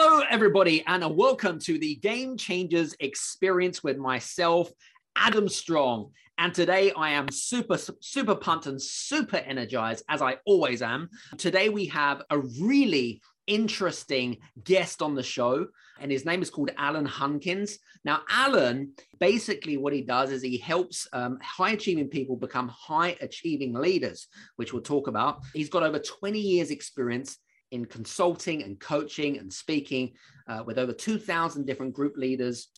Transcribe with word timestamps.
Hello, 0.00 0.22
everybody, 0.30 0.84
and 0.86 1.16
welcome 1.16 1.58
to 1.58 1.76
the 1.76 1.96
Game 1.96 2.36
Changers 2.36 2.94
experience 3.00 3.82
with 3.82 3.96
myself, 3.96 4.70
Adam 5.16 5.48
Strong. 5.48 6.12
And 6.38 6.54
today 6.54 6.92
I 6.92 7.10
am 7.10 7.28
super, 7.32 7.76
super 7.98 8.36
pumped 8.36 8.66
and 8.66 8.80
super 8.80 9.38
energized, 9.38 10.04
as 10.08 10.22
I 10.22 10.36
always 10.46 10.82
am. 10.82 11.08
Today 11.36 11.68
we 11.68 11.86
have 11.86 12.22
a 12.30 12.38
really 12.38 13.20
interesting 13.48 14.36
guest 14.62 15.02
on 15.02 15.16
the 15.16 15.22
show, 15.24 15.66
and 16.00 16.12
his 16.12 16.24
name 16.24 16.42
is 16.42 16.50
called 16.50 16.70
Alain 16.78 17.04
Hunkins. 17.04 17.72
Now, 18.04 18.20
Alain, 18.32 18.92
basically, 19.18 19.78
what 19.78 19.92
he 19.92 20.02
does 20.02 20.30
is 20.30 20.42
he 20.42 20.58
helps 20.58 21.08
um, 21.12 21.40
high 21.42 21.72
achieving 21.72 22.06
people 22.06 22.36
become 22.36 22.68
high 22.68 23.16
achieving 23.20 23.72
leaders, 23.72 24.28
which 24.54 24.72
we'll 24.72 24.80
talk 24.80 25.08
about. 25.08 25.40
He's 25.54 25.70
got 25.70 25.82
over 25.82 25.98
20 25.98 26.38
years' 26.38 26.70
experience 26.70 27.38
in 27.70 27.84
consulting 27.84 28.62
and 28.62 28.78
coaching 28.80 29.38
and 29.38 29.52
speaking 29.52 30.12
uh, 30.48 30.62
with 30.64 30.78
over 30.78 30.92
2,000 30.92 31.66
different 31.66 31.92
group 31.92 32.16
leaders 32.16 32.68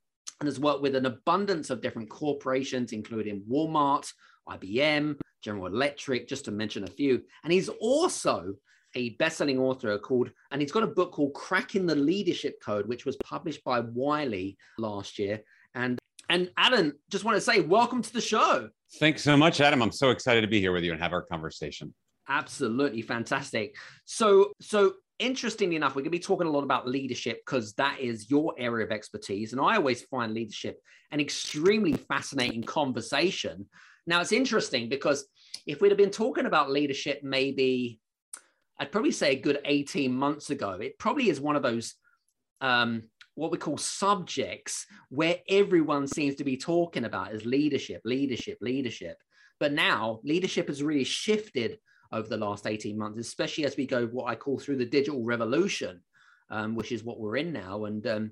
and 0.41 0.47
has 0.47 0.59
worked 0.59 0.83
with 0.83 0.97
an 0.97 1.07
abundance 1.07 1.71
of 1.71 1.83
different 1.83 2.09
corporations, 2.09 2.93
including 2.93 3.43
Walmart, 3.51 4.11
IBM, 4.49 5.19
General 5.43 5.67
Electric, 5.67 6.29
just 6.29 6.45
to 6.47 6.51
mention 6.51 6.85
a 6.85 6.91
few. 6.91 7.23
And 7.45 7.53
he's 7.53 7.69
also 7.69 8.55
a 8.97 9.11
best-selling 9.11 9.59
author 9.59 9.97
called, 9.99 10.31
and 10.51 10.61
he's 10.61 10.73
got 10.73 10.83
a 10.83 10.89
book 10.89 11.13
called 11.13 11.35
Cracking 11.35 11.87
the 11.87 11.95
Leadership 11.95 12.61
Code, 12.63 12.87
which 12.89 13.05
was 13.05 13.17
published 13.19 13.63
by 13.65 13.81
Wiley 13.81 14.57
last 14.79 15.19
year. 15.19 15.41
And 15.75 15.99
and 16.29 16.49
Alain, 16.57 16.93
just 17.11 17.25
want 17.25 17.37
to 17.37 17.41
say, 17.41 17.61
welcome 17.61 18.03
to 18.03 18.13
the 18.13 18.21
show. 18.21 18.69
Thanks 19.01 19.23
so 19.23 19.37
much, 19.37 19.61
Adam. 19.61 19.83
I'm 19.83 19.91
so 19.91 20.11
excited 20.11 20.43
to 20.43 20.47
be 20.47 20.61
here 20.61 20.71
with 20.71 20.85
you 20.85 20.93
and 20.93 21.01
have 21.01 21.13
our 21.13 21.23
conversation. 21.23 21.93
Absolutely 22.31 23.03
fantastic. 23.03 23.77
So, 24.05 24.53
so 24.61 24.95
interestingly 25.19 25.75
enough, 25.75 25.97
we're 25.97 26.03
going 26.03 26.13
to 26.13 26.19
be 26.19 26.21
talking 26.21 26.47
a 26.47 26.51
lot 26.51 26.63
about 26.63 26.87
leadership 26.87 27.41
because 27.45 27.75
that 27.75 27.99
is 27.99 28.31
your 28.31 28.55
area 28.57 28.87
of 28.87 28.93
expertise. 28.93 29.53
And 29.53 29.61
I 29.61 29.75
always 29.75 30.03
find 30.03 30.33
leadership 30.33 30.81
an 31.11 31.19
extremely 31.19 31.95
fascinating 31.95 32.63
conversation. 32.63 33.67
Now, 34.07 34.21
it's 34.21 34.31
interesting 34.31 34.89
because 34.89 35.27
if 35.67 35.81
we'd 35.81 35.91
have 35.91 35.99
been 35.99 36.11
talking 36.11 36.47
about 36.47 36.71
leadership 36.71 37.21
maybe, 37.25 37.99
I'd 38.79 38.93
probably 38.93 39.11
say 39.11 39.33
a 39.33 39.41
good 39.41 39.59
18 39.65 40.15
months 40.15 40.51
ago, 40.51 40.71
it 40.75 40.99
probably 41.01 41.31
is 41.31 41.41
one 41.41 41.57
of 41.57 41.65
those, 41.65 41.95
um, 42.61 43.03
what 43.35 43.51
we 43.51 43.59
call 43.59 43.77
subjects 43.77 44.87
where 45.09 45.39
everyone 45.49 46.07
seems 46.07 46.37
to 46.37 46.45
be 46.45 46.57
talking 46.57 47.05
about 47.05 47.33
is 47.35 47.45
leadership, 47.45 48.03
leadership, 48.05 48.59
leadership. 48.61 49.17
But 49.59 49.73
now 49.73 50.21
leadership 50.23 50.69
has 50.69 50.81
really 50.81 51.05
shifted 51.05 51.79
over 52.13 52.29
the 52.29 52.37
last 52.37 52.67
18 52.67 52.99
months, 52.99 53.19
especially 53.19 53.65
as 53.65 53.77
we 53.77 53.87
go 53.87 54.07
what 54.07 54.31
I 54.31 54.35
call 54.35 54.59
through 54.59 54.77
the 54.77 54.85
digital 54.85 55.23
revolution, 55.23 56.01
um, 56.51 56.75
which 56.75 56.93
is 56.93 57.05
what 57.05 57.21
we're 57.21 57.37
in 57.37 57.53
now. 57.53 57.85
And 57.85 58.07
um, 58.07 58.31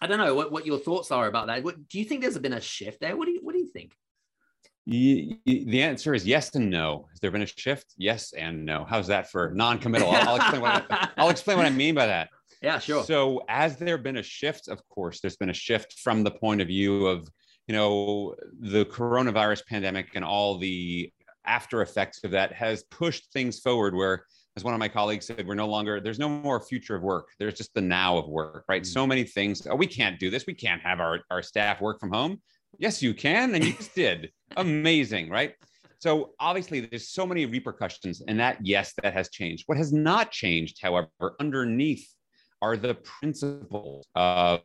I 0.00 0.06
don't 0.06 0.18
know 0.18 0.34
what, 0.34 0.52
what 0.52 0.66
your 0.66 0.78
thoughts 0.78 1.10
are 1.10 1.26
about 1.26 1.46
that. 1.46 1.64
What, 1.64 1.88
do 1.88 1.98
you 1.98 2.04
think 2.04 2.20
there's 2.20 2.38
been 2.38 2.52
a 2.52 2.60
shift 2.60 3.00
there? 3.00 3.16
What 3.16 3.26
do 3.26 3.32
you, 3.32 3.40
what 3.42 3.52
do 3.52 3.58
you 3.58 3.68
think? 3.68 3.92
You, 4.84 5.36
you, 5.44 5.64
the 5.64 5.82
answer 5.82 6.14
is 6.14 6.26
yes 6.26 6.54
and 6.54 6.70
no. 6.70 7.08
Has 7.10 7.18
there 7.20 7.30
been 7.30 7.42
a 7.42 7.46
shift? 7.46 7.94
Yes 7.96 8.32
and 8.32 8.64
no. 8.64 8.84
How's 8.88 9.08
that 9.08 9.30
for 9.30 9.50
non-committal? 9.52 10.08
I'll, 10.10 10.28
I'll 10.28 10.36
explain 10.36 10.60
what 10.60 10.86
I, 10.90 11.08
I'll 11.16 11.30
explain 11.30 11.56
what 11.56 11.66
I 11.66 11.70
mean 11.70 11.94
by 11.94 12.06
that. 12.06 12.28
Yeah, 12.62 12.78
sure. 12.78 13.04
So, 13.04 13.42
as 13.50 13.76
there 13.76 13.98
been 13.98 14.16
a 14.16 14.22
shift, 14.22 14.68
of 14.68 14.80
course, 14.88 15.20
there's 15.20 15.36
been 15.36 15.50
a 15.50 15.54
shift 15.54 16.00
from 16.00 16.24
the 16.24 16.30
point 16.30 16.62
of 16.62 16.68
view 16.68 17.06
of 17.06 17.28
you 17.68 17.74
know 17.74 18.34
the 18.60 18.86
coronavirus 18.86 19.66
pandemic 19.66 20.08
and 20.14 20.24
all 20.24 20.56
the 20.56 21.12
after 21.46 21.82
effects 21.82 22.22
of 22.24 22.30
that 22.32 22.52
has 22.52 22.84
pushed 22.84 23.32
things 23.32 23.60
forward 23.60 23.94
where 23.94 24.24
as 24.56 24.64
one 24.64 24.74
of 24.74 24.80
my 24.80 24.88
colleagues 24.88 25.26
said 25.26 25.46
we're 25.46 25.54
no 25.54 25.68
longer 25.68 26.00
there's 26.00 26.18
no 26.18 26.28
more 26.28 26.60
future 26.60 26.96
of 26.96 27.02
work. 27.02 27.28
There's 27.38 27.54
just 27.54 27.74
the 27.74 27.80
now 27.80 28.16
of 28.16 28.28
work 28.28 28.64
right? 28.68 28.82
Mm-hmm. 28.82 28.92
so 28.92 29.06
many 29.06 29.24
things 29.24 29.66
oh 29.66 29.76
we 29.76 29.86
can't 29.86 30.18
do 30.18 30.30
this. 30.30 30.46
We 30.46 30.54
can't 30.54 30.82
have 30.82 31.00
our, 31.00 31.20
our 31.30 31.42
staff 31.42 31.80
work 31.80 32.00
from 32.00 32.10
home. 32.10 32.40
Yes 32.78 33.02
you 33.02 33.14
can 33.14 33.54
and 33.54 33.64
you 33.64 33.72
just 33.72 33.94
did. 33.94 34.30
Amazing 34.56 35.28
right? 35.30 35.54
So 35.98 36.32
obviously 36.40 36.80
there's 36.80 37.08
so 37.08 37.26
many 37.26 37.46
repercussions 37.46 38.22
and 38.26 38.38
that 38.40 38.58
yes 38.62 38.92
that 39.02 39.12
has 39.12 39.30
changed. 39.30 39.64
What 39.66 39.78
has 39.78 39.92
not 39.92 40.30
changed 40.30 40.78
however 40.82 41.36
underneath 41.40 42.08
are 42.62 42.76
the 42.76 42.94
principles 42.94 44.06
of 44.14 44.60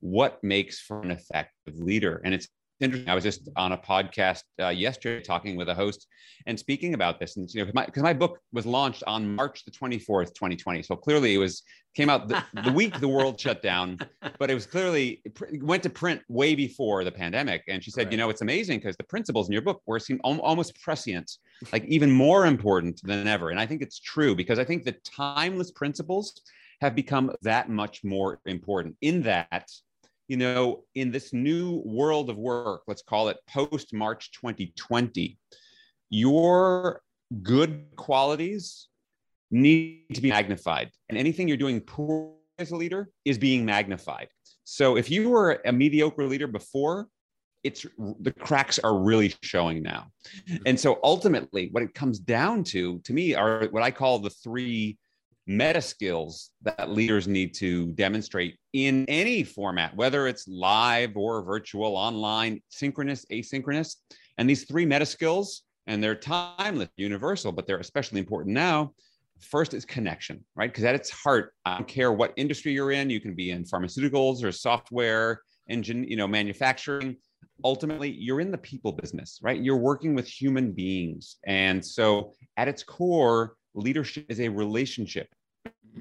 what 0.00 0.42
makes 0.42 0.80
for 0.80 1.02
an 1.02 1.10
effective 1.10 1.76
leader 1.76 2.20
and 2.24 2.34
it's 2.34 2.48
interesting. 2.80 3.08
I 3.08 3.14
was 3.14 3.24
just 3.24 3.48
on 3.56 3.72
a 3.72 3.78
podcast 3.78 4.42
uh, 4.60 4.68
yesterday 4.68 5.22
talking 5.22 5.56
with 5.56 5.68
a 5.68 5.74
host 5.74 6.06
and 6.46 6.58
speaking 6.58 6.94
about 6.94 7.20
this, 7.20 7.36
and 7.36 7.52
you 7.52 7.64
know, 7.64 7.72
because 7.72 8.02
my, 8.02 8.10
my, 8.10 8.18
book 8.18 8.38
was 8.52 8.66
launched 8.66 9.02
on 9.06 9.34
March 9.34 9.64
the 9.64 9.70
twenty 9.70 9.98
fourth, 9.98 10.34
twenty 10.34 10.56
twenty. 10.56 10.82
So 10.82 10.96
clearly, 10.96 11.34
it 11.34 11.38
was 11.38 11.62
came 11.94 12.08
out 12.08 12.28
the, 12.28 12.42
the 12.64 12.72
week 12.72 12.98
the 13.00 13.08
world 13.08 13.38
shut 13.38 13.62
down, 13.62 13.98
but 14.38 14.50
it 14.50 14.54
was 14.54 14.66
clearly 14.66 15.22
it 15.24 15.62
went 15.62 15.82
to 15.82 15.90
print 15.90 16.22
way 16.28 16.54
before 16.54 17.04
the 17.04 17.12
pandemic. 17.12 17.62
And 17.68 17.82
she 17.82 17.90
said, 17.90 18.06
right. 18.06 18.12
you 18.12 18.18
know, 18.18 18.30
it's 18.30 18.42
amazing 18.42 18.78
because 18.78 18.96
the 18.96 19.04
principles 19.04 19.48
in 19.48 19.52
your 19.52 19.62
book 19.62 19.82
were 19.86 19.98
seem 19.98 20.20
almost 20.22 20.80
prescient, 20.80 21.30
like 21.72 21.84
even 21.86 22.10
more 22.10 22.46
important 22.46 23.00
than 23.02 23.26
ever. 23.26 23.50
And 23.50 23.58
I 23.58 23.66
think 23.66 23.82
it's 23.82 23.98
true 23.98 24.34
because 24.34 24.58
I 24.58 24.64
think 24.64 24.84
the 24.84 24.96
timeless 25.04 25.70
principles 25.70 26.40
have 26.80 26.94
become 26.94 27.32
that 27.42 27.68
much 27.68 28.02
more 28.04 28.40
important 28.46 28.96
in 29.00 29.22
that 29.22 29.68
you 30.30 30.36
know, 30.36 30.84
in 30.94 31.10
this 31.10 31.32
new 31.32 31.82
world 31.84 32.30
of 32.30 32.36
work, 32.36 32.82
let's 32.86 33.02
call 33.02 33.30
it 33.30 33.38
post 33.48 33.92
March 33.92 34.30
2020, 34.30 35.36
your 36.08 37.02
good 37.42 37.84
qualities 37.96 38.86
need 39.50 40.04
to 40.14 40.20
be 40.20 40.28
magnified. 40.28 40.92
And 41.08 41.18
anything 41.18 41.48
you're 41.48 41.56
doing 41.56 41.80
poor 41.80 42.32
as 42.60 42.70
a 42.70 42.76
leader 42.76 43.10
is 43.24 43.38
being 43.38 43.64
magnified. 43.64 44.28
So 44.62 44.96
if 44.96 45.10
you 45.10 45.30
were 45.30 45.60
a 45.64 45.72
mediocre 45.72 46.28
leader 46.28 46.46
before, 46.46 47.08
it's 47.64 47.84
the 48.20 48.30
cracks 48.30 48.78
are 48.78 48.96
really 48.96 49.34
showing 49.42 49.82
now. 49.82 50.12
And 50.64 50.78
so 50.78 51.00
ultimately, 51.02 51.70
what 51.72 51.82
it 51.82 51.92
comes 51.92 52.20
down 52.20 52.62
to, 52.64 53.00
to 53.00 53.12
me, 53.12 53.34
are 53.34 53.66
what 53.72 53.82
I 53.82 53.90
call 53.90 54.20
the 54.20 54.30
three 54.30 54.96
meta 55.50 55.82
skills 55.82 56.52
that 56.62 56.90
leaders 56.90 57.26
need 57.26 57.52
to 57.52 57.86
demonstrate 57.94 58.56
in 58.72 59.04
any 59.08 59.42
format, 59.42 59.96
whether 59.96 60.28
it's 60.28 60.46
live 60.46 61.16
or 61.16 61.42
virtual, 61.42 61.96
online, 61.96 62.62
synchronous, 62.68 63.26
asynchronous. 63.32 63.96
And 64.38 64.48
these 64.48 64.62
three 64.62 64.86
meta 64.86 65.04
skills, 65.04 65.62
and 65.88 66.00
they're 66.00 66.14
timeless, 66.14 66.88
universal, 66.96 67.50
but 67.50 67.66
they're 67.66 67.80
especially 67.80 68.20
important 68.20 68.54
now. 68.54 68.92
first 69.40 69.74
is 69.74 69.84
connection, 69.84 70.44
right? 70.54 70.70
Because 70.70 70.84
at 70.84 70.94
its 70.94 71.10
heart, 71.10 71.52
I 71.64 71.78
don't 71.78 71.88
care 71.88 72.12
what 72.12 72.32
industry 72.36 72.72
you're 72.72 72.92
in, 72.92 73.10
you 73.10 73.18
can 73.18 73.34
be 73.34 73.50
in 73.50 73.64
pharmaceuticals 73.64 74.44
or 74.44 74.52
software, 74.52 75.40
engine, 75.68 76.04
you 76.04 76.14
know, 76.14 76.28
manufacturing. 76.28 77.16
Ultimately, 77.64 78.12
you're 78.12 78.40
in 78.40 78.52
the 78.52 78.58
people 78.58 78.92
business, 78.92 79.40
right? 79.42 79.60
You're 79.60 79.78
working 79.78 80.14
with 80.14 80.28
human 80.28 80.70
beings. 80.70 81.38
And 81.44 81.84
so 81.84 82.34
at 82.56 82.68
its 82.68 82.84
core, 82.84 83.56
leadership 83.74 84.26
is 84.28 84.40
a 84.40 84.48
relationship 84.48 85.28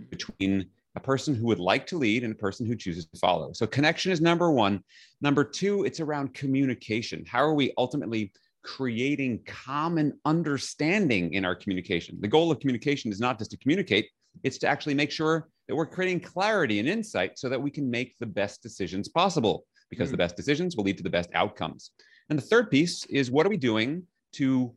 between 0.09 0.67
a 0.95 0.99
person 0.99 1.35
who 1.35 1.45
would 1.45 1.59
like 1.59 1.85
to 1.87 1.97
lead 1.97 2.23
and 2.23 2.33
a 2.33 2.37
person 2.37 2.65
who 2.65 2.75
chooses 2.75 3.05
to 3.05 3.19
follow. 3.19 3.53
So 3.53 3.67
connection 3.67 4.11
is 4.11 4.21
number 4.21 4.51
one. 4.51 4.83
Number 5.21 5.43
two, 5.43 5.83
it's 5.83 5.99
around 5.99 6.33
communication. 6.33 7.23
How 7.27 7.39
are 7.39 7.53
we 7.53 7.73
ultimately 7.77 8.31
creating 8.63 9.41
common 9.45 10.19
understanding 10.25 11.33
in 11.33 11.45
our 11.45 11.55
communication? 11.55 12.17
The 12.19 12.27
goal 12.27 12.51
of 12.51 12.59
communication 12.59 13.11
is 13.11 13.19
not 13.19 13.37
just 13.37 13.51
to 13.51 13.57
communicate, 13.57 14.09
it's 14.43 14.57
to 14.59 14.67
actually 14.67 14.95
make 14.95 15.11
sure 15.11 15.49
that 15.67 15.75
we're 15.75 15.85
creating 15.85 16.19
clarity 16.19 16.79
and 16.79 16.87
insight 16.87 17.37
so 17.37 17.49
that 17.49 17.61
we 17.61 17.71
can 17.71 17.89
make 17.89 18.17
the 18.19 18.25
best 18.25 18.61
decisions 18.61 19.07
possible 19.07 19.65
because 19.89 20.09
mm. 20.09 20.11
the 20.11 20.17
best 20.17 20.35
decisions 20.35 20.75
will 20.75 20.83
lead 20.83 20.97
to 20.97 21.03
the 21.03 21.09
best 21.09 21.29
outcomes. 21.33 21.91
And 22.29 22.37
the 22.37 22.43
third 22.43 22.69
piece 22.69 23.05
is 23.05 23.31
what 23.31 23.45
are 23.45 23.49
we 23.49 23.57
doing 23.57 24.03
to 24.33 24.75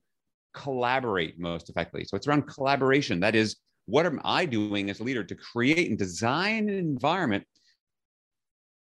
collaborate 0.55 1.39
most 1.39 1.71
effectively? 1.71 2.05
So 2.05 2.17
it's 2.17 2.27
around 2.27 2.43
collaboration. 2.43 3.21
That 3.21 3.35
is, 3.35 3.57
what 3.87 4.07
am 4.07 4.21
I 4.25 4.45
doing 4.45 4.91
as 4.91 5.01
a 5.01 5.05
leader 5.05 5.25
to 5.25 5.35
create 5.35 5.89
and 5.89 5.99
design 5.99 6.69
an 6.69 6.79
environment 6.79 7.45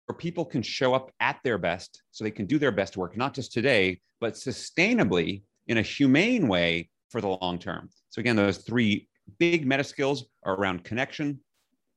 where 0.06 0.16
people 0.16 0.44
can 0.44 0.62
show 0.62 0.94
up 0.94 1.10
at 1.20 1.38
their 1.44 1.58
best 1.58 2.02
so 2.10 2.24
they 2.24 2.30
can 2.30 2.46
do 2.46 2.58
their 2.58 2.72
best 2.72 2.96
work, 2.96 3.16
not 3.16 3.34
just 3.34 3.52
today, 3.52 4.00
but 4.20 4.34
sustainably 4.34 5.42
in 5.66 5.78
a 5.78 5.82
humane 5.82 6.48
way 6.48 6.88
for 7.10 7.20
the 7.20 7.28
long 7.28 7.58
term. 7.58 7.88
So, 8.10 8.20
again, 8.20 8.36
those 8.36 8.58
three 8.58 9.08
big 9.38 9.66
meta 9.66 9.84
skills 9.84 10.24
are 10.44 10.54
around 10.54 10.84
connection, 10.84 11.40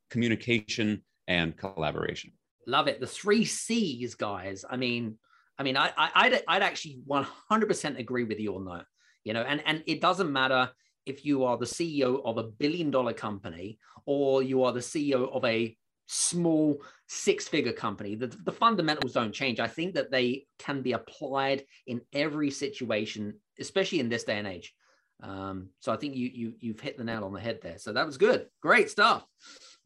communication, 0.10 1.04
and 1.28 1.58
collaboration. 1.58 2.32
Love 2.68 2.88
it. 2.88 3.00
The 3.00 3.08
three 3.08 3.46
C's, 3.46 4.16
guys. 4.16 4.66
I 4.70 4.78
mean, 4.78 5.18
I 5.58 5.64
mean, 5.64 5.78
I, 5.78 5.92
I 5.98 6.30
would 6.30 6.44
I'd 6.48 6.64
actually 6.64 7.00
100% 7.08 8.00
agree 8.00 8.24
with 8.24 8.40
you 8.40 8.56
on 8.56 8.66
that. 8.66 8.86
You 9.24 9.34
know, 9.34 9.42
and 9.42 9.62
and 9.66 9.84
it 9.88 10.02
doesn't 10.02 10.32
matter 10.32 10.70
if 11.06 11.26
you 11.26 11.44
are 11.44 11.58
the 11.58 11.66
CEO 11.66 12.24
of 12.26 12.38
a 12.38 12.44
billion 12.44 12.92
dollar 12.92 13.14
company 13.14 13.80
or 14.06 14.44
you 14.44 14.64
are 14.64 14.72
the 14.72 14.80
CEO 14.80 15.32
of 15.34 15.44
a 15.46 15.76
small 16.08 16.82
six 17.08 17.48
figure 17.48 17.74
company, 17.74 18.16
the, 18.16 18.28
the 18.28 18.52
fundamentals 18.52 19.14
don't 19.14 19.34
change. 19.34 19.60
I 19.60 19.68
think 19.68 19.96
that 19.96 20.12
they 20.12 20.46
can 20.60 20.82
be 20.82 20.94
applied 20.94 21.64
in 21.88 22.02
every 22.14 22.52
situation, 22.52 23.36
especially 23.60 24.00
in 24.00 24.10
this 24.10 24.24
day 24.24 24.38
and 24.38 24.48
age. 24.48 24.74
Um, 25.22 25.70
so 25.80 25.92
I 25.92 25.98
think 25.98 26.16
you, 26.16 26.30
you, 26.34 26.54
you've 26.60 26.80
hit 26.80 26.98
the 26.98 27.04
nail 27.04 27.24
on 27.24 27.34
the 27.34 27.40
head 27.40 27.60
there. 27.62 27.78
So 27.78 27.94
that 27.94 28.06
was 28.06 28.18
good. 28.18 28.48
Great 28.62 28.90
stuff. 28.90 29.26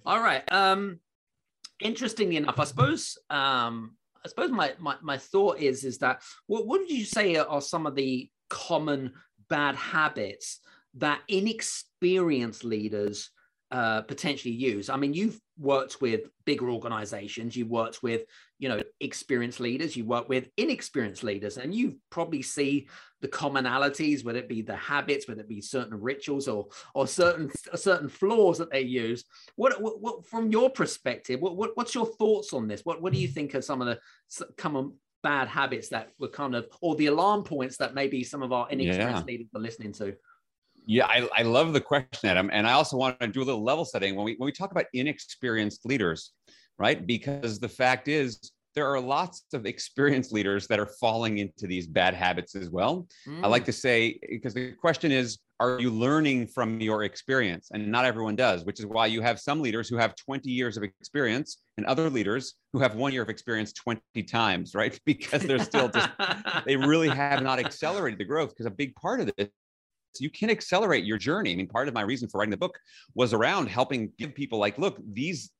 All 0.05 0.21
right. 0.21 0.43
Um, 0.51 0.99
interestingly 1.79 2.37
enough, 2.37 2.59
I 2.59 2.63
suppose, 2.63 3.17
um, 3.29 3.95
I 4.23 4.27
suppose 4.27 4.51
my, 4.51 4.73
my, 4.79 4.95
my 5.01 5.17
thought 5.17 5.59
is, 5.59 5.83
is 5.83 5.99
that 5.99 6.21
what, 6.47 6.67
what 6.67 6.81
did 6.81 6.91
you 6.91 7.05
say 7.05 7.35
are 7.35 7.61
some 7.61 7.85
of 7.85 7.95
the 7.95 8.29
common 8.49 9.13
bad 9.49 9.75
habits 9.75 10.59
that 10.95 11.21
inexperienced 11.27 12.63
leaders 12.63 13.29
uh, 13.71 14.01
potentially 14.01 14.53
use? 14.53 14.89
I 14.89 14.97
mean, 14.97 15.13
you've 15.13 15.39
worked 15.57 16.01
with 16.01 16.21
bigger 16.45 16.69
organizations, 16.69 17.55
you've 17.55 17.69
worked 17.69 18.01
with, 18.01 18.23
you 18.57 18.69
know, 18.69 18.81
experienced 18.99 19.59
leaders, 19.59 19.95
you 19.95 20.05
work 20.05 20.27
with 20.27 20.49
inexperienced 20.57 21.23
leaders, 21.23 21.57
and 21.57 21.75
you 21.75 21.97
probably 22.09 22.41
see 22.41 22.87
the 23.21 23.27
commonalities, 23.27 24.23
whether 24.23 24.39
it 24.39 24.49
be 24.49 24.61
the 24.61 24.75
habits, 24.75 25.27
whether 25.27 25.41
it 25.41 25.49
be 25.49 25.61
certain 25.61 25.99
rituals 25.99 26.47
or 26.47 26.67
or 26.93 27.05
certain 27.05 27.51
certain 27.75 28.09
flaws 28.09 28.57
that 28.57 28.71
they 28.71 28.81
use. 28.81 29.25
What, 29.55 29.79
what, 29.81 30.01
what 30.01 30.25
from 30.25 30.51
your 30.51 30.69
perspective, 30.69 31.39
what, 31.39 31.55
what 31.55 31.71
what's 31.75 31.93
your 31.93 32.05
thoughts 32.05 32.53
on 32.53 32.67
this? 32.67 32.81
What 32.83 33.01
what 33.01 33.13
do 33.13 33.19
you 33.19 33.27
think 33.27 33.53
are 33.55 33.61
some 33.61 33.81
of 33.81 33.87
the 33.87 34.47
common 34.57 34.93
bad 35.21 35.49
habits 35.49 35.89
that 35.89 36.11
were 36.17 36.29
kind 36.29 36.55
of 36.55 36.67
or 36.81 36.95
the 36.95 37.07
alarm 37.07 37.43
points 37.43 37.77
that 37.77 37.93
maybe 37.93 38.23
some 38.23 38.41
of 38.41 38.53
our 38.53 38.69
inexperienced 38.69 39.25
yeah. 39.27 39.31
leaders 39.31 39.47
are 39.53 39.61
listening 39.61 39.91
to? 39.93 40.15
Yeah, 40.85 41.05
I, 41.05 41.27
I 41.35 41.41
love 41.43 41.73
the 41.73 41.81
question, 41.81 42.29
Adam. 42.29 42.49
And 42.51 42.67
I 42.67 42.73
also 42.73 42.97
want 42.97 43.19
to 43.19 43.27
do 43.27 43.41
a 43.41 43.45
little 43.45 43.63
level 43.63 43.85
setting 43.85 44.15
when 44.15 44.25
we 44.25 44.35
when 44.37 44.45
we 44.45 44.51
talk 44.51 44.71
about 44.71 44.85
inexperienced 44.93 45.85
leaders, 45.85 46.31
right? 46.77 47.05
Because 47.05 47.59
the 47.59 47.69
fact 47.69 48.07
is 48.07 48.51
there 48.75 48.87
are 48.87 48.99
lots 48.99 49.43
of 49.53 49.65
experienced 49.65 50.31
leaders 50.31 50.67
that 50.67 50.79
are 50.79 50.85
falling 50.85 51.39
into 51.39 51.67
these 51.67 51.87
bad 51.87 52.13
habits 52.13 52.55
as 52.55 52.69
well. 52.69 53.07
Mm. 53.27 53.43
I 53.43 53.47
like 53.47 53.63
mm. 53.63 53.67
to 53.67 53.73
say, 53.73 54.19
because 54.29 54.53
the 54.53 54.71
question 54.73 55.11
is, 55.11 55.39
are 55.59 55.81
you 55.81 55.89
learning 55.89 56.47
from 56.47 56.79
your 56.79 57.03
experience? 57.03 57.69
And 57.73 57.91
not 57.91 58.05
everyone 58.05 58.37
does, 58.37 58.63
which 58.63 58.79
is 58.79 58.85
why 58.85 59.07
you 59.07 59.21
have 59.21 59.39
some 59.39 59.61
leaders 59.61 59.89
who 59.89 59.97
have 59.97 60.15
20 60.15 60.49
years 60.49 60.77
of 60.77 60.83
experience 60.83 61.57
and 61.77 61.85
other 61.85 62.09
leaders 62.09 62.53
who 62.71 62.79
have 62.79 62.95
one 62.95 63.11
year 63.11 63.21
of 63.21 63.29
experience 63.29 63.73
20 63.73 64.01
times, 64.23 64.73
right? 64.73 64.97
Because 65.05 65.41
they're 65.41 65.59
still 65.59 65.89
just, 65.89 66.09
they 66.65 66.77
really 66.77 67.09
have 67.09 67.43
not 67.43 67.59
accelerated 67.59 68.19
the 68.19 68.25
growth. 68.25 68.49
Because 68.49 68.67
a 68.67 68.71
big 68.71 68.95
part 68.95 69.19
of 69.19 69.29
this 69.35 69.49
you 70.19 70.29
can 70.29 70.49
accelerate 70.49 71.05
your 71.05 71.17
journey. 71.17 71.53
I 71.53 71.55
mean, 71.55 71.67
part 71.67 71.87
of 71.87 71.93
my 71.93 72.01
reason 72.01 72.27
for 72.27 72.39
writing 72.39 72.51
the 72.51 72.57
book 72.57 72.77
was 73.15 73.33
around 73.33 73.67
helping 73.67 74.11
give 74.17 74.33
people 74.33 74.59
like, 74.59 74.77
look, 74.77 74.99
these 75.13 75.51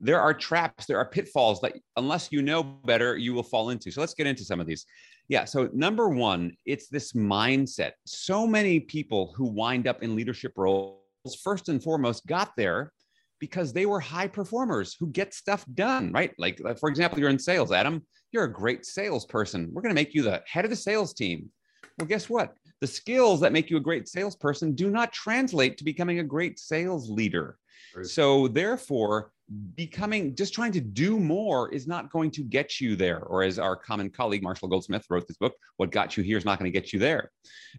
there 0.00 0.20
are 0.20 0.32
traps, 0.32 0.86
there 0.86 0.98
are 0.98 1.04
pitfalls 1.04 1.60
that 1.60 1.72
unless 1.96 2.30
you 2.30 2.40
know 2.42 2.62
better, 2.62 3.16
you 3.16 3.34
will 3.34 3.42
fall 3.42 3.70
into. 3.70 3.90
So 3.90 4.00
let's 4.00 4.14
get 4.14 4.26
into 4.26 4.44
some 4.44 4.60
of 4.60 4.66
these. 4.66 4.86
Yeah. 5.28 5.44
So 5.44 5.68
number 5.72 6.08
one, 6.08 6.52
it's 6.64 6.88
this 6.88 7.12
mindset. 7.12 7.92
So 8.06 8.46
many 8.46 8.80
people 8.80 9.34
who 9.36 9.44
wind 9.44 9.86
up 9.86 10.02
in 10.02 10.14
leadership 10.14 10.52
roles, 10.56 11.00
first 11.42 11.68
and 11.68 11.82
foremost, 11.82 12.26
got 12.26 12.52
there 12.56 12.92
because 13.40 13.72
they 13.72 13.86
were 13.86 14.00
high 14.00 14.28
performers 14.28 14.96
who 14.98 15.08
get 15.08 15.34
stuff 15.34 15.64
done, 15.74 16.12
right? 16.12 16.32
Like, 16.38 16.60
for 16.78 16.88
example, 16.88 17.18
you're 17.18 17.28
in 17.28 17.38
sales, 17.38 17.72
Adam. 17.72 18.04
You're 18.32 18.44
a 18.44 18.52
great 18.52 18.84
salesperson. 18.84 19.70
We're 19.72 19.82
going 19.82 19.94
to 19.94 20.00
make 20.00 20.14
you 20.14 20.22
the 20.22 20.42
head 20.46 20.64
of 20.64 20.70
the 20.70 20.76
sales 20.76 21.12
team. 21.14 21.50
Well, 21.98 22.06
guess 22.06 22.28
what? 22.28 22.54
The 22.80 22.86
skills 22.86 23.40
that 23.40 23.52
make 23.52 23.70
you 23.70 23.76
a 23.76 23.80
great 23.80 24.08
salesperson 24.08 24.74
do 24.74 24.90
not 24.90 25.12
translate 25.12 25.78
to 25.78 25.84
becoming 25.84 26.20
a 26.20 26.24
great 26.24 26.58
sales 26.58 27.10
leader. 27.10 27.58
Right. 27.94 28.06
So, 28.06 28.48
therefore, 28.48 29.32
becoming 29.74 30.36
just 30.36 30.52
trying 30.52 30.72
to 30.72 30.80
do 30.80 31.18
more 31.18 31.72
is 31.72 31.86
not 31.86 32.10
going 32.10 32.30
to 32.32 32.42
get 32.42 32.80
you 32.80 32.96
there. 32.96 33.20
Or, 33.20 33.42
as 33.42 33.58
our 33.58 33.76
common 33.76 34.10
colleague 34.10 34.42
Marshall 34.42 34.68
Goldsmith 34.68 35.06
wrote 35.10 35.26
this 35.26 35.38
book, 35.38 35.54
What 35.76 35.90
Got 35.90 36.16
You 36.16 36.22
Here 36.22 36.38
is 36.38 36.44
not 36.44 36.58
going 36.58 36.70
to 36.70 36.78
get 36.78 36.92
you 36.92 36.98
there. 36.98 37.30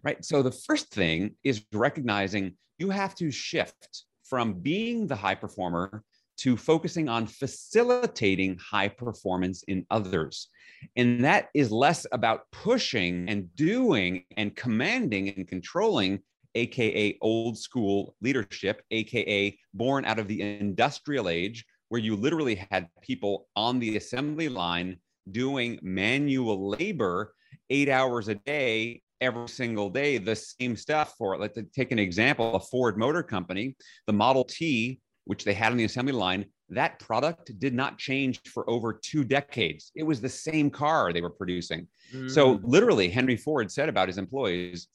Right. 0.02 0.22
So, 0.24 0.42
the 0.42 0.52
first 0.52 0.90
thing 0.90 1.36
is 1.44 1.62
recognizing 1.72 2.56
you 2.78 2.90
have 2.90 3.14
to 3.16 3.30
shift 3.30 4.04
from 4.24 4.54
being 4.54 5.06
the 5.06 5.16
high 5.16 5.34
performer 5.34 6.04
to 6.40 6.56
focusing 6.56 7.08
on 7.08 7.26
facilitating 7.26 8.58
high 8.58 8.88
performance 8.88 9.62
in 9.64 9.86
others. 9.90 10.48
And 10.96 11.22
that 11.24 11.48
is 11.54 11.70
less 11.70 12.06
about 12.12 12.50
pushing 12.50 13.28
and 13.28 13.54
doing 13.54 14.24
and 14.36 14.56
commanding 14.56 15.34
and 15.36 15.46
controlling, 15.46 16.20
AKA 16.54 17.18
old 17.20 17.58
school 17.58 18.16
leadership, 18.20 18.82
AKA 18.90 19.58
born 19.74 20.04
out 20.04 20.18
of 20.18 20.28
the 20.28 20.40
industrial 20.40 21.28
age, 21.28 21.64
where 21.90 22.00
you 22.00 22.16
literally 22.16 22.66
had 22.70 22.88
people 23.02 23.48
on 23.54 23.78
the 23.78 23.96
assembly 23.96 24.48
line 24.48 24.96
doing 25.30 25.78
manual 25.82 26.70
labor 26.70 27.34
eight 27.68 27.88
hours 27.88 28.28
a 28.28 28.34
day 28.34 29.02
every 29.20 29.48
single 29.48 29.90
day 29.90 30.16
the 30.16 30.34
same 30.34 30.74
stuff 30.74 31.14
for 31.18 31.36
let's 31.38 31.58
take 31.74 31.92
an 31.92 31.98
example 31.98 32.54
a 32.56 32.60
ford 32.60 32.96
motor 32.96 33.22
company 33.22 33.76
the 34.06 34.12
model 34.12 34.44
t 34.44 34.98
which 35.24 35.44
they 35.44 35.54
had 35.54 35.72
on 35.72 35.78
the 35.78 35.84
assembly 35.84 36.12
line 36.12 36.46
that 36.70 36.98
product 37.00 37.58
did 37.58 37.74
not 37.74 37.98
change 37.98 38.40
for 38.46 38.68
over 38.70 38.92
two 38.92 39.24
decades. 39.24 39.90
It 39.94 40.04
was 40.04 40.20
the 40.20 40.28
same 40.28 40.70
car 40.70 41.12
they 41.12 41.20
were 41.20 41.30
producing. 41.30 41.88
Mm. 42.14 42.30
So, 42.30 42.60
literally, 42.62 43.08
Henry 43.08 43.36
Ford 43.36 43.70
said 43.70 43.88
about 43.88 44.08
his 44.08 44.18
employees, 44.18 44.88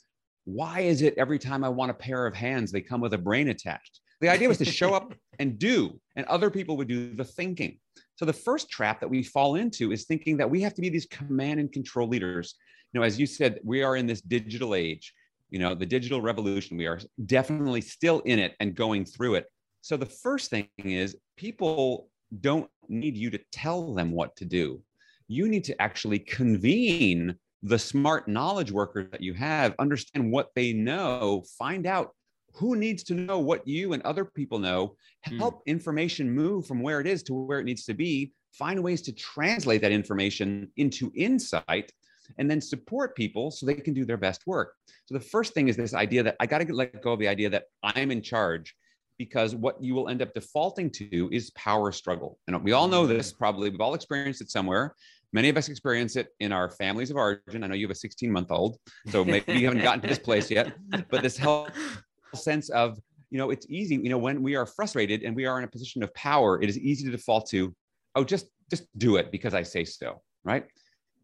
Why 0.45 0.81
is 0.81 1.01
it 1.01 1.15
every 1.17 1.37
time 1.37 1.63
I 1.63 1.69
want 1.69 1.91
a 1.91 1.95
pair 1.95 2.25
of 2.25 2.33
hands, 2.33 2.71
they 2.71 2.81
come 2.81 3.01
with 3.01 3.13
a 3.13 3.17
brain 3.17 3.49
attached? 3.49 3.99
The 4.21 4.29
idea 4.29 4.47
was 4.47 4.57
to 4.59 4.65
show 4.65 4.93
up 4.93 5.13
and 5.39 5.59
do, 5.59 5.99
and 6.15 6.25
other 6.27 6.49
people 6.49 6.77
would 6.77 6.87
do 6.87 7.13
the 7.13 7.25
thinking. 7.25 7.77
So, 8.15 8.25
the 8.25 8.33
first 8.33 8.69
trap 8.69 9.01
that 9.01 9.09
we 9.09 9.21
fall 9.21 9.55
into 9.55 9.91
is 9.91 10.05
thinking 10.05 10.37
that 10.37 10.49
we 10.49 10.61
have 10.61 10.73
to 10.75 10.81
be 10.81 10.89
these 10.89 11.07
command 11.07 11.59
and 11.59 11.71
control 11.71 12.07
leaders. 12.07 12.55
You 12.93 13.01
know, 13.01 13.05
as 13.05 13.19
you 13.19 13.25
said, 13.25 13.59
we 13.63 13.83
are 13.83 13.97
in 13.97 14.07
this 14.07 14.21
digital 14.21 14.73
age, 14.73 15.13
you 15.49 15.59
know, 15.59 15.75
the 15.75 15.85
digital 15.85 16.21
revolution. 16.21 16.77
We 16.77 16.85
are 16.85 17.01
definitely 17.25 17.81
still 17.81 18.21
in 18.21 18.39
it 18.39 18.53
and 18.61 18.73
going 18.73 19.03
through 19.03 19.35
it. 19.35 19.47
So 19.85 19.97
the 19.97 20.05
first 20.07 20.49
thing 20.49 20.67
is 20.79 21.15
people 21.37 22.09
don't 22.39 22.67
need 22.89 23.15
you 23.15 23.29
to 23.29 23.39
tell 23.51 23.93
them 23.93 24.13
what 24.13 24.35
to 24.37 24.43
do. 24.43 24.81
You 25.27 25.47
need 25.47 25.63
to 25.65 25.79
actually 25.79 26.17
convene 26.17 27.35
the 27.61 27.77
smart 27.77 28.27
knowledge 28.27 28.71
workers 28.71 29.11
that 29.11 29.21
you 29.21 29.35
have, 29.35 29.75
understand 29.77 30.31
what 30.31 30.49
they 30.55 30.73
know, 30.73 31.43
find 31.59 31.85
out 31.85 32.15
who 32.55 32.75
needs 32.75 33.03
to 33.03 33.13
know 33.13 33.37
what 33.37 33.67
you 33.67 33.93
and 33.93 34.01
other 34.01 34.25
people 34.25 34.57
know, 34.57 34.95
hmm. 35.23 35.37
help 35.37 35.59
mm. 35.59 35.65
information 35.67 36.31
move 36.31 36.65
from 36.65 36.81
where 36.81 36.99
it 36.99 37.05
is 37.05 37.21
to 37.21 37.35
where 37.35 37.59
it 37.59 37.65
needs 37.65 37.85
to 37.85 37.93
be, 37.93 38.33
find 38.53 38.81
ways 38.81 39.03
to 39.03 39.11
translate 39.11 39.81
that 39.81 39.91
information 39.91 40.67
into 40.77 41.11
insight, 41.15 41.91
and 42.39 42.49
then 42.49 42.59
support 42.59 43.15
people 43.15 43.51
so 43.51 43.67
they 43.67 43.75
can 43.75 43.93
do 43.93 44.03
their 44.03 44.17
best 44.17 44.47
work. 44.47 44.73
So 45.05 45.13
the 45.13 45.19
first 45.19 45.53
thing 45.53 45.67
is 45.67 45.77
this 45.77 45.93
idea 45.93 46.23
that 46.23 46.37
I 46.39 46.47
got 46.47 46.57
to 46.57 46.73
let 46.73 47.03
go 47.03 47.13
of 47.13 47.19
the 47.19 47.27
idea 47.27 47.51
that 47.51 47.65
I'm 47.83 48.09
in 48.09 48.23
charge 48.23 48.75
because 49.17 49.55
what 49.55 49.81
you 49.81 49.93
will 49.95 50.09
end 50.09 50.21
up 50.21 50.33
defaulting 50.33 50.89
to 50.91 51.29
is 51.31 51.51
power 51.51 51.91
struggle. 51.91 52.37
And 52.47 52.63
we 52.63 52.73
all 52.73 52.87
know 52.87 53.05
mm. 53.05 53.09
this 53.09 53.31
probably, 53.31 53.69
we've 53.69 53.81
all 53.81 53.93
experienced 53.93 54.41
it 54.41 54.49
somewhere. 54.49 54.95
Many 55.33 55.49
of 55.49 55.57
us 55.57 55.69
experience 55.69 56.15
it 56.15 56.27
in 56.39 56.51
our 56.51 56.69
families 56.69 57.11
of 57.11 57.17
origin. 57.17 57.63
I 57.63 57.67
know 57.67 57.75
you 57.75 57.85
have 57.85 57.91
a 57.91 57.99
16 57.99 58.31
month 58.31 58.51
old, 58.51 58.77
so 59.09 59.25
maybe 59.25 59.53
you 59.53 59.65
haven't 59.65 59.83
gotten 59.83 60.01
to 60.01 60.07
this 60.07 60.19
place 60.19 60.49
yet, 60.49 60.73
but 61.09 61.21
this 61.21 61.37
whole 61.37 61.67
sense 62.33 62.69
of, 62.69 62.97
you 63.31 63.37
know, 63.37 63.49
it's 63.49 63.65
easy, 63.69 63.95
you 63.95 64.09
know, 64.09 64.17
when 64.17 64.41
we 64.41 64.55
are 64.55 64.65
frustrated 64.65 65.23
and 65.23 65.35
we 65.35 65.45
are 65.45 65.57
in 65.57 65.65
a 65.65 65.67
position 65.67 66.03
of 66.03 66.13
power, 66.13 66.61
it 66.61 66.69
is 66.69 66.79
easy 66.79 67.05
to 67.05 67.11
default 67.11 67.49
to, 67.49 67.75
oh, 68.15 68.23
just, 68.23 68.47
just 68.69 68.85
do 68.97 69.17
it 69.17 69.31
because 69.31 69.53
I 69.53 69.63
say 69.63 69.83
so, 69.83 70.21
right? 70.43 70.65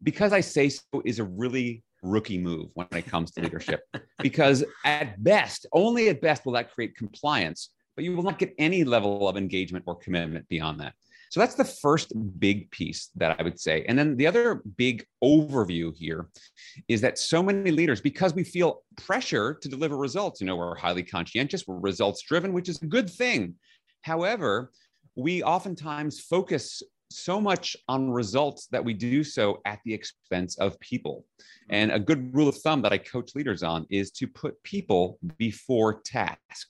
Because 0.02 0.32
I 0.32 0.40
say 0.40 0.68
so 0.68 1.02
is 1.04 1.18
a 1.18 1.24
really 1.24 1.82
rookie 2.02 2.38
move 2.38 2.68
when 2.74 2.86
it 2.92 3.06
comes 3.06 3.30
to 3.30 3.40
leadership 3.40 3.80
because 4.18 4.64
at 4.84 5.22
best 5.22 5.66
only 5.72 6.08
at 6.08 6.20
best 6.20 6.44
will 6.44 6.52
that 6.52 6.72
create 6.72 6.96
compliance 6.96 7.70
but 7.96 8.04
you 8.04 8.16
will 8.16 8.22
not 8.22 8.38
get 8.38 8.54
any 8.58 8.84
level 8.84 9.28
of 9.28 9.36
engagement 9.36 9.84
or 9.86 9.96
commitment 9.96 10.48
beyond 10.48 10.80
that. 10.80 10.94
So 11.30 11.40
that's 11.40 11.54
the 11.54 11.64
first 11.64 12.12
big 12.38 12.70
piece 12.70 13.08
that 13.16 13.40
I 13.40 13.42
would 13.42 13.58
say. 13.58 13.86
And 13.88 13.98
then 13.98 14.18
the 14.18 14.26
other 14.26 14.62
big 14.76 15.06
overview 15.24 15.96
here 15.96 16.28
is 16.88 17.00
that 17.00 17.18
so 17.18 17.42
many 17.42 17.70
leaders, 17.70 18.02
because 18.02 18.34
we 18.34 18.44
feel 18.44 18.82
pressure 18.98 19.54
to 19.62 19.68
deliver 19.68 19.96
results, 19.96 20.42
you 20.42 20.46
know, 20.46 20.56
we're 20.56 20.74
highly 20.74 21.02
conscientious, 21.02 21.66
we're 21.66 21.78
results 21.78 22.20
driven, 22.22 22.52
which 22.52 22.68
is 22.68 22.82
a 22.82 22.86
good 22.86 23.08
thing. 23.08 23.54
However, 24.02 24.72
we 25.16 25.42
oftentimes 25.42 26.20
focus 26.20 26.82
so 27.10 27.40
much 27.40 27.76
on 27.88 28.10
results 28.10 28.66
that 28.66 28.84
we 28.84 28.92
do 28.92 29.24
so 29.24 29.60
at 29.64 29.80
the 29.86 29.94
expense 29.94 30.58
of 30.58 30.78
people. 30.80 31.24
And 31.70 31.92
a 31.92 31.98
good 31.98 32.34
rule 32.34 32.48
of 32.48 32.56
thumb 32.56 32.82
that 32.82 32.92
I 32.92 32.98
coach 32.98 33.34
leaders 33.34 33.62
on 33.62 33.86
is 33.90 34.10
to 34.12 34.26
put 34.26 34.62
people 34.64 35.18
before 35.38 36.00
tasks 36.02 36.66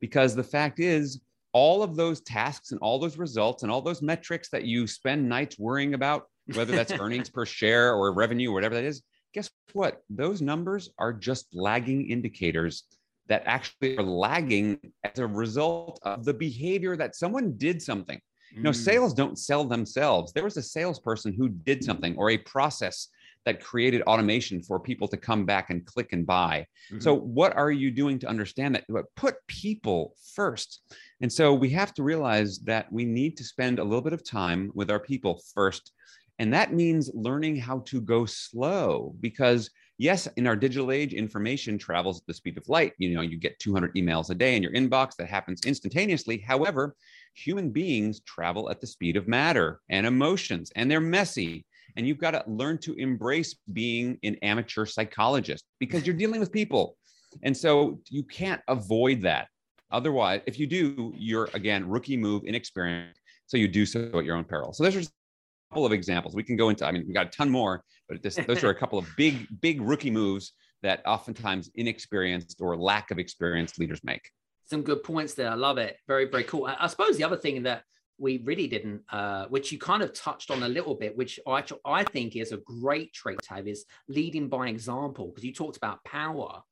because 0.00 0.34
the 0.34 0.42
fact 0.42 0.80
is 0.80 1.20
all 1.52 1.82
of 1.82 1.96
those 1.96 2.20
tasks 2.20 2.72
and 2.72 2.80
all 2.80 2.98
those 2.98 3.16
results 3.16 3.62
and 3.62 3.72
all 3.72 3.80
those 3.80 4.02
metrics 4.02 4.48
that 4.50 4.64
you 4.64 4.86
spend 4.86 5.28
nights 5.28 5.58
worrying 5.58 5.94
about 5.94 6.26
whether 6.54 6.72
that's 6.72 6.92
earnings 7.00 7.30
per 7.30 7.46
share 7.46 7.94
or 7.94 8.12
revenue 8.12 8.50
or 8.50 8.54
whatever 8.54 8.74
that 8.74 8.84
is 8.84 9.02
guess 9.34 9.50
what? 9.72 10.02
Those 10.10 10.42
numbers 10.42 10.90
are 10.98 11.12
just 11.12 11.46
lagging 11.52 12.10
indicators 12.10 12.84
that 13.28 13.42
actually 13.44 13.96
are 13.98 14.02
lagging 14.02 14.78
as 15.04 15.18
a 15.18 15.26
result 15.26 16.00
of 16.02 16.24
the 16.24 16.34
behavior 16.34 16.96
that 16.96 17.14
someone 17.14 17.56
did 17.56 17.82
something. 17.82 18.20
You 18.52 18.62
know 18.62 18.70
mm. 18.70 18.76
sales 18.76 19.12
don't 19.12 19.38
sell 19.38 19.64
themselves. 19.64 20.32
There 20.32 20.44
was 20.44 20.56
a 20.56 20.62
salesperson 20.62 21.34
who 21.34 21.50
did 21.50 21.84
something 21.84 22.16
or 22.16 22.30
a 22.30 22.38
process 22.38 23.08
that 23.44 23.62
created 23.62 24.02
automation 24.02 24.62
for 24.62 24.78
people 24.78 25.08
to 25.08 25.16
come 25.16 25.44
back 25.44 25.70
and 25.70 25.84
click 25.86 26.12
and 26.12 26.26
buy. 26.26 26.66
Mm-hmm. 26.90 27.00
So, 27.00 27.14
what 27.14 27.56
are 27.56 27.70
you 27.70 27.90
doing 27.90 28.18
to 28.20 28.28
understand 28.28 28.74
that? 28.74 28.84
Put 29.16 29.36
people 29.46 30.14
first. 30.34 30.80
And 31.20 31.32
so, 31.32 31.54
we 31.54 31.70
have 31.70 31.94
to 31.94 32.02
realize 32.02 32.58
that 32.60 32.92
we 32.92 33.04
need 33.04 33.36
to 33.38 33.44
spend 33.44 33.78
a 33.78 33.84
little 33.84 34.02
bit 34.02 34.12
of 34.12 34.24
time 34.24 34.70
with 34.74 34.90
our 34.90 35.00
people 35.00 35.40
first. 35.54 35.92
And 36.38 36.52
that 36.54 36.72
means 36.72 37.10
learning 37.14 37.56
how 37.56 37.80
to 37.86 38.00
go 38.00 38.24
slow 38.24 39.14
because 39.20 39.70
yes, 39.98 40.28
in 40.36 40.46
our 40.46 40.56
digital 40.56 40.90
age, 40.92 41.12
information 41.12 41.76
travels 41.76 42.20
at 42.20 42.26
the 42.26 42.34
speed 42.34 42.56
of 42.56 42.68
light. 42.68 42.92
You 42.98 43.14
know, 43.14 43.20
you 43.20 43.36
get 43.36 43.58
200 43.58 43.94
emails 43.94 44.30
a 44.30 44.34
day 44.34 44.56
in 44.56 44.62
your 44.62 44.72
inbox 44.72 45.16
that 45.16 45.28
happens 45.28 45.66
instantaneously. 45.66 46.38
However, 46.38 46.94
human 47.34 47.70
beings 47.70 48.20
travel 48.20 48.70
at 48.70 48.80
the 48.80 48.86
speed 48.86 49.16
of 49.16 49.28
matter 49.28 49.80
and 49.90 50.06
emotions, 50.06 50.72
and 50.76 50.90
they're 50.90 51.00
messy 51.00 51.66
and 51.96 52.06
you've 52.06 52.18
got 52.18 52.32
to 52.32 52.44
learn 52.46 52.78
to 52.78 52.94
embrace 52.94 53.56
being 53.72 54.18
an 54.22 54.36
amateur 54.42 54.86
psychologist 54.86 55.64
because 55.78 56.06
you're 56.06 56.16
dealing 56.16 56.40
with 56.40 56.52
people. 56.52 56.96
And 57.42 57.56
so 57.56 58.00
you 58.08 58.22
can't 58.22 58.60
avoid 58.68 59.22
that. 59.22 59.48
Otherwise, 59.90 60.42
if 60.46 60.58
you 60.58 60.66
do, 60.66 61.12
you're 61.16 61.48
again 61.54 61.88
rookie 61.88 62.16
move, 62.16 62.42
inexperienced. 62.44 63.20
So 63.46 63.56
you 63.56 63.68
do 63.68 63.86
so 63.86 64.10
at 64.14 64.24
your 64.24 64.36
own 64.36 64.44
peril. 64.44 64.72
So 64.72 64.82
there's 64.82 64.96
are 64.96 65.00
a 65.00 65.74
couple 65.74 65.86
of 65.86 65.92
examples. 65.92 66.34
We 66.34 66.42
can 66.42 66.56
go 66.56 66.68
into, 66.68 66.86
I 66.86 66.92
mean, 66.92 67.04
we 67.06 67.14
got 67.14 67.26
a 67.26 67.30
ton 67.30 67.48
more, 67.48 67.82
but 68.08 68.22
this, 68.22 68.36
those 68.46 68.62
are 68.62 68.70
a 68.70 68.74
couple 68.74 68.98
of 68.98 69.08
big, 69.16 69.46
big 69.60 69.80
rookie 69.80 70.10
moves 70.10 70.52
that 70.82 71.02
oftentimes 71.06 71.70
inexperienced 71.74 72.60
or 72.60 72.76
lack 72.76 73.10
of 73.10 73.18
experienced 73.18 73.78
leaders 73.78 74.00
make. 74.04 74.30
Some 74.66 74.82
good 74.82 75.02
points 75.02 75.34
there. 75.34 75.50
I 75.50 75.54
love 75.54 75.78
it. 75.78 75.96
Very, 76.06 76.26
very 76.26 76.44
cool. 76.44 76.66
I, 76.66 76.76
I 76.80 76.86
suppose 76.88 77.16
the 77.16 77.24
other 77.24 77.38
thing 77.38 77.62
that 77.62 77.82
we 78.18 78.38
really 78.38 78.66
didn't, 78.66 79.02
uh, 79.10 79.46
which 79.46 79.70
you 79.72 79.78
kind 79.78 80.02
of 80.02 80.12
touched 80.12 80.50
on 80.50 80.62
a 80.62 80.68
little 80.68 80.94
bit, 80.94 81.16
which 81.16 81.38
I, 81.46 81.62
I 81.84 82.04
think 82.04 82.36
is 82.36 82.52
a 82.52 82.58
great 82.58 83.12
trait 83.12 83.40
to 83.44 83.54
have, 83.54 83.68
is 83.68 83.84
leading 84.08 84.48
by 84.48 84.68
example. 84.68 85.28
Because 85.28 85.44
you 85.44 85.54
talked 85.54 85.76
about 85.76 86.04
power 86.04 86.62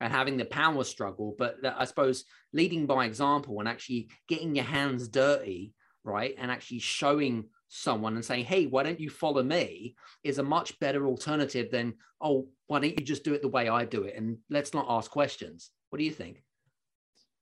and 0.00 0.12
having 0.12 0.36
the 0.36 0.44
power 0.44 0.84
struggle, 0.84 1.34
but 1.38 1.56
I 1.64 1.84
suppose 1.84 2.24
leading 2.52 2.86
by 2.86 3.04
example 3.04 3.58
and 3.60 3.68
actually 3.68 4.10
getting 4.28 4.54
your 4.54 4.64
hands 4.64 5.08
dirty, 5.08 5.72
right, 6.04 6.34
and 6.38 6.50
actually 6.50 6.80
showing 6.80 7.48
someone 7.68 8.14
and 8.14 8.24
saying, 8.24 8.44
"Hey, 8.44 8.66
why 8.66 8.82
don't 8.82 9.00
you 9.00 9.10
follow 9.10 9.42
me?" 9.42 9.96
is 10.24 10.38
a 10.38 10.42
much 10.42 10.78
better 10.78 11.06
alternative 11.06 11.70
than, 11.70 11.94
"Oh, 12.20 12.48
why 12.66 12.80
don't 12.80 12.98
you 12.98 13.04
just 13.04 13.24
do 13.24 13.34
it 13.34 13.42
the 13.42 13.48
way 13.48 13.68
I 13.68 13.84
do 13.84 14.04
it?" 14.04 14.14
And 14.16 14.38
let's 14.50 14.72
not 14.72 14.86
ask 14.88 15.10
questions. 15.10 15.70
What 15.90 15.98
do 15.98 16.04
you 16.04 16.12
think? 16.12 16.42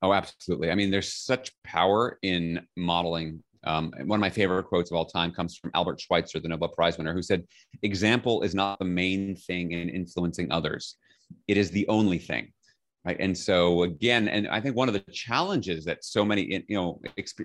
Oh, 0.02 0.12
absolutely. 0.12 0.70
I 0.70 0.74
mean, 0.74 0.90
there's 0.90 1.12
such 1.12 1.52
power 1.62 2.18
in 2.22 2.66
modeling 2.76 3.42
um, 3.66 3.92
one 4.04 4.18
of 4.18 4.20
my 4.20 4.30
favorite 4.30 4.64
quotes 4.64 4.90
of 4.90 4.96
all 4.96 5.06
time 5.06 5.32
comes 5.32 5.56
from 5.56 5.70
Albert 5.74 6.00
Schweitzer, 6.00 6.40
the 6.40 6.48
Nobel 6.48 6.68
Prize 6.68 6.98
winner, 6.98 7.12
who 7.12 7.22
said, 7.22 7.44
Example 7.82 8.42
is 8.42 8.54
not 8.54 8.78
the 8.78 8.84
main 8.84 9.36
thing 9.36 9.72
in 9.72 9.88
influencing 9.88 10.50
others, 10.50 10.96
it 11.48 11.56
is 11.56 11.70
the 11.70 11.86
only 11.88 12.18
thing. 12.18 12.52
Right. 13.04 13.16
And 13.20 13.38
so, 13.38 13.84
again, 13.84 14.26
and 14.26 14.48
I 14.48 14.60
think 14.60 14.74
one 14.74 14.88
of 14.88 14.94
the 14.94 15.12
challenges 15.12 15.84
that 15.84 16.04
so 16.04 16.24
many 16.24 16.64
you 16.68 16.76
know 16.76 17.00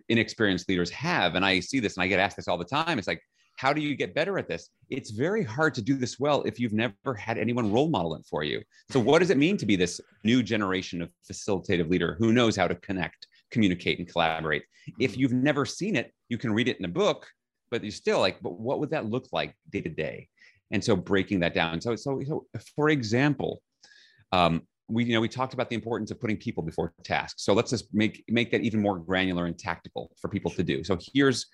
inexperienced 0.09 0.67
leaders 0.67 0.89
have, 0.89 1.35
and 1.35 1.45
I 1.45 1.59
see 1.59 1.79
this 1.79 1.97
and 1.97 2.03
I 2.03 2.07
get 2.07 2.19
asked 2.19 2.37
this 2.37 2.47
all 2.47 2.57
the 2.57 2.65
time, 2.65 2.97
it's 2.97 3.07
like, 3.07 3.21
how 3.57 3.71
do 3.71 3.79
you 3.79 3.95
get 3.95 4.15
better 4.15 4.39
at 4.39 4.47
this? 4.47 4.69
It's 4.89 5.11
very 5.11 5.43
hard 5.43 5.75
to 5.75 5.83
do 5.83 5.95
this 5.95 6.19
well 6.19 6.41
if 6.43 6.59
you've 6.59 6.73
never 6.73 7.13
had 7.13 7.37
anyone 7.37 7.71
role 7.71 7.89
model 7.89 8.15
it 8.15 8.25
for 8.27 8.43
you. 8.43 8.59
So, 8.89 8.99
what 8.99 9.19
does 9.19 9.29
it 9.29 9.37
mean 9.37 9.55
to 9.57 9.67
be 9.67 9.75
this 9.75 10.01
new 10.23 10.41
generation 10.41 10.99
of 10.99 11.11
facilitative 11.29 11.89
leader 11.89 12.15
who 12.17 12.33
knows 12.33 12.55
how 12.55 12.67
to 12.67 12.73
connect, 12.73 13.27
communicate 13.51 13.99
and 13.99 14.07
collaborate. 14.07 14.63
If 14.99 15.11
mm-hmm. 15.11 15.19
you've 15.19 15.33
never 15.33 15.65
seen 15.65 15.95
it, 15.95 16.13
you 16.29 16.37
can 16.37 16.53
read 16.53 16.67
it 16.67 16.79
in 16.79 16.85
a 16.85 16.89
book, 16.89 17.27
but 17.69 17.83
you're 17.83 17.91
still 17.91 18.19
like, 18.19 18.41
but 18.41 18.59
what 18.59 18.79
would 18.79 18.91
that 18.91 19.05
look 19.05 19.27
like 19.31 19.55
day 19.69 19.81
to 19.81 19.89
day? 19.89 20.27
And 20.71 20.83
so 20.83 20.95
breaking 20.95 21.41
that 21.41 21.53
down. 21.53 21.81
So, 21.81 21.95
so, 21.95 22.21
so 22.25 22.45
for 22.75 22.89
example, 22.89 23.61
um, 24.31 24.61
we 24.91 25.05
you 25.05 25.13
know 25.13 25.21
we 25.21 25.29
talked 25.29 25.53
about 25.53 25.69
the 25.69 25.75
importance 25.75 26.11
of 26.11 26.19
putting 26.19 26.37
people 26.37 26.63
before 26.63 26.93
tasks. 27.03 27.43
So 27.43 27.53
let's 27.53 27.69
just 27.71 27.85
make 27.93 28.23
make 28.27 28.51
that 28.51 28.61
even 28.61 28.81
more 28.81 28.99
granular 28.99 29.45
and 29.45 29.57
tactical 29.57 30.11
for 30.19 30.27
people 30.27 30.51
to 30.51 30.63
do. 30.63 30.83
So 30.83 30.97
here's 31.13 31.47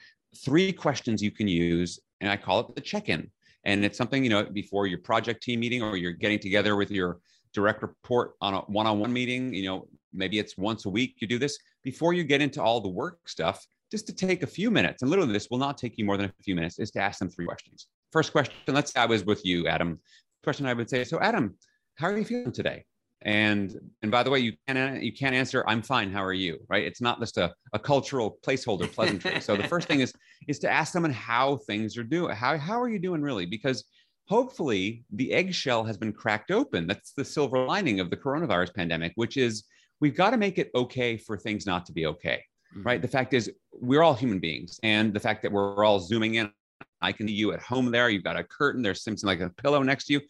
three 0.43 0.73
questions 0.73 1.21
you 1.21 1.31
can 1.31 1.47
use, 1.47 1.99
and 2.21 2.31
I 2.31 2.37
call 2.37 2.59
it 2.61 2.75
the 2.75 2.81
check-in. 2.81 3.31
And 3.63 3.85
it's 3.85 3.97
something 3.97 4.23
you 4.23 4.29
know 4.29 4.43
before 4.43 4.87
your 4.87 4.99
project 4.99 5.43
team 5.43 5.59
meeting 5.59 5.81
or 5.81 5.97
you're 5.97 6.11
getting 6.11 6.39
together 6.39 6.75
with 6.75 6.91
your 6.91 7.19
direct 7.53 7.81
report 7.81 8.31
on 8.41 8.53
a 8.53 8.59
one-on-one 8.61 9.13
meeting. 9.13 9.53
You 9.53 9.65
know 9.65 9.87
maybe 10.17 10.39
it's 10.39 10.57
once 10.57 10.85
a 10.85 10.89
week 10.89 11.15
you 11.19 11.27
do 11.27 11.39
this 11.39 11.57
before 11.83 12.13
you 12.13 12.23
get 12.23 12.41
into 12.41 12.61
all 12.61 12.81
the 12.81 12.89
work 12.89 13.19
stuff 13.27 13.65
just 13.91 14.05
to 14.07 14.13
take 14.13 14.43
a 14.43 14.47
few 14.47 14.69
minutes 14.69 15.01
and 15.01 15.09
literally 15.09 15.33
this 15.33 15.47
will 15.49 15.57
not 15.57 15.77
take 15.77 15.97
you 15.97 16.05
more 16.05 16.17
than 16.17 16.25
a 16.25 16.43
few 16.43 16.55
minutes 16.55 16.79
is 16.79 16.91
to 16.91 16.99
ask 16.99 17.19
them 17.19 17.29
three 17.29 17.45
questions. 17.45 17.87
First 18.11 18.31
question 18.31 18.53
let's 18.67 18.91
say 18.91 18.99
i 18.99 19.05
was 19.05 19.23
with 19.25 19.45
you 19.45 19.67
adam. 19.67 19.99
Question 20.43 20.65
i 20.65 20.73
would 20.73 20.89
say 20.89 21.03
so 21.03 21.19
adam 21.19 21.55
how 21.95 22.07
are 22.07 22.17
you 22.17 22.25
feeling 22.25 22.51
today? 22.51 22.85
And 23.23 23.75
and 24.03 24.11
by 24.11 24.23
the 24.23 24.29
way 24.29 24.39
you 24.39 24.53
can't 24.67 25.01
you 25.01 25.11
can't 25.11 25.33
answer 25.33 25.63
i'm 25.67 25.81
fine 25.81 26.11
how 26.11 26.23
are 26.23 26.33
you? 26.33 26.59
Right? 26.69 26.85
It's 26.85 27.01
not 27.01 27.19
just 27.19 27.37
a, 27.37 27.53
a 27.73 27.79
cultural 27.79 28.37
placeholder 28.45 28.91
pleasantry. 28.91 29.39
So 29.41 29.55
the 29.55 29.67
first 29.67 29.87
thing 29.87 30.01
is 30.01 30.13
is 30.47 30.59
to 30.59 30.69
ask 30.69 30.93
someone 30.93 31.11
how 31.11 31.57
things 31.67 31.97
are 31.97 32.03
doing 32.03 32.35
how, 32.35 32.57
how 32.57 32.81
are 32.81 32.89
you 32.89 32.99
doing 32.99 33.21
really? 33.21 33.45
Because 33.45 33.85
hopefully 34.27 35.03
the 35.11 35.33
eggshell 35.33 35.83
has 35.83 35.97
been 35.97 36.13
cracked 36.13 36.51
open. 36.51 36.85
That's 36.85 37.13
the 37.13 37.25
silver 37.25 37.65
lining 37.65 37.99
of 37.99 38.09
the 38.09 38.17
coronavirus 38.17 38.75
pandemic 38.75 39.13
which 39.15 39.37
is 39.37 39.63
we've 39.99 40.15
got 40.15 40.31
to 40.31 40.37
make 40.37 40.57
it 40.57 40.71
okay 40.75 41.17
for 41.17 41.37
things 41.37 41.65
not 41.65 41.85
to 41.85 41.93
be 41.93 42.05
okay, 42.05 42.43
mm-hmm. 42.75 42.83
right? 42.83 43.01
The 43.01 43.07
fact 43.07 43.33
is, 43.33 43.51
we're 43.71 44.03
all 44.03 44.13
human 44.13 44.39
beings, 44.39 44.79
and 44.83 45.13
the 45.13 45.19
fact 45.19 45.41
that 45.43 45.51
we're 45.51 45.85
all 45.85 45.99
zooming 45.99 46.35
in. 46.35 46.51
I 46.99 47.11
can 47.11 47.27
see 47.27 47.33
you 47.33 47.53
at 47.53 47.59
home 47.59 47.91
there. 47.91 48.09
You've 48.09 48.23
got 48.23 48.37
a 48.37 48.43
curtain. 48.43 48.81
There's 48.81 49.03
something 49.03 49.27
like 49.27 49.39
a 49.39 49.49
pillow 49.49 49.83
next 49.83 50.05
to 50.05 50.13
you. 50.13 50.21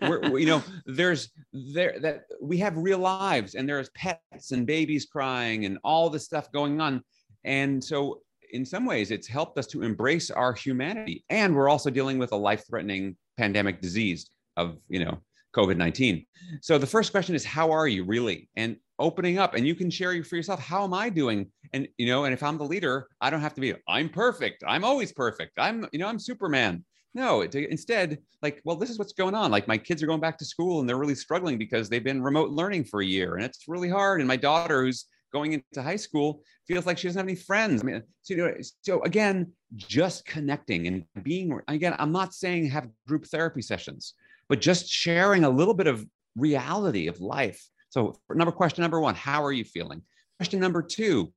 we're, 0.02 0.36
you 0.36 0.46
know, 0.46 0.60
there's 0.84 1.30
there 1.52 1.96
that 2.00 2.24
we 2.40 2.58
have 2.58 2.76
real 2.76 2.98
lives, 2.98 3.54
and 3.54 3.68
there's 3.68 3.88
pets 3.90 4.50
and 4.50 4.66
babies 4.66 5.06
crying 5.06 5.64
and 5.64 5.78
all 5.84 6.10
this 6.10 6.24
stuff 6.24 6.50
going 6.50 6.80
on. 6.80 7.04
And 7.44 7.82
so, 7.82 8.20
in 8.50 8.64
some 8.64 8.84
ways, 8.84 9.12
it's 9.12 9.28
helped 9.28 9.58
us 9.58 9.66
to 9.68 9.82
embrace 9.82 10.30
our 10.30 10.52
humanity. 10.52 11.24
And 11.30 11.54
we're 11.54 11.68
also 11.68 11.88
dealing 11.88 12.18
with 12.18 12.32
a 12.32 12.36
life-threatening 12.36 13.16
pandemic 13.38 13.80
disease 13.80 14.28
of 14.56 14.78
you 14.88 15.04
know 15.04 15.22
COVID 15.54 15.76
19. 15.76 16.26
So 16.60 16.78
the 16.78 16.86
first 16.86 17.10
question 17.10 17.34
is, 17.34 17.44
how 17.44 17.70
are 17.70 17.86
you 17.86 18.04
really? 18.04 18.48
And 18.56 18.76
opening 19.02 19.38
up, 19.38 19.54
and 19.54 19.66
you 19.66 19.74
can 19.74 19.90
share 19.90 20.22
for 20.24 20.36
yourself, 20.36 20.60
how 20.60 20.84
am 20.84 20.94
I 20.94 21.10
doing? 21.10 21.50
And, 21.74 21.88
you 21.98 22.06
know, 22.06 22.24
and 22.24 22.32
if 22.32 22.42
I'm 22.42 22.56
the 22.56 22.64
leader, 22.64 23.08
I 23.20 23.28
don't 23.28 23.40
have 23.40 23.54
to 23.54 23.60
be, 23.60 23.74
I'm 23.88 24.08
perfect. 24.08 24.64
I'm 24.66 24.84
always 24.84 25.12
perfect. 25.12 25.52
I'm, 25.58 25.86
you 25.92 25.98
know, 25.98 26.06
I'm 26.06 26.18
Superman. 26.18 26.84
No, 27.14 27.42
instead, 27.42 28.18
like, 28.40 28.62
well, 28.64 28.76
this 28.76 28.88
is 28.88 28.98
what's 28.98 29.12
going 29.12 29.34
on. 29.34 29.50
Like, 29.50 29.68
my 29.68 29.76
kids 29.76 30.02
are 30.02 30.06
going 30.06 30.20
back 30.20 30.38
to 30.38 30.46
school 30.46 30.80
and 30.80 30.88
they're 30.88 30.96
really 30.96 31.14
struggling 31.14 31.58
because 31.58 31.90
they've 31.90 32.02
been 32.02 32.22
remote 32.22 32.50
learning 32.50 32.84
for 32.84 33.02
a 33.02 33.06
year 33.06 33.34
and 33.34 33.44
it's 33.44 33.68
really 33.68 33.90
hard. 33.90 34.20
And 34.20 34.28
my 34.28 34.36
daughter, 34.36 34.84
who's 34.84 35.04
going 35.32 35.52
into 35.52 35.82
high 35.82 35.96
school 35.96 36.42
feels 36.66 36.86
like 36.86 36.96
she 36.96 37.08
doesn't 37.08 37.18
have 37.18 37.26
any 37.26 37.36
friends. 37.36 37.82
I 37.82 37.84
mean, 37.84 38.02
so, 38.22 38.34
you 38.34 38.36
know, 38.38 38.54
so 38.82 39.02
again, 39.02 39.52
just 39.76 40.24
connecting 40.24 40.86
and 40.86 41.04
being, 41.22 41.58
again, 41.68 41.94
I'm 41.98 42.12
not 42.12 42.34
saying 42.34 42.70
have 42.70 42.88
group 43.06 43.26
therapy 43.26 43.62
sessions, 43.62 44.14
but 44.48 44.60
just 44.60 44.88
sharing 44.88 45.44
a 45.44 45.50
little 45.50 45.74
bit 45.74 45.86
of 45.86 46.06
reality 46.36 47.08
of 47.08 47.20
life. 47.20 47.62
So 47.92 48.18
number 48.30 48.52
question 48.52 48.80
number 48.80 49.00
one, 49.00 49.14
how 49.14 49.44
are 49.44 49.52
you 49.52 49.64
feeling? 49.64 50.00
Question 50.38 50.60
number 50.60 50.80
two, 50.80 51.30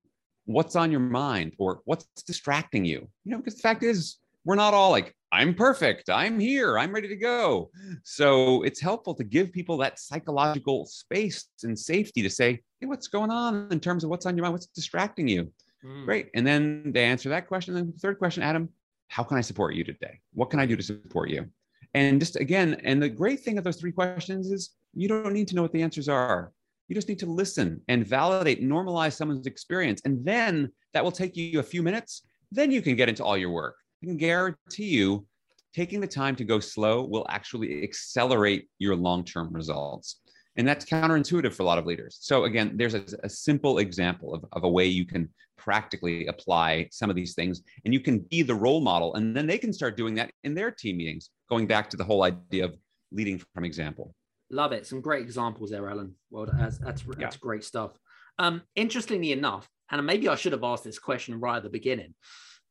what's 0.46 0.78
on 0.78 0.90
your 0.90 1.02
mind 1.02 1.54
or 1.60 1.82
what's 1.84 2.06
distracting 2.26 2.86
you? 2.86 3.10
You 3.26 3.32
know, 3.32 3.38
because 3.40 3.56
the 3.56 3.62
fact 3.62 3.84
is, 3.84 4.18
we're 4.46 4.56
not 4.56 4.74
all 4.74 4.90
like, 4.90 5.14
I'm 5.34 5.54
perfect. 5.54 6.10
I'm 6.10 6.40
here. 6.40 6.80
I'm 6.80 6.94
ready 6.94 7.10
to 7.10 7.16
go. 7.18 7.72
So 8.04 8.64
it's 8.64 8.80
helpful 8.80 9.14
to 9.16 9.24
give 9.26 9.52
people 9.52 9.76
that 9.80 10.00
psychological 10.00 10.86
space 10.86 11.50
and 11.64 11.78
safety 11.78 12.22
to 12.22 12.30
say, 12.30 12.62
hey, 12.80 12.88
what's 12.88 13.10
going 13.10 13.32
on 13.32 13.68
in 13.70 13.82
terms 13.82 14.06
of 14.06 14.10
what's 14.10 14.26
on 14.26 14.38
your 14.38 14.44
mind? 14.44 14.54
What's 14.54 14.68
distracting 14.68 15.28
you? 15.28 15.52
Mm. 15.84 16.06
Great. 16.06 16.30
And 16.36 16.48
then 16.48 16.94
they 16.94 17.04
answer 17.04 17.28
that 17.30 17.50
question. 17.50 17.76
And 17.76 17.94
the 17.94 18.00
third 18.00 18.18
question, 18.18 18.44
Adam, 18.44 18.70
how 19.10 19.24
can 19.24 19.38
I 19.38 19.42
support 19.42 19.76
you 19.76 19.84
today? 19.84 20.22
What 20.34 20.52
can 20.52 20.62
I 20.62 20.66
do 20.66 20.78
to 20.78 20.84
support 20.84 21.30
you? 21.30 21.48
And 21.96 22.20
just 22.20 22.38
again, 22.38 22.80
and 22.86 23.02
the 23.02 23.10
great 23.10 23.42
thing 23.42 23.58
of 23.58 23.66
those 23.66 23.78
three 23.78 23.92
questions 23.92 24.52
is 24.52 24.72
you 24.96 25.08
don't 25.08 25.34
need 25.34 25.48
to 25.50 25.56
know 25.56 25.62
what 25.62 25.74
the 25.74 25.84
answers 25.84 26.10
are. 26.10 26.52
You 26.88 26.96
just 26.96 27.10
need 27.10 27.20
to 27.20 27.26
listen 27.26 27.82
and 27.88 28.06
validate, 28.08 28.64
normalize 28.64 29.14
someone's 29.14 29.48
experience. 29.48 30.02
And 30.06 30.24
then 30.26 30.72
that 30.94 31.04
will 31.04 31.12
take 31.12 31.36
you 31.36 31.60
a 31.60 31.64
few 31.64 31.84
minutes. 31.84 32.24
Then 32.52 32.72
you 32.72 32.82
can 32.82 32.96
get 32.96 33.10
into 33.10 33.24
all 33.24 33.38
your 33.38 33.50
work. 33.50 33.76
I 34.02 34.08
can 34.08 34.18
guarantee 34.18 34.86
you 34.86 35.26
taking 35.74 36.00
the 36.00 36.08
time 36.08 36.36
to 36.38 36.46
go 36.46 36.60
slow 36.60 37.04
will 37.04 37.26
actually 37.30 37.84
accelerate 37.84 38.70
your 38.80 38.96
long-term 38.96 39.52
results. 39.52 40.22
And 40.56 40.66
that's 40.66 40.86
counterintuitive 40.86 41.54
for 41.54 41.64
a 41.64 41.66
lot 41.66 41.78
of 41.78 41.86
leaders. 41.86 42.18
So 42.22 42.46
again, 42.46 42.72
there's 42.76 42.94
a, 42.94 43.04
a, 43.24 43.30
simple 43.30 43.80
example 43.80 44.34
of, 44.34 44.46
of 44.54 44.64
a 44.64 44.70
way 44.70 44.86
you 44.86 45.06
can 45.06 45.28
practically 45.58 46.28
apply 46.28 46.88
some 46.92 47.10
of 47.10 47.16
these 47.18 47.34
things 47.34 47.62
and 47.84 47.94
you 47.94 48.00
can 48.00 48.20
be 48.20 48.42
the 48.42 48.56
role 48.56 48.80
model. 48.80 49.16
And 49.16 49.36
then 49.36 49.48
they 49.48 49.58
can 49.58 49.74
start 49.74 49.98
doing 49.98 50.16
that 50.16 50.32
in 50.46 50.54
their 50.54 50.72
team 50.72 50.96
meetings, 50.96 51.30
going 51.50 51.68
back 51.68 51.90
to 51.90 51.98
the 51.98 52.06
whole 52.06 52.24
idea 52.24 52.64
of 52.64 52.76
leading 53.12 53.38
from 53.54 53.66
example. 53.66 54.16
Love 54.50 54.72
it. 54.72 54.86
Some 54.86 55.02
great 55.02 55.24
examples 55.24 55.72
there, 55.72 55.88
Alain. 55.88 56.14
Well, 56.30 56.46
that's, 56.46 56.78
that's, 56.78 57.04
that's 57.04 57.36
yeah. 57.36 57.40
great 57.40 57.64
stuff. 57.64 57.98
Um, 58.38 58.62
interestingly 58.76 59.32
enough, 59.32 59.68
and 59.90 60.06
maybe 60.06 60.28
I 60.28 60.36
should 60.36 60.52
have 60.52 60.64
asked 60.64 60.84
this 60.84 61.00
question 61.00 61.40
right 61.40 61.58
at 61.58 61.64
the 61.64 61.70
beginning, 61.70 62.14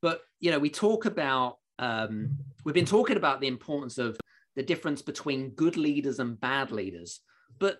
but 0.02 0.20
you 0.40 0.50
know, 0.50 0.58
we 0.58 0.70
talk 0.70 1.06
about 1.06 1.56
um, 1.78 2.36
we've 2.64 2.74
been 2.74 2.84
talking 2.84 3.16
about 3.16 3.40
the 3.40 3.46
importance 3.46 3.98
of 3.98 4.16
the 4.56 4.62
difference 4.62 5.02
between 5.02 5.50
good 5.50 5.76
leaders 5.76 6.18
and 6.18 6.38
bad 6.38 6.70
leaders. 6.70 7.20
But 7.58 7.78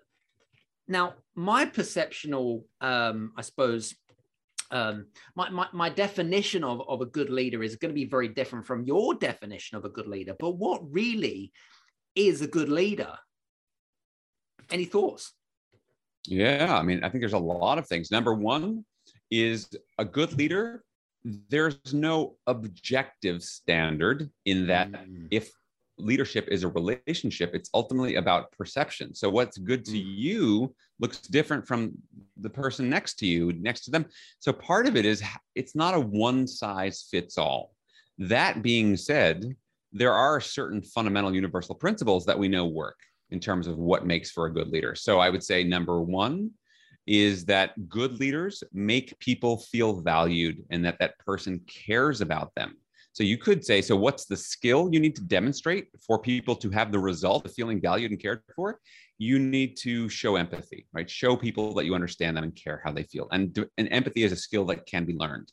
now, 0.89 1.15
my 1.35 1.65
perceptional, 1.65 2.65
um, 2.81 3.33
I 3.37 3.43
suppose, 3.43 3.95
um, 4.71 5.07
my, 5.37 5.49
my, 5.51 5.69
my 5.73 5.89
definition 5.89 6.65
of, 6.65 6.83
of 6.89 7.01
a 7.01 7.07
good 7.07 7.31
leader 7.31 7.63
is 7.63 7.77
going 7.77 7.91
to 7.91 7.95
be 7.95 8.07
very 8.07 8.29
different 8.29 8.67
from 8.67 8.85
your 8.85 9.15
definition 9.15 9.77
of 9.77 9.85
a 9.85 9.89
good 9.89 10.09
leader. 10.09 10.35
But 10.39 10.53
what 10.53 10.81
really 10.91 11.53
is 12.15 12.43
a 12.43 12.49
good 12.49 12.69
leader? 12.69 13.17
Any 14.71 14.85
thoughts? 14.85 15.33
Yeah, 16.26 16.76
I 16.78 16.83
mean, 16.83 17.04
I 17.04 17.09
think 17.09 17.21
there's 17.21 17.33
a 17.33 17.38
lot 17.38 17.78
of 17.78 17.87
things. 17.87 18.11
Number 18.11 18.33
one 18.33 18.85
is 19.30 19.68
a 19.99 20.04
good 20.04 20.33
leader 20.38 20.83
there's 21.25 21.94
no 21.94 22.37
objective 22.47 23.42
standard 23.42 24.30
in 24.44 24.66
that 24.66 24.92
mm. 24.92 25.26
if 25.30 25.50
leadership 25.97 26.49
is 26.49 26.64
a 26.64 26.68
relationship 26.68 27.54
it's 27.54 27.71
ultimately 27.73 28.16
about 28.16 28.50
perception 28.52 29.14
so 29.14 29.30
what's 29.30 29.56
good 29.56 29.85
to 29.85 29.92
mm. 29.92 30.04
you 30.04 30.75
looks 30.99 31.18
different 31.21 31.66
from 31.66 31.92
the 32.38 32.50
person 32.50 32.90
next 32.90 33.14
to 33.14 33.26
you 33.26 33.52
next 33.54 33.85
to 33.85 33.90
them 33.90 34.04
so 34.40 34.52
part 34.52 34.87
of 34.87 34.97
it 34.97 35.06
is 35.06 35.23
it's 35.54 35.75
not 35.75 35.94
a 35.94 36.00
one 36.00 36.47
size 36.47 37.06
fits 37.11 37.38
all 37.38 37.73
that 38.18 38.62
being 38.62 38.96
said 38.96 39.57
there 39.92 40.12
are 40.12 40.40
certain 40.40 40.83
fundamental 40.83 41.35
universal 41.35 41.74
principles 41.74 42.27
that 42.27 42.38
we 42.38 42.48
know 42.48 42.66
work 42.66 42.98
in 43.31 43.41
terms 43.41 43.67
of 43.67 43.79
what 43.79 44.07
makes 44.07 44.31
for 44.31 44.47
a 44.47 44.53
good 44.53 44.69
leader 44.69 44.95
so 44.95 45.19
i 45.19 45.31
would 45.31 45.43
say 45.43 45.65
number 45.65 46.01
1 46.01 46.51
is 47.07 47.45
that 47.45 47.89
good 47.89 48.19
leaders 48.19 48.63
make 48.73 49.19
people 49.19 49.59
feel 49.59 50.01
valued 50.01 50.65
and 50.71 50.85
that 50.85 50.99
that 50.99 51.19
person 51.19 51.61
cares 51.67 52.21
about 52.21 52.55
them. 52.55 52.77
So 53.13 53.23
you 53.23 53.39
could 53.39 53.65
say, 53.65 53.81
so 53.81 53.95
what's 53.95 54.25
the 54.25 54.37
skill 54.37 54.89
you 54.93 54.99
need 54.99 55.15
to 55.17 55.23
demonstrate 55.23 55.87
for 56.05 56.19
people 56.19 56.57
to 56.57 56.71
have 56.71 56.91
the 56.91 56.99
result 56.99 57.47
of 57.47 57.55
feeling 57.55 57.81
valued 57.81 58.11
and 58.11 58.21
cared 58.21 58.43
for? 58.57 58.81
You 59.19 59.39
need 59.39 59.77
to 59.83 60.09
show 60.09 60.35
empathy, 60.35 60.87
right? 60.93 61.09
Show 61.09 61.37
people 61.37 61.75
that 61.75 61.85
you 61.85 61.95
understand 61.95 62.37
them 62.37 62.43
and 62.43 62.57
care 62.57 62.81
how 62.85 62.91
they 62.91 63.05
feel. 63.05 63.29
And, 63.31 63.57
and 63.79 63.89
empathy 63.93 64.25
is 64.25 64.33
a 64.33 64.37
skill 64.37 64.65
that 64.67 64.87
can 64.87 65.05
be 65.05 65.15
learned. 65.15 65.53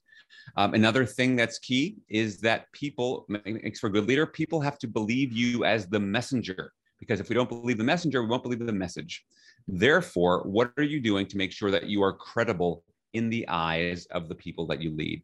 Um, 0.58 0.74
another 0.74 1.06
thing 1.06 1.36
that's 1.36 1.60
key 1.60 1.98
is 2.10 2.40
that 2.40 2.72
people 2.72 3.28
makes 3.28 3.80
for 3.80 3.88
a 3.88 3.92
good 3.92 4.08
leader. 4.08 4.26
People 4.26 4.60
have 4.62 4.80
to 4.80 4.88
believe 4.88 5.32
you 5.32 5.64
as 5.64 5.86
the 5.86 6.00
messenger, 6.00 6.74
because 7.02 7.20
if 7.20 7.28
we 7.28 7.36
don't 7.36 7.50
believe 7.50 7.78
the 7.80 7.84
messenger, 7.84 8.22
we 8.22 8.30
won't 8.30 8.44
believe 8.44 8.66
the 8.66 8.72
message. 8.72 9.26
Therefore, 9.68 10.44
what 10.44 10.72
are 10.78 10.84
you 10.84 11.02
doing 11.02 11.26
to 11.28 11.36
make 11.36 11.52
sure 11.52 11.72
that 11.72 11.88
you 11.88 12.02
are 12.04 12.14
credible 12.14 12.86
in 13.14 13.30
the 13.30 13.46
eyes 13.50 14.06
of 14.12 14.30
the 14.30 14.36
people 14.36 14.66
that 14.68 14.82
you 14.82 14.96
lead? 14.96 15.24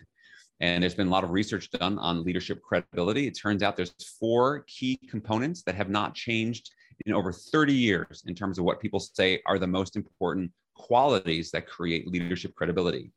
And 0.60 0.82
there's 0.82 0.96
been 0.96 1.08
a 1.08 1.12
lot 1.12 1.24
of 1.24 1.30
research 1.30 1.70
done 1.70 2.00
on 2.00 2.24
leadership 2.24 2.62
credibility. 2.63 3.28
It 3.28 3.38
turns 3.38 3.62
out 3.62 3.78
there's 3.78 3.94
four 4.20 4.66
key 4.68 5.00
components 5.10 5.62
that 5.63 5.76
have 5.76 5.90
not 5.90 6.16
changed 6.16 6.72
in 7.06 7.13
over 7.13 7.32
30 7.32 7.74
years 7.74 8.24
in 8.26 8.34
terms 8.34 8.58
of 8.58 8.66
what 8.66 8.80
people 8.80 9.00
say 9.00 9.40
are 9.46 9.60
the 9.60 9.68
most 9.68 9.96
important 9.96 10.52
qualities 10.74 11.52
that 11.52 11.68
create 11.68 12.08
leadership 12.08 12.56
credibility. 12.56 13.12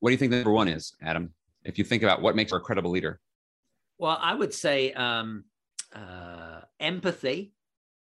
What 0.00 0.10
do 0.10 0.12
you 0.12 0.18
think 0.18 0.32
number 0.32 0.52
one 0.52 0.68
is, 0.68 0.94
Adam? 1.02 1.32
If 1.64 1.78
you 1.78 1.84
think 1.84 2.02
about 2.02 2.20
what 2.20 2.36
makes 2.36 2.52
a 2.52 2.60
credible 2.60 2.90
leader? 2.90 3.20
Well, 3.98 4.18
I 4.20 4.34
would 4.34 4.52
say 4.52 4.92
um, 4.92 5.44
uh, 5.94 6.60
empathy, 6.78 7.52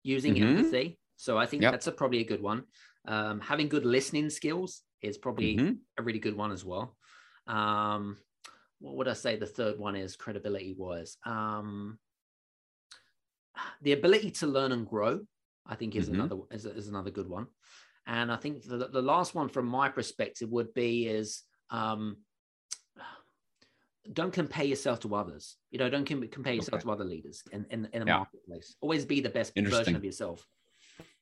using 0.07 0.35
mm-hmm. 0.35 0.57
empathy. 0.57 0.97
So 1.17 1.37
I 1.37 1.45
think 1.45 1.63
yep. 1.63 1.73
that's 1.73 1.87
a, 1.87 1.91
probably 1.91 2.21
a 2.21 2.27
good 2.27 2.41
one. 2.41 2.63
Um, 3.07 3.39
having 3.41 3.67
good 3.67 3.85
listening 3.85 4.29
skills 4.29 4.81
is 5.01 5.17
probably 5.17 5.57
mm-hmm. 5.57 5.73
a 5.97 6.03
really 6.03 6.19
good 6.19 6.35
one 6.35 6.51
as 6.51 6.63
well. 6.63 6.95
Um, 7.47 8.17
what 8.79 8.95
would 8.95 9.07
I 9.07 9.13
say 9.13 9.35
the 9.35 9.45
third 9.45 9.77
one 9.77 9.95
is 9.95 10.15
credibility 10.15 10.75
wise? 10.77 11.17
Um, 11.25 11.99
the 13.81 13.93
ability 13.93 14.31
to 14.31 14.47
learn 14.47 14.71
and 14.71 14.87
grow, 14.87 15.21
I 15.65 15.75
think, 15.75 15.95
is 15.95 16.05
mm-hmm. 16.05 16.21
another 16.21 16.35
is, 16.51 16.65
is, 16.65 16.87
another 16.87 17.09
good 17.09 17.27
one. 17.27 17.47
And 18.05 18.31
I 18.31 18.37
think 18.37 18.63
the, 18.63 18.87
the 18.87 19.01
last 19.01 19.35
one 19.35 19.49
from 19.49 19.65
my 19.65 19.89
perspective 19.89 20.49
would 20.49 20.73
be 20.73 21.07
is 21.07 21.41
um, 21.69 22.17
don't 24.13 24.31
compare 24.31 24.65
yourself 24.65 24.99
to 25.01 25.15
others. 25.15 25.57
You 25.71 25.79
know, 25.79 25.89
don't 25.89 26.05
compare 26.05 26.53
yourself 26.53 26.75
okay. 26.75 26.83
to 26.83 26.91
other 26.91 27.03
leaders 27.03 27.43
in, 27.51 27.65
in, 27.69 27.87
in 27.93 28.03
a 28.03 28.05
yeah. 28.05 28.17
marketplace. 28.17 28.75
Always 28.81 29.05
be 29.05 29.19
the 29.19 29.29
best 29.29 29.53
version 29.55 29.95
of 29.95 30.03
yourself. 30.03 30.45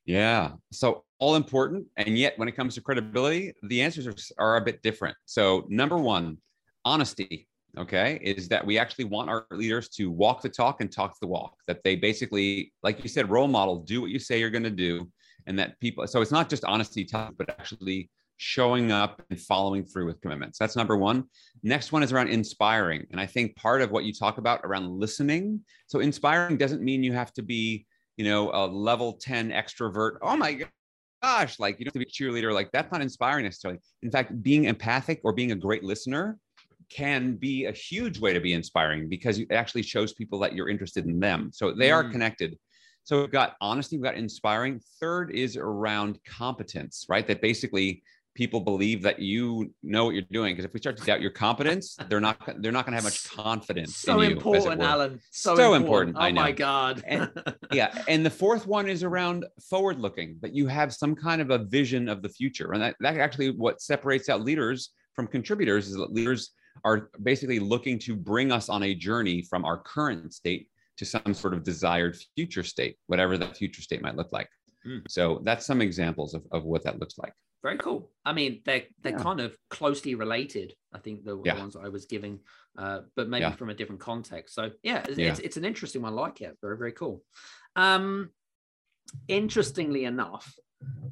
Yeah. 0.06 0.52
So 0.72 1.04
all 1.20 1.36
important. 1.36 1.88
And 1.98 2.18
yet, 2.18 2.38
when 2.38 2.48
it 2.48 2.56
comes 2.56 2.76
to 2.76 2.82
credibility, 2.82 3.54
the 3.64 3.82
answers 3.82 4.08
are, 4.08 4.16
are 4.38 4.58
a 4.58 4.62
bit 4.62 4.82
different. 4.84 5.18
So, 5.26 5.66
number 5.68 5.98
one, 5.98 6.38
honesty, 6.84 7.48
okay, 7.78 8.20
is 8.22 8.48
that 8.50 8.66
we 8.66 8.78
actually 8.78 9.06
want 9.06 9.30
our 9.30 9.48
leaders 9.52 9.90
to 9.90 10.12
walk 10.12 10.42
the 10.42 10.50
talk 10.50 10.82
and 10.82 10.92
talk 10.92 11.20
the 11.20 11.28
walk, 11.28 11.56
that 11.68 11.84
they 11.84 11.96
basically, 11.96 12.72
like 12.84 13.04
you 13.04 13.10
said, 13.10 13.30
role 13.30 13.48
model, 13.48 13.80
do 13.80 14.02
what 14.02 14.12
you 14.12 14.20
say 14.20 14.40
you're 14.40 14.52
going 14.52 14.64
to 14.64 14.70
do. 14.70 15.10
And 15.48 15.60
that 15.60 15.80
people, 15.80 16.08
so 16.08 16.22
it's 16.22 16.32
not 16.32 16.50
just 16.50 16.66
honesty, 16.66 17.06
talk, 17.06 17.34
but 17.38 17.50
actually 17.50 18.10
showing 18.38 18.92
up 18.92 19.22
and 19.30 19.40
following 19.40 19.86
through 19.86 20.06
with 20.06 20.22
commitments. 20.22 20.58
That's 20.58 20.76
number 20.76 20.98
one. 20.98 21.26
Next 21.64 21.92
one 21.92 22.04
is 22.04 22.12
around 22.12 22.30
inspiring. 22.30 23.06
And 23.12 23.20
I 23.20 23.26
think 23.26 23.56
part 23.56 23.82
of 23.82 23.92
what 23.92 24.04
you 24.04 24.14
talk 24.14 24.38
about 24.38 24.62
around 24.64 24.90
listening. 24.90 25.62
So, 25.88 26.00
inspiring 26.00 26.58
doesn't 26.58 26.82
mean 26.82 27.04
you 27.04 27.14
have 27.14 27.34
to 27.34 27.42
be 27.42 27.86
you 28.18 28.26
know, 28.26 28.52
a 28.54 28.66
level 28.68 29.14
10 29.14 29.52
extrovert. 29.52 30.18
Oh 30.22 30.38
my 30.38 30.62
gosh, 31.22 31.60
like 31.60 31.80
you 31.80 31.86
don't 31.86 31.94
have 31.94 31.94
to 31.94 32.00
be 32.00 32.06
a 32.06 32.32
cheerleader. 32.32 32.54
Like 32.54 32.72
that's 32.72 32.92
not 32.92 33.02
inspiring 33.02 33.44
necessarily. 33.44 33.80
In 34.04 34.12
fact, 34.12 34.42
being 34.42 34.66
empathic 34.66 35.22
or 35.24 35.34
being 35.34 35.52
a 35.52 35.56
great 35.56 35.84
listener 35.84 36.38
can 36.90 37.36
be 37.36 37.66
a 37.66 37.72
huge 37.72 38.20
way 38.20 38.32
to 38.32 38.40
be 38.40 38.54
inspiring 38.54 39.10
because 39.10 39.40
it 39.40 39.52
actually 39.52 39.82
shows 39.82 40.14
people 40.14 40.40
that 40.40 40.54
you're 40.54 40.70
interested 40.70 41.06
in 41.06 41.20
them. 41.20 41.50
So 41.54 41.74
they 41.74 41.92
are 41.92 42.04
mm. 42.04 42.12
connected. 42.12 42.58
So 43.04 43.22
we've 43.22 43.32
got 43.32 43.56
honesty, 43.62 43.98
we've 43.98 44.04
got 44.04 44.16
inspiring. 44.16 44.82
Third 45.00 45.32
is 45.32 45.58
around 45.58 46.20
competence, 46.26 47.06
right? 47.10 47.28
That 47.28 47.42
basically 47.42 48.02
people 48.36 48.60
believe 48.60 49.02
that 49.02 49.20
you 49.20 49.74
know 49.82 50.06
what 50.06 50.14
you're 50.14 50.24
doing 50.30 50.54
because 50.54 50.66
if 50.66 50.74
we 50.74 50.80
start 50.80 50.98
to 50.98 51.04
doubt 51.04 51.22
your 51.22 51.32
competence 51.32 51.98
they're 52.10 52.20
not 52.20 52.38
they're 52.62 52.72
not 52.72 52.86
going 52.86 52.92
to 52.92 52.98
have 52.98 53.04
much 53.04 53.30
confidence 53.32 53.96
so 53.96 54.20
in 54.20 54.30
you, 54.30 54.36
important 54.36 54.82
alain 54.84 55.20
so, 55.32 55.56
so 55.56 55.74
important. 55.74 56.10
important. 56.10 56.18
oh 56.18 56.20
I 56.20 56.32
know. 56.32 56.42
my 56.42 56.52
god 56.52 57.04
and, 57.08 57.32
yeah 57.72 58.04
and 58.08 58.26
the 58.26 58.30
fourth 58.30 58.68
one 58.68 58.88
is 58.88 59.04
around 59.04 59.46
forward 59.70 60.00
looking 60.00 60.38
that 60.42 60.54
you 60.54 60.68
have 60.68 60.94
some 60.94 61.16
kind 61.16 61.42
of 61.42 61.50
a 61.50 61.60
vision 61.60 62.08
of 62.10 62.22
the 62.22 62.30
future 62.30 62.74
and 62.74 62.82
that, 62.82 62.96
that 63.00 63.18
actually 63.18 63.52
what 63.52 63.82
separates 63.82 64.30
out 64.30 64.42
leaders 64.42 64.92
from 65.14 65.28
contributors 65.28 65.88
is 65.88 65.96
that 65.96 66.14
leaders 66.14 66.52
are 66.84 67.10
basically 67.24 67.60
looking 67.60 67.98
to 67.98 68.16
bring 68.16 68.52
us 68.52 68.68
on 68.68 68.84
a 68.84 68.94
journey 68.94 69.42
from 69.42 69.64
our 69.64 69.78
current 69.78 70.34
state 70.34 70.68
to 70.98 71.06
some 71.06 71.34
sort 71.34 71.54
of 71.54 71.64
desired 71.64 72.18
future 72.36 72.64
state 72.64 72.98
whatever 73.08 73.38
that 73.38 73.56
future 73.56 73.82
state 73.82 74.02
might 74.02 74.18
look 74.18 74.34
like 74.34 74.50
mm. 74.86 75.02
so 75.08 75.42
that's 75.46 75.66
some 75.66 75.82
examples 75.82 76.34
of, 76.34 76.44
of 76.52 76.66
what 76.66 76.84
that 76.84 77.00
looks 77.00 77.18
like 77.18 77.32
very 77.66 77.78
cool. 77.80 78.12
I 78.24 78.32
mean, 78.34 78.62
they're 78.66 78.84
they're 79.02 79.14
Yeah. 79.18 79.24
kind 79.30 79.40
of 79.42 79.58
closely 79.72 80.14
related. 80.14 80.74
I 80.94 81.00
think 81.00 81.26
the, 81.26 81.32
the 81.32 81.56
ones 81.64 81.74
that 81.74 81.84
I 81.84 81.90
was 81.90 82.06
giving, 82.06 82.40
uh, 82.78 83.00
but 83.16 83.28
maybe 83.28 83.42
Yeah. 83.42 83.56
from 83.56 83.72
a 83.72 83.74
different 83.74 84.02
context. 84.02 84.54
So 84.54 84.64
yeah, 84.84 85.04
it's, 85.10 85.18
Yeah. 85.18 85.32
It's, 85.32 85.40
it's 85.40 85.58
an 85.58 85.66
interesting 85.66 86.02
one. 86.04 86.14
I 86.14 86.16
like 86.16 86.42
it. 86.42 86.54
Very 86.62 86.78
very 86.78 86.92
cool. 86.92 87.24
Um, 87.76 88.30
interestingly 89.28 90.04
enough, 90.06 90.46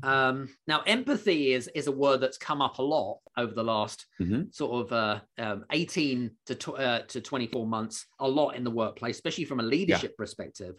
um, 0.04 0.36
now 0.68 0.82
empathy 0.82 1.54
is 1.54 1.68
is 1.80 1.88
a 1.88 1.92
word 1.92 2.20
that's 2.22 2.38
come 2.38 2.62
up 2.62 2.78
a 2.78 2.84
lot 2.84 3.20
over 3.36 3.54
the 3.54 3.64
last 3.64 4.06
Mhm. 4.22 4.54
sort 4.54 4.74
of 4.82 4.86
uh, 4.94 5.20
um, 5.40 5.66
18 5.72 6.30
to 6.48 6.56
tw- 6.56 6.80
uh, 6.80 7.02
to 7.14 7.20
24 7.22 7.66
months. 7.66 8.06
A 8.20 8.28
lot 8.28 8.52
in 8.58 8.64
the 8.64 8.72
workplace, 8.84 9.16
especially 9.16 9.46
from 9.46 9.60
a 9.60 9.64
leadership 9.64 10.16
perspective. 10.18 10.76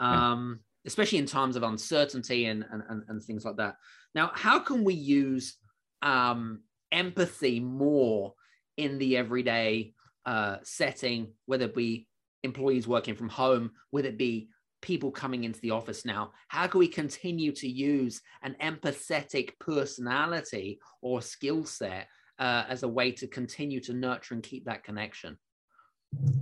Yeah. 0.00 0.32
Um, 0.32 0.60
especially 0.86 1.18
in 1.18 1.26
times 1.26 1.56
of 1.56 1.62
uncertainty 1.62 2.46
and, 2.46 2.64
and, 2.70 2.82
and, 2.88 3.02
and 3.08 3.22
things 3.22 3.44
like 3.44 3.56
that. 3.56 3.76
Now, 4.14 4.30
how 4.34 4.58
can 4.58 4.84
we 4.84 4.94
use 4.94 5.56
um, 6.02 6.60
empathy 6.92 7.60
more 7.60 8.34
in 8.76 8.98
the 8.98 9.16
everyday 9.16 9.94
uh, 10.26 10.56
setting, 10.62 11.32
whether 11.46 11.66
it 11.66 11.74
be 11.74 12.06
employees 12.42 12.86
working 12.86 13.14
from 13.14 13.28
home, 13.28 13.70
whether 13.90 14.08
it 14.08 14.18
be 14.18 14.48
people 14.82 15.10
coming 15.10 15.44
into 15.44 15.60
the 15.60 15.70
office 15.70 16.04
now? 16.04 16.32
How 16.48 16.66
can 16.66 16.78
we 16.78 16.88
continue 16.88 17.52
to 17.52 17.68
use 17.68 18.20
an 18.42 18.54
empathetic 18.62 19.58
personality 19.58 20.78
or 21.00 21.22
skill 21.22 21.64
set 21.64 22.08
uh, 22.38 22.64
as 22.68 22.82
a 22.82 22.88
way 22.88 23.12
to 23.12 23.26
continue 23.26 23.80
to 23.80 23.94
nurture 23.94 24.34
and 24.34 24.42
keep 24.42 24.66
that 24.66 24.84
connection? 24.84 25.38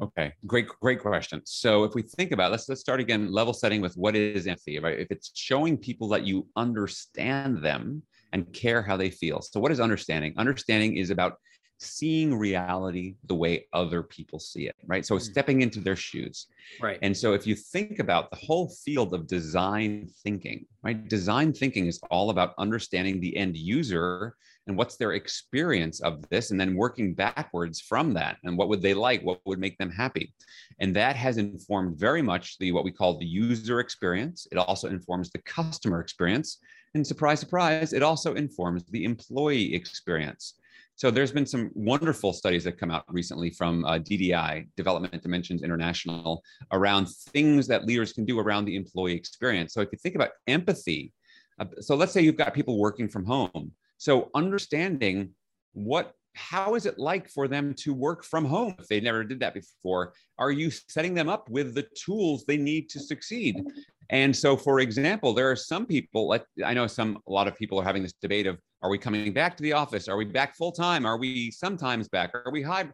Okay, 0.02 0.32
great, 0.46 0.66
great 0.80 1.00
question. 1.00 1.40
So 1.44 1.84
if 1.84 1.94
we 1.94 2.02
think 2.02 2.32
about, 2.32 2.50
let's 2.50 2.68
let's 2.68 2.80
start 2.80 2.98
again, 2.98 3.30
level 3.30 3.54
setting 3.54 3.80
with 3.80 3.94
what 3.94 4.16
is 4.16 4.46
empathy, 4.48 4.78
right? 4.80 4.98
If 4.98 5.10
it's 5.10 5.30
showing 5.34 5.76
people 5.76 6.08
that 6.08 6.24
you 6.26 6.48
understand 6.56 7.62
them 7.62 8.02
and 8.32 8.52
care 8.52 8.82
how 8.82 8.96
they 8.96 9.10
feel. 9.10 9.40
So 9.42 9.60
what 9.60 9.70
is 9.70 9.78
understanding? 9.78 10.34
Understanding 10.36 10.96
is 10.96 11.10
about 11.10 11.34
seeing 11.78 12.34
reality 12.34 13.16
the 13.26 13.34
way 13.34 13.66
other 13.72 14.02
people 14.02 14.38
see 14.40 14.66
it, 14.66 14.76
right? 14.86 15.04
So 15.06 15.16
Mm. 15.16 15.20
stepping 15.20 15.62
into 15.62 15.80
their 15.80 15.96
shoes. 15.96 16.46
Right. 16.80 16.98
And 17.02 17.16
so 17.16 17.32
if 17.34 17.46
you 17.46 17.54
think 17.54 17.98
about 17.98 18.30
the 18.30 18.36
whole 18.36 18.68
field 18.84 19.14
of 19.14 19.26
design 19.26 20.08
thinking, 20.24 20.66
right? 20.82 21.08
Design 21.08 21.52
thinking 21.52 21.86
is 21.86 22.00
all 22.10 22.30
about 22.30 22.54
understanding 22.58 23.20
the 23.20 23.36
end 23.36 23.56
user 23.56 24.36
and 24.66 24.76
what's 24.76 24.96
their 24.96 25.12
experience 25.12 26.00
of 26.00 26.28
this 26.28 26.50
and 26.50 26.60
then 26.60 26.76
working 26.76 27.14
backwards 27.14 27.80
from 27.80 28.12
that 28.14 28.36
and 28.44 28.56
what 28.56 28.68
would 28.68 28.82
they 28.82 28.94
like 28.94 29.22
what 29.22 29.40
would 29.44 29.58
make 29.58 29.76
them 29.78 29.90
happy 29.90 30.32
and 30.80 30.94
that 30.94 31.16
has 31.16 31.36
informed 31.36 31.98
very 31.98 32.22
much 32.22 32.58
the 32.58 32.72
what 32.72 32.84
we 32.84 32.92
call 32.92 33.18
the 33.18 33.26
user 33.26 33.80
experience 33.80 34.46
it 34.52 34.58
also 34.58 34.88
informs 34.88 35.30
the 35.30 35.42
customer 35.42 36.00
experience 36.00 36.58
and 36.94 37.06
surprise 37.06 37.40
surprise 37.40 37.92
it 37.92 38.02
also 38.02 38.34
informs 38.34 38.84
the 38.90 39.04
employee 39.04 39.74
experience 39.74 40.54
so 40.94 41.10
there's 41.10 41.32
been 41.32 41.46
some 41.46 41.70
wonderful 41.74 42.32
studies 42.32 42.64
that 42.64 42.78
come 42.78 42.90
out 42.90 43.04
recently 43.08 43.50
from 43.50 43.84
uh, 43.84 43.98
DDI, 43.98 44.68
Development 44.76 45.22
Dimensions 45.22 45.62
International, 45.62 46.44
around 46.70 47.08
things 47.08 47.66
that 47.68 47.86
leaders 47.86 48.12
can 48.12 48.24
do 48.24 48.38
around 48.38 48.66
the 48.66 48.76
employee 48.76 49.14
experience. 49.14 49.72
So 49.74 49.80
if 49.80 49.88
you 49.90 49.98
think 49.98 50.14
about 50.14 50.30
empathy, 50.46 51.12
uh, 51.58 51.64
so 51.80 51.96
let's 51.96 52.12
say 52.12 52.20
you've 52.20 52.36
got 52.36 52.54
people 52.54 52.78
working 52.78 53.08
from 53.08 53.24
home. 53.24 53.72
So 54.02 54.30
understanding 54.34 55.30
what 55.74 56.14
how 56.34 56.74
is 56.74 56.86
it 56.86 56.98
like 56.98 57.28
for 57.28 57.46
them 57.46 57.72
to 57.74 57.94
work 57.94 58.24
from 58.24 58.44
home 58.44 58.74
if 58.80 58.88
they 58.88 59.00
never 59.00 59.22
did 59.22 59.38
that 59.38 59.54
before? 59.54 60.12
Are 60.38 60.50
you 60.50 60.72
setting 60.72 61.14
them 61.14 61.28
up 61.28 61.48
with 61.48 61.76
the 61.76 61.86
tools 61.94 62.44
they 62.44 62.56
need 62.56 62.88
to 62.90 62.98
succeed? 62.98 63.62
And 64.10 64.34
so, 64.34 64.56
for 64.56 64.80
example, 64.80 65.34
there 65.34 65.48
are 65.48 65.54
some 65.54 65.86
people, 65.86 66.26
like 66.26 66.44
I 66.64 66.74
know 66.74 66.88
some, 66.88 67.18
a 67.28 67.32
lot 67.32 67.46
of 67.46 67.56
people 67.56 67.78
are 67.78 67.84
having 67.84 68.02
this 68.02 68.14
debate 68.20 68.48
of 68.48 68.58
are 68.82 68.90
we 68.90 68.98
coming 68.98 69.32
back 69.32 69.56
to 69.58 69.62
the 69.62 69.74
office? 69.74 70.08
Are 70.08 70.16
we 70.16 70.24
back 70.24 70.56
full 70.56 70.72
time? 70.72 71.06
Are 71.06 71.16
we 71.16 71.52
sometimes 71.52 72.08
back? 72.08 72.34
Are 72.34 72.50
we 72.50 72.60
high? 72.60 72.88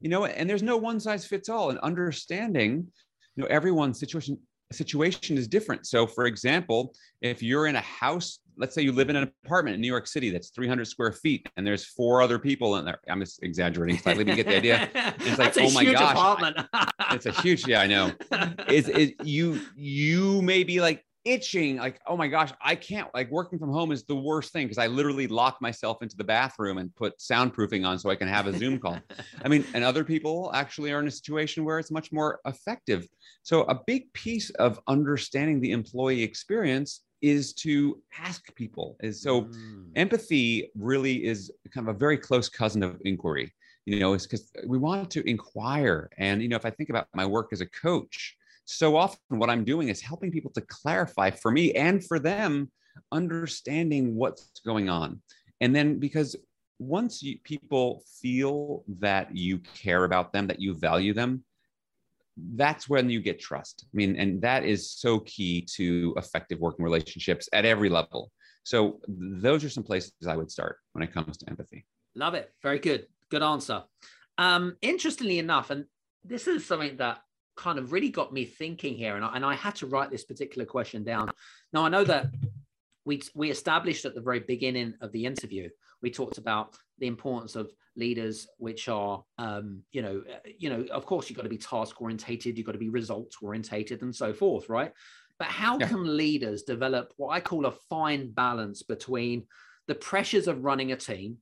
You 0.00 0.08
know, 0.08 0.24
and 0.24 0.48
there's 0.48 0.62
no 0.62 0.78
one 0.78 1.00
size 1.00 1.26
fits 1.26 1.50
all. 1.50 1.68
And 1.68 1.78
understanding, 1.80 2.86
you 3.34 3.42
know, 3.42 3.48
everyone's 3.48 4.00
situation 4.00 4.38
situation 4.72 5.38
is 5.38 5.48
different. 5.48 5.86
So, 5.86 6.06
for 6.06 6.26
example, 6.26 6.94
if 7.20 7.42
you're 7.42 7.66
in 7.66 7.76
a 7.76 7.80
house, 7.80 8.40
let's 8.56 8.74
say 8.74 8.82
you 8.82 8.92
live 8.92 9.10
in 9.10 9.16
an 9.16 9.30
apartment 9.44 9.74
in 9.74 9.80
New 9.80 9.86
York 9.86 10.06
City 10.06 10.30
that's 10.30 10.50
300 10.50 10.86
square 10.86 11.12
feet, 11.12 11.48
and 11.56 11.66
there's 11.66 11.84
four 11.84 12.22
other 12.22 12.38
people 12.38 12.76
in 12.76 12.84
there. 12.84 12.98
I'm 13.08 13.20
just 13.20 13.42
exaggerating 13.42 13.98
slightly, 13.98 14.24
but 14.24 14.36
you 14.36 14.42
get 14.42 14.46
the 14.46 14.56
idea. 14.56 14.90
It's 15.20 15.38
like, 15.38 15.56
oh 15.58 15.70
my 15.72 15.82
huge 15.82 15.94
gosh, 15.94 16.12
apartment. 16.12 16.56
It's 17.12 17.26
a 17.26 17.32
huge, 17.32 17.66
yeah, 17.66 17.80
I 17.80 17.86
know 17.86 18.12
is 18.68 18.88
is 18.88 19.12
you 19.22 19.60
you 19.76 20.42
may 20.42 20.64
be 20.64 20.80
like 20.80 21.05
itching 21.26 21.76
like 21.76 22.00
oh 22.06 22.16
my 22.16 22.28
gosh 22.28 22.52
i 22.62 22.74
can't 22.74 23.12
like 23.12 23.28
working 23.32 23.58
from 23.58 23.70
home 23.70 23.90
is 23.90 24.04
the 24.04 24.14
worst 24.14 24.52
thing 24.52 24.66
because 24.66 24.78
i 24.78 24.86
literally 24.86 25.26
lock 25.26 25.60
myself 25.60 26.00
into 26.00 26.16
the 26.16 26.22
bathroom 26.24 26.78
and 26.78 26.94
put 26.94 27.18
soundproofing 27.18 27.86
on 27.86 27.98
so 27.98 28.08
i 28.08 28.14
can 28.14 28.28
have 28.28 28.46
a 28.46 28.56
zoom 28.56 28.78
call. 28.78 28.96
I 29.44 29.48
mean 29.48 29.64
and 29.74 29.82
other 29.82 30.04
people 30.04 30.52
actually 30.54 30.92
are 30.92 31.00
in 31.00 31.08
a 31.08 31.10
situation 31.10 31.64
where 31.64 31.78
it's 31.80 31.90
much 31.90 32.12
more 32.12 32.40
effective. 32.46 33.08
So 33.42 33.62
a 33.64 33.80
big 33.86 34.12
piece 34.12 34.50
of 34.50 34.78
understanding 34.86 35.60
the 35.60 35.72
employee 35.72 36.22
experience 36.22 37.02
is 37.22 37.52
to 37.54 38.00
ask 38.18 38.54
people 38.54 38.96
is 39.02 39.20
so 39.20 39.42
Mm. 39.42 39.90
empathy 39.96 40.70
really 40.76 41.24
is 41.24 41.50
kind 41.74 41.88
of 41.88 41.94
a 41.96 41.98
very 41.98 42.18
close 42.18 42.48
cousin 42.48 42.82
of 42.82 43.00
inquiry 43.04 43.52
you 43.84 43.98
know 43.98 44.12
it's 44.12 44.26
because 44.26 44.50
we 44.66 44.78
want 44.78 45.10
to 45.10 45.28
inquire. 45.28 46.10
And 46.18 46.40
you 46.42 46.48
know 46.48 46.56
if 46.56 46.64
i 46.66 46.70
think 46.70 46.90
about 46.90 47.08
my 47.14 47.26
work 47.26 47.48
as 47.52 47.60
a 47.60 47.66
coach 47.66 48.35
so 48.66 48.96
often 48.96 49.38
what 49.38 49.48
i'm 49.48 49.64
doing 49.64 49.88
is 49.88 50.00
helping 50.00 50.30
people 50.30 50.50
to 50.50 50.60
clarify 50.62 51.30
for 51.30 51.50
me 51.50 51.72
and 51.72 52.04
for 52.04 52.18
them 52.18 52.70
understanding 53.12 54.14
what's 54.14 54.60
going 54.64 54.88
on 54.88 55.20
and 55.60 55.74
then 55.74 55.98
because 55.98 56.36
once 56.78 57.22
you, 57.22 57.38
people 57.42 58.02
feel 58.20 58.84
that 58.98 59.34
you 59.34 59.58
care 59.74 60.04
about 60.04 60.32
them 60.32 60.46
that 60.46 60.60
you 60.60 60.74
value 60.74 61.14
them 61.14 61.42
that's 62.54 62.86
when 62.86 63.08
you 63.08 63.20
get 63.20 63.40
trust 63.40 63.86
i 63.86 63.96
mean 63.96 64.16
and 64.16 64.42
that 64.42 64.64
is 64.64 64.90
so 64.90 65.20
key 65.20 65.62
to 65.62 66.12
effective 66.18 66.58
working 66.58 66.84
relationships 66.84 67.48
at 67.52 67.64
every 67.64 67.88
level 67.88 68.30
so 68.66 68.98
those 69.06 69.62
are 69.62 69.70
some 69.70 69.84
places 69.84 70.12
I 70.26 70.34
would 70.34 70.50
start 70.50 70.78
when 70.92 71.04
it 71.04 71.14
comes 71.14 71.36
to 71.36 71.48
empathy. 71.48 71.86
Love 72.16 72.34
it. 72.34 72.52
Very 72.64 72.80
good. 72.80 73.06
Good 73.30 73.44
answer. 73.44 73.84
Um, 74.38 74.76
interestingly 74.82 75.38
enough, 75.38 75.70
and 75.70 75.84
this 76.24 76.48
is 76.48 76.66
something 76.66 76.96
that 76.96 77.20
kind 77.56 77.78
of 77.78 77.92
really 77.92 78.10
got 78.10 78.32
me 78.32 78.44
thinking 78.44 78.94
here, 78.94 79.16
and 79.16 79.24
I, 79.24 79.34
and 79.36 79.44
I 79.44 79.54
had 79.54 79.74
to 79.76 79.86
write 79.86 80.10
this 80.10 80.24
particular 80.24 80.66
question 80.66 81.04
down. 81.04 81.30
Now, 81.72 81.84
I 81.84 81.88
know 81.88 82.04
that 82.04 82.26
we, 83.04 83.22
we 83.34 83.50
established 83.50 84.04
at 84.04 84.14
the 84.14 84.20
very 84.20 84.40
beginning 84.40 84.94
of 85.00 85.12
the 85.12 85.24
interview, 85.26 85.68
we 86.02 86.10
talked 86.10 86.38
about 86.38 86.76
the 86.98 87.06
importance 87.06 87.56
of 87.56 87.70
leaders, 87.96 88.46
which 88.58 88.88
are, 88.88 89.24
um, 89.38 89.82
you 89.92 90.02
know, 90.02 90.22
you 90.58 90.68
know, 90.70 90.84
of 90.92 91.06
course, 91.06 91.28
you've 91.28 91.36
got 91.36 91.44
to 91.44 91.48
be 91.48 91.58
task 91.58 92.00
orientated, 92.00 92.56
you've 92.56 92.66
got 92.66 92.72
to 92.72 92.78
be 92.78 92.90
results 92.90 93.38
orientated, 93.40 94.02
and 94.02 94.14
so 94.14 94.32
forth, 94.32 94.68
right? 94.68 94.92
But 95.38 95.48
how 95.48 95.78
Yeah. 95.78 95.88
can 95.88 96.16
leaders 96.16 96.62
develop 96.62 97.12
what 97.16 97.28
I 97.28 97.40
call 97.40 97.66
a 97.66 97.72
fine 97.90 98.32
balance 98.32 98.82
between 98.82 99.46
the 99.86 99.94
pressures 99.94 100.48
of 100.48 100.64
running 100.64 100.92
a 100.92 100.96
team 100.96 101.38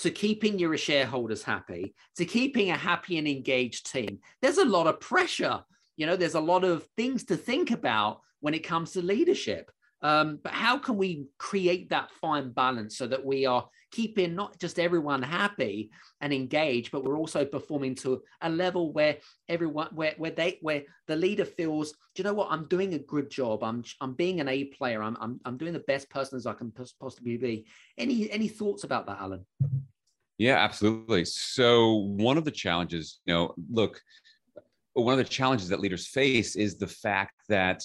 to 0.00 0.10
keeping 0.10 0.58
your 0.58 0.76
shareholders 0.76 1.42
happy, 1.42 1.94
to 2.16 2.24
keeping 2.24 2.70
a 2.70 2.76
happy 2.76 3.18
and 3.18 3.28
engaged 3.28 3.90
team? 3.90 4.18
There's 4.40 4.58
a 4.58 4.64
lot 4.64 4.86
of 4.86 5.00
pressure. 5.00 5.62
You 5.96 6.06
know, 6.06 6.16
there's 6.16 6.34
a 6.34 6.40
lot 6.40 6.64
of 6.64 6.86
things 6.96 7.24
to 7.24 7.36
think 7.36 7.70
about 7.70 8.20
when 8.40 8.54
it 8.54 8.64
comes 8.64 8.92
to 8.92 9.02
leadership. 9.02 9.70
Um, 10.00 10.38
but 10.42 10.52
how 10.52 10.78
can 10.78 10.96
we 10.96 11.26
create 11.38 11.90
that 11.90 12.10
fine 12.20 12.52
balance 12.52 12.96
so 12.96 13.06
that 13.08 13.24
we 13.24 13.46
are 13.46 13.68
keeping 13.90 14.34
not 14.34 14.58
just 14.58 14.78
everyone 14.78 15.22
happy 15.22 15.90
and 16.20 16.32
engaged, 16.32 16.90
but 16.90 17.04
we're 17.04 17.16
also 17.16 17.44
performing 17.44 17.94
to 17.96 18.22
a 18.42 18.50
level 18.50 18.92
where 18.92 19.16
everyone, 19.48 19.88
where 19.94 20.14
where 20.18 20.30
they, 20.30 20.58
where 20.60 20.82
the 21.06 21.16
leader 21.16 21.44
feels, 21.44 21.92
do 21.92 21.96
you 22.16 22.24
know 22.24 22.34
what? 22.34 22.48
I'm 22.50 22.66
doing 22.68 22.94
a 22.94 22.98
good 22.98 23.30
job. 23.30 23.62
I'm 23.62 23.84
I'm 24.00 24.14
being 24.14 24.40
an 24.40 24.48
A 24.48 24.64
player. 24.64 25.02
I'm 25.02 25.16
I'm, 25.20 25.40
I'm 25.44 25.56
doing 25.56 25.72
the 25.72 25.80
best 25.80 26.10
person 26.10 26.36
as 26.36 26.46
I 26.46 26.54
can 26.54 26.72
possibly 27.00 27.36
be. 27.36 27.66
Any 27.96 28.30
any 28.30 28.48
thoughts 28.48 28.84
about 28.84 29.06
that, 29.06 29.18
Alain? 29.20 29.44
Yeah, 30.38 30.56
absolutely. 30.56 31.24
So 31.24 31.94
one 31.94 32.38
of 32.38 32.44
the 32.44 32.50
challenges, 32.52 33.18
you 33.26 33.34
know, 33.34 33.54
look, 33.70 34.00
one 34.92 35.12
of 35.12 35.18
the 35.18 35.24
challenges 35.24 35.68
that 35.68 35.80
leaders 35.80 36.06
face 36.06 36.54
is 36.54 36.78
the 36.78 36.86
fact 36.86 37.34
that 37.48 37.82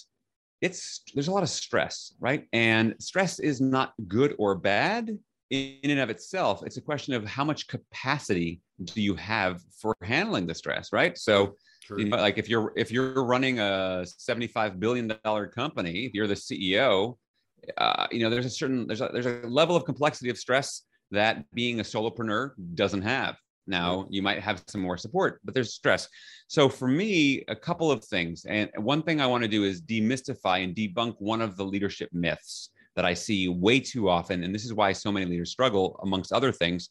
it's 0.62 1.02
there's 1.14 1.28
a 1.28 1.32
lot 1.32 1.44
of 1.44 1.50
stress, 1.50 2.14
right? 2.20 2.48
And 2.54 2.96
stress 3.00 3.40
is 3.40 3.60
not 3.60 3.94
good 4.08 4.36
or 4.38 4.56
bad 4.56 5.18
in 5.50 5.92
and 5.92 6.00
of 6.00 6.10
itself. 6.10 6.64
It's 6.66 6.78
a 6.78 6.82
question 6.82 7.14
of 7.14 7.26
how 7.26 7.44
much 7.44 7.68
capacity 7.68 8.62
do 8.84 9.02
you 9.02 9.16
have 9.16 9.62
for 9.80 9.96
handling 10.02 10.48
the 10.48 10.56
stress, 10.56 10.92
right? 10.92 11.18
So 11.18 11.56
you 11.98 12.06
know, 12.06 12.18
like 12.18 12.38
if 12.38 12.50
you're 12.50 12.74
if 12.76 12.92
you're 12.92 13.24
running 13.24 13.60
a 13.60 14.06
75 14.06 14.80
billion 14.80 15.14
dollar 15.24 15.48
company, 15.48 16.06
if 16.06 16.14
you're 16.14 16.28
the 16.28 16.34
CEO, 16.34 17.18
uh, 17.78 18.08
you 18.12 18.20
know, 18.20 18.30
there's 18.30 18.46
a 18.46 18.50
certain 18.50 18.88
there's 18.88 19.02
a 19.02 19.10
there's 19.12 19.26
a 19.26 19.48
level 19.48 19.76
of 19.76 19.86
complexity 19.86 20.30
of 20.30 20.38
stress 20.38 20.84
that 21.12 21.46
being 21.54 21.80
a 21.80 21.84
solopreneur 21.84 22.52
doesn't 22.76 23.02
have. 23.02 23.36
Now 23.68 24.08
you 24.10 24.22
might 24.22 24.42
have 24.42 24.64
some 24.68 24.82
more 24.82 24.98
support, 24.98 25.40
but 25.44 25.54
there's 25.54 25.74
stress. 25.74 26.08
So 26.48 26.68
for 26.68 26.88
me, 26.88 27.44
a 27.48 27.56
couple 27.56 27.92
of 27.92 28.04
things, 28.04 28.46
and 28.46 28.70
one 28.76 29.04
thing 29.04 29.22
I 29.22 29.28
want 29.28 29.44
to 29.44 29.50
do 29.50 29.64
is 29.64 29.82
demystify 29.82 30.64
and 30.64 30.76
debunk 30.76 31.16
one 31.20 31.42
of 31.42 31.56
the 31.56 31.64
leadership 31.64 32.10
myths 32.12 32.70
that 32.96 33.06
I 33.06 33.14
see 33.14 33.48
way 33.48 33.80
too 33.80 34.10
often, 34.10 34.44
and 34.44 34.54
this 34.54 34.66
is 34.66 34.74
why 34.74 34.92
so 34.92 35.12
many 35.12 35.26
leaders 35.26 35.52
struggle, 35.52 36.00
amongst 36.04 36.32
other 36.32 36.52
things, 36.52 36.90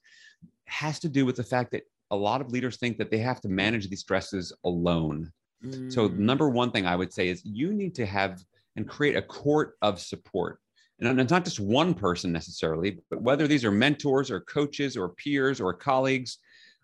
has 0.67 0.99
to 1.01 1.09
do 1.09 1.25
with 1.25 1.37
the 1.37 1.45
fact 1.45 1.71
that 1.73 1.83
a 2.11 2.17
lot 2.17 2.41
of 2.41 2.51
leaders 2.51 2.77
think 2.77 2.99
that 2.99 3.11
they 3.11 3.19
have 3.19 3.41
to 3.41 3.49
manage 3.49 3.89
these 3.89 4.01
stresses 4.01 4.53
alone. 4.65 5.31
Mm. 5.65 5.93
So, 5.93 6.09
number 6.09 6.49
one 6.49 6.71
thing 6.71 6.87
I 6.87 6.97
would 6.97 7.13
say 7.13 7.29
is 7.29 7.45
you 7.45 7.73
need 7.73 7.95
to 7.97 8.07
have 8.07 8.43
and 8.77 8.89
create 8.89 9.17
a 9.17 9.23
court 9.23 9.77
of 9.83 10.01
support. 10.01 10.59
And 11.01 11.19
it's 11.21 11.33
not 11.33 11.45
just 11.45 11.59
one 11.59 11.95
person 11.95 12.33
necessarily, 12.33 13.01
but 13.11 13.23
whether 13.23 13.49
these 13.49 13.65
are 13.65 13.73
mentors 13.73 14.31
or 14.31 14.41
coaches 14.41 14.97
or 14.97 15.11
peers 15.11 15.61
or 15.61 15.75
colleagues 15.75 16.39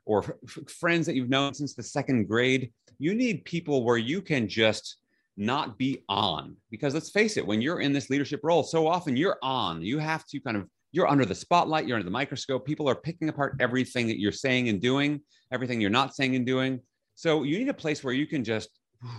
or 0.07 0.25
f- 0.45 0.59
friends 0.69 1.07
that 1.07 1.15
you've 1.15 1.29
known 1.29 1.55
since 1.55 1.75
the 1.75 1.83
second 1.83 2.27
grade, 2.27 2.73
you 2.99 3.15
need 3.15 3.45
people 3.45 3.85
where 3.85 3.97
you 3.97 4.21
can 4.21 4.49
just 4.49 4.97
not 5.39 5.79
be 5.79 6.05
on. 6.09 6.57
Because 6.71 6.93
let's 6.93 7.11
face 7.11 7.37
it, 7.37 7.47
when 7.47 7.63
you're 7.63 7.81
in 7.81 7.93
this 7.93 8.11
leadership 8.11 8.41
role, 8.43 8.63
so 8.63 8.87
often 8.87 9.17
you're 9.17 9.39
on. 9.43 9.81
You 9.81 9.99
have 9.99 10.27
to 10.27 10.41
kind 10.41 10.57
of, 10.57 10.67
you're 10.93 11.09
under 11.09 11.25
the 11.25 11.35
spotlight, 11.35 11.87
you're 11.87 11.97
under 11.97 12.05
the 12.05 12.11
microscope. 12.11 12.67
People 12.67 12.89
are 12.89 12.95
picking 12.95 13.29
apart 13.29 13.57
everything 13.61 14.09
that 14.09 14.19
you're 14.19 14.33
saying 14.33 14.69
and 14.69 14.81
doing, 14.81 15.21
everything 15.53 15.81
you're 15.81 15.91
not 15.91 16.15
saying 16.15 16.35
and 16.35 16.45
doing. 16.45 16.81
So 17.15 17.45
you 17.45 17.59
need 17.59 17.69
a 17.69 17.75
place 17.75 18.03
where 18.03 18.15
you 18.15 18.27
can 18.27 18.43
just 18.43 18.69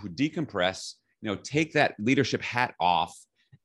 decompress, 0.07 0.95
you 1.21 1.29
know, 1.29 1.35
take 1.35 1.73
that 1.73 1.95
leadership 1.99 2.41
hat 2.41 2.75
off 2.79 3.17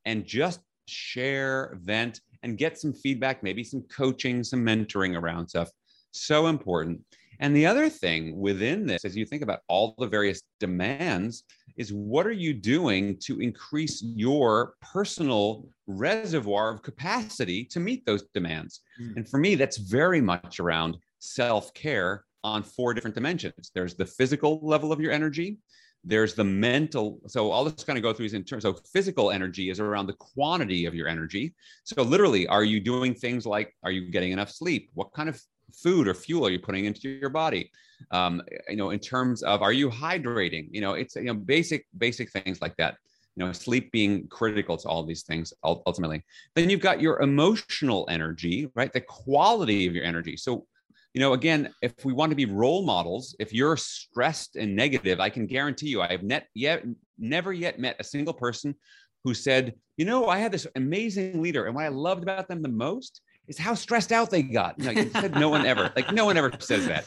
and 0.05 0.25
just 0.25 0.61
share, 0.87 1.77
vent, 1.81 2.21
and 2.43 2.57
get 2.57 2.79
some 2.79 2.93
feedback, 2.93 3.43
maybe 3.43 3.63
some 3.63 3.81
coaching, 3.89 4.43
some 4.43 4.63
mentoring 4.63 5.19
around 5.19 5.49
stuff. 5.49 5.69
So 6.11 6.47
important. 6.47 7.01
And 7.39 7.53
the 7.53 7.65
other 7.65 7.89
thing 7.89 8.39
within 8.39 8.85
this, 8.85 9.03
as 9.03 9.17
you 9.17 9.25
think 9.25 9.41
about 9.41 9.59
all 9.67 9.95
the 9.97 10.07
various 10.07 10.41
demands, 10.59 11.43
is 11.77 11.91
what 11.91 12.25
are 12.25 12.31
you 12.31 12.53
doing 12.53 13.17
to 13.23 13.41
increase 13.41 14.01
your 14.01 14.73
personal 14.81 15.67
reservoir 15.87 16.73
of 16.73 16.81
capacity 16.81 17.65
to 17.65 17.79
meet 17.79 18.05
those 18.05 18.23
demands? 18.33 18.81
Mm. 19.01 19.17
And 19.17 19.29
for 19.29 19.37
me, 19.37 19.55
that's 19.55 19.77
very 19.77 20.21
much 20.21 20.59
around 20.59 20.97
self 21.19 21.73
care 21.73 22.23
on 22.43 22.61
four 22.61 22.93
different 22.93 23.15
dimensions 23.15 23.71
there's 23.73 23.95
the 23.95 24.05
physical 24.05 24.59
level 24.61 24.91
of 24.91 25.01
your 25.01 25.11
energy, 25.11 25.57
there's 26.05 26.35
the 26.35 26.43
mental 26.43 27.19
so 27.27 27.49
all 27.49 27.65
this 27.65 27.83
kind 27.83 27.97
of 27.97 28.03
go 28.03 28.13
through 28.13 28.27
is 28.27 28.33
in 28.33 28.43
terms 28.43 28.63
of 28.63 28.79
physical 28.93 29.31
energy 29.31 29.69
is 29.69 29.79
around 29.79 30.05
the 30.05 30.13
quantity 30.13 30.85
of 30.85 30.93
your 30.93 31.07
energy 31.07 31.53
so 31.83 32.01
literally 32.03 32.47
are 32.47 32.63
you 32.63 32.79
doing 32.79 33.13
things 33.13 33.45
like 33.45 33.73
are 33.83 33.91
you 33.91 34.11
getting 34.11 34.31
enough 34.31 34.51
sleep 34.51 34.89
what 34.93 35.11
kind 35.13 35.27
of 35.27 35.41
food 35.73 36.07
or 36.07 36.13
fuel 36.13 36.45
are 36.47 36.49
you 36.49 36.59
putting 36.59 36.85
into 36.85 37.09
your 37.09 37.29
body. 37.29 37.71
Um, 38.11 38.41
you 38.69 38.75
know 38.75 38.89
in 38.89 38.99
terms 38.99 39.43
of 39.43 39.61
are 39.61 39.73
you 39.73 39.89
hydrating? 39.89 40.67
You 40.71 40.81
know 40.81 40.93
it's 40.93 41.15
you 41.15 41.23
know 41.23 41.33
basic 41.33 41.85
basic 41.97 42.31
things 42.31 42.61
like 42.61 42.75
that. 42.77 42.97
You 43.35 43.45
know 43.45 43.51
sleep 43.51 43.91
being 43.91 44.27
critical 44.27 44.77
to 44.77 44.87
all 44.87 45.03
these 45.05 45.23
things 45.23 45.53
ultimately. 45.63 46.23
Then 46.55 46.69
you've 46.69 46.81
got 46.81 47.01
your 47.01 47.21
emotional 47.21 48.05
energy 48.09 48.69
right? 48.75 48.91
The 48.91 49.01
quality 49.01 49.87
of 49.87 49.95
your 49.95 50.05
energy. 50.05 50.37
So 50.37 50.65
you 51.13 51.21
know, 51.21 51.31
again, 51.31 51.73
if 51.81 51.93
we 52.03 52.11
want 52.11 52.31
to 52.31 52.35
be 52.35 52.43
role 52.43 52.83
models, 52.83 53.37
if 53.39 53.53
you're 53.53 53.77
stressed 53.77 54.57
and 54.57 54.75
negative, 54.75 55.21
I 55.21 55.29
can 55.29 55.47
guarantee 55.47 55.87
you, 55.87 56.01
I 56.01 56.11
have 56.11 56.23
net 56.23 56.47
yet 56.53 56.83
never 57.17 57.53
yet 57.53 57.79
met 57.79 57.95
a 57.99 58.03
single 58.03 58.33
person 58.33 58.75
who 59.23 59.33
said, 59.33 59.73
you 59.95 60.03
know, 60.03 60.27
I 60.27 60.39
had 60.39 60.51
this 60.51 60.67
amazing 60.75 61.41
leader, 61.41 61.65
and 61.65 61.75
what 61.75 61.85
I 61.85 61.87
loved 61.87 62.23
about 62.23 62.49
them 62.49 62.61
the 62.61 62.67
most 62.67 63.21
is 63.47 63.57
how 63.57 63.73
stressed 63.73 64.11
out 64.11 64.29
they 64.29 64.41
got. 64.41 64.77
You 64.79 64.85
know, 64.85 65.01
you 65.01 65.09
said 65.09 65.35
no 65.35 65.49
one 65.49 65.65
ever, 65.65 65.91
like 65.95 66.11
no 66.11 66.25
one 66.25 66.37
ever 66.37 66.51
says 66.59 66.87
that. 66.87 67.05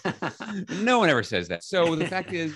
No 0.71 0.99
one 0.99 1.09
ever 1.09 1.23
says 1.23 1.49
that. 1.49 1.65
So 1.65 1.97
the 1.97 2.07
fact 2.07 2.33
is, 2.33 2.55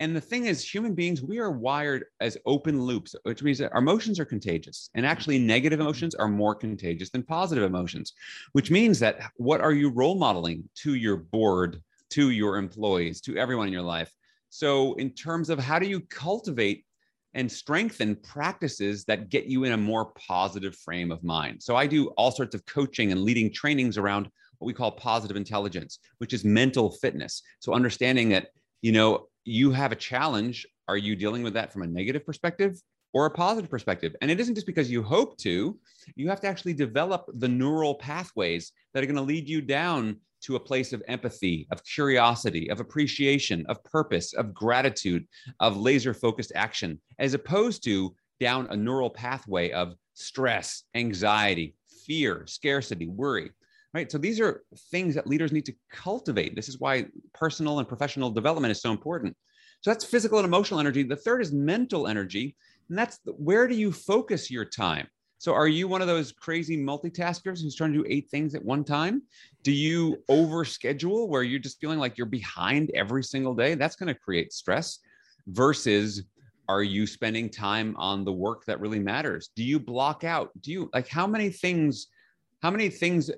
and 0.00 0.16
the 0.16 0.20
thing 0.20 0.46
is, 0.46 0.66
human 0.66 0.94
beings, 0.94 1.22
we 1.22 1.38
are 1.38 1.50
wired 1.50 2.06
as 2.20 2.38
open 2.46 2.82
loops, 2.82 3.14
which 3.24 3.42
means 3.42 3.58
that 3.58 3.72
our 3.72 3.80
emotions 3.80 4.18
are 4.18 4.24
contagious. 4.24 4.88
And 4.94 5.04
actually, 5.04 5.38
negative 5.38 5.78
emotions 5.78 6.14
are 6.14 6.26
more 6.26 6.54
contagious 6.54 7.10
than 7.10 7.22
positive 7.22 7.64
emotions, 7.64 8.14
which 8.52 8.70
means 8.70 8.98
that 9.00 9.20
what 9.36 9.60
are 9.60 9.72
you 9.72 9.90
role 9.90 10.14
modeling 10.14 10.68
to 10.76 10.94
your 10.94 11.18
board, 11.18 11.82
to 12.10 12.30
your 12.30 12.56
employees, 12.56 13.20
to 13.22 13.36
everyone 13.36 13.66
in 13.66 13.74
your 13.74 13.82
life? 13.82 14.10
So, 14.48 14.94
in 14.94 15.10
terms 15.10 15.50
of 15.50 15.58
how 15.58 15.78
do 15.78 15.86
you 15.86 16.00
cultivate 16.00 16.86
and 17.34 17.50
strengthen 17.50 18.16
practices 18.16 19.04
that 19.04 19.28
get 19.28 19.46
you 19.46 19.64
in 19.64 19.72
a 19.72 19.76
more 19.76 20.06
positive 20.12 20.76
frame 20.76 21.10
of 21.12 21.22
mind? 21.22 21.62
So, 21.62 21.76
I 21.76 21.86
do 21.86 22.08
all 22.16 22.30
sorts 22.30 22.54
of 22.54 22.64
coaching 22.66 23.12
and 23.12 23.22
leading 23.22 23.52
trainings 23.52 23.98
around 23.98 24.28
what 24.58 24.66
we 24.66 24.74
call 24.74 24.92
positive 24.92 25.36
intelligence, 25.36 25.98
which 26.18 26.32
is 26.32 26.44
mental 26.44 26.90
fitness. 26.90 27.42
So, 27.60 27.72
understanding 27.72 28.28
that 28.30 28.48
you 28.82 28.92
know 28.92 29.26
you 29.44 29.70
have 29.70 29.92
a 29.92 29.96
challenge, 29.96 30.66
are 30.88 30.96
you 30.96 31.16
dealing 31.16 31.42
with 31.42 31.54
that 31.54 31.72
from 31.72 31.82
a 31.82 31.86
negative 31.86 32.24
perspective 32.24 32.80
or 33.12 33.26
a 33.26 33.30
positive 33.30 33.70
perspective? 33.70 34.14
And 34.20 34.30
it 34.30 34.40
isn't 34.40 34.54
just 34.54 34.66
because 34.66 34.90
you 34.90 35.02
hope 35.02 35.36
to, 35.38 35.78
you 36.14 36.28
have 36.28 36.40
to 36.40 36.48
actually 36.48 36.74
develop 36.74 37.24
the 37.34 37.48
neural 37.48 37.94
pathways 37.94 38.72
that 38.92 39.02
are 39.02 39.06
going 39.06 39.16
to 39.16 39.22
lead 39.22 39.48
you 39.48 39.60
down 39.60 40.16
to 40.42 40.56
a 40.56 40.60
place 40.60 40.92
of 40.92 41.02
empathy, 41.08 41.66
of 41.70 41.84
curiosity, 41.84 42.70
of 42.70 42.80
appreciation, 42.80 43.64
of 43.68 43.82
purpose, 43.84 44.32
of 44.32 44.54
gratitude, 44.54 45.26
of 45.60 45.76
laser 45.76 46.14
focused 46.14 46.52
action, 46.54 47.00
as 47.18 47.34
opposed 47.34 47.84
to 47.84 48.14
down 48.40 48.66
a 48.70 48.76
neural 48.76 49.10
pathway 49.10 49.70
of 49.70 49.94
stress, 50.14 50.84
anxiety, 50.94 51.74
fear, 52.06 52.44
scarcity, 52.46 53.06
worry 53.06 53.50
right? 53.92 54.10
So 54.10 54.18
these 54.18 54.40
are 54.40 54.62
things 54.90 55.14
that 55.14 55.26
leaders 55.26 55.52
need 55.52 55.66
to 55.66 55.74
cultivate. 55.90 56.54
This 56.54 56.68
is 56.68 56.78
why 56.78 57.06
personal 57.34 57.78
and 57.78 57.88
professional 57.88 58.30
development 58.30 58.70
is 58.72 58.80
so 58.80 58.90
important. 58.90 59.36
So 59.80 59.90
that's 59.90 60.04
physical 60.04 60.38
and 60.38 60.46
emotional 60.46 60.80
energy. 60.80 61.02
The 61.02 61.16
third 61.16 61.42
is 61.42 61.52
mental 61.52 62.06
energy. 62.06 62.56
And 62.88 62.98
that's 62.98 63.18
the, 63.18 63.32
where 63.32 63.66
do 63.66 63.74
you 63.74 63.92
focus 63.92 64.50
your 64.50 64.64
time? 64.64 65.08
So 65.40 65.54
are 65.54 65.68
you 65.68 65.88
one 65.88 66.02
of 66.02 66.06
those 66.06 66.32
crazy 66.32 66.76
multitaskers 66.76 67.62
who's 67.62 67.74
trying 67.74 67.94
to 67.94 68.00
do 68.00 68.04
eight 68.06 68.28
things 68.28 68.54
at 68.54 68.62
one 68.62 68.84
time? 68.84 69.22
Do 69.62 69.72
you 69.72 70.22
overschedule 70.30 71.28
where 71.28 71.42
you're 71.42 71.58
just 71.58 71.80
feeling 71.80 71.98
like 71.98 72.18
you're 72.18 72.26
behind 72.26 72.90
every 72.90 73.24
single 73.24 73.54
day? 73.54 73.74
That's 73.74 73.96
going 73.96 74.08
to 74.08 74.14
create 74.14 74.52
stress 74.52 74.98
versus 75.46 76.24
are 76.68 76.82
you 76.82 77.06
spending 77.06 77.48
time 77.48 77.96
on 77.96 78.22
the 78.26 78.32
work 78.32 78.66
that 78.66 78.80
really 78.80 78.98
matters? 78.98 79.48
Do 79.56 79.64
you 79.64 79.80
block 79.80 80.24
out? 80.24 80.50
Do 80.60 80.72
you 80.72 80.90
like 80.92 81.08
how 81.08 81.26
many 81.26 81.48
things 81.48 82.08
how 82.62 82.70
many 82.70 82.90
things 82.90 83.30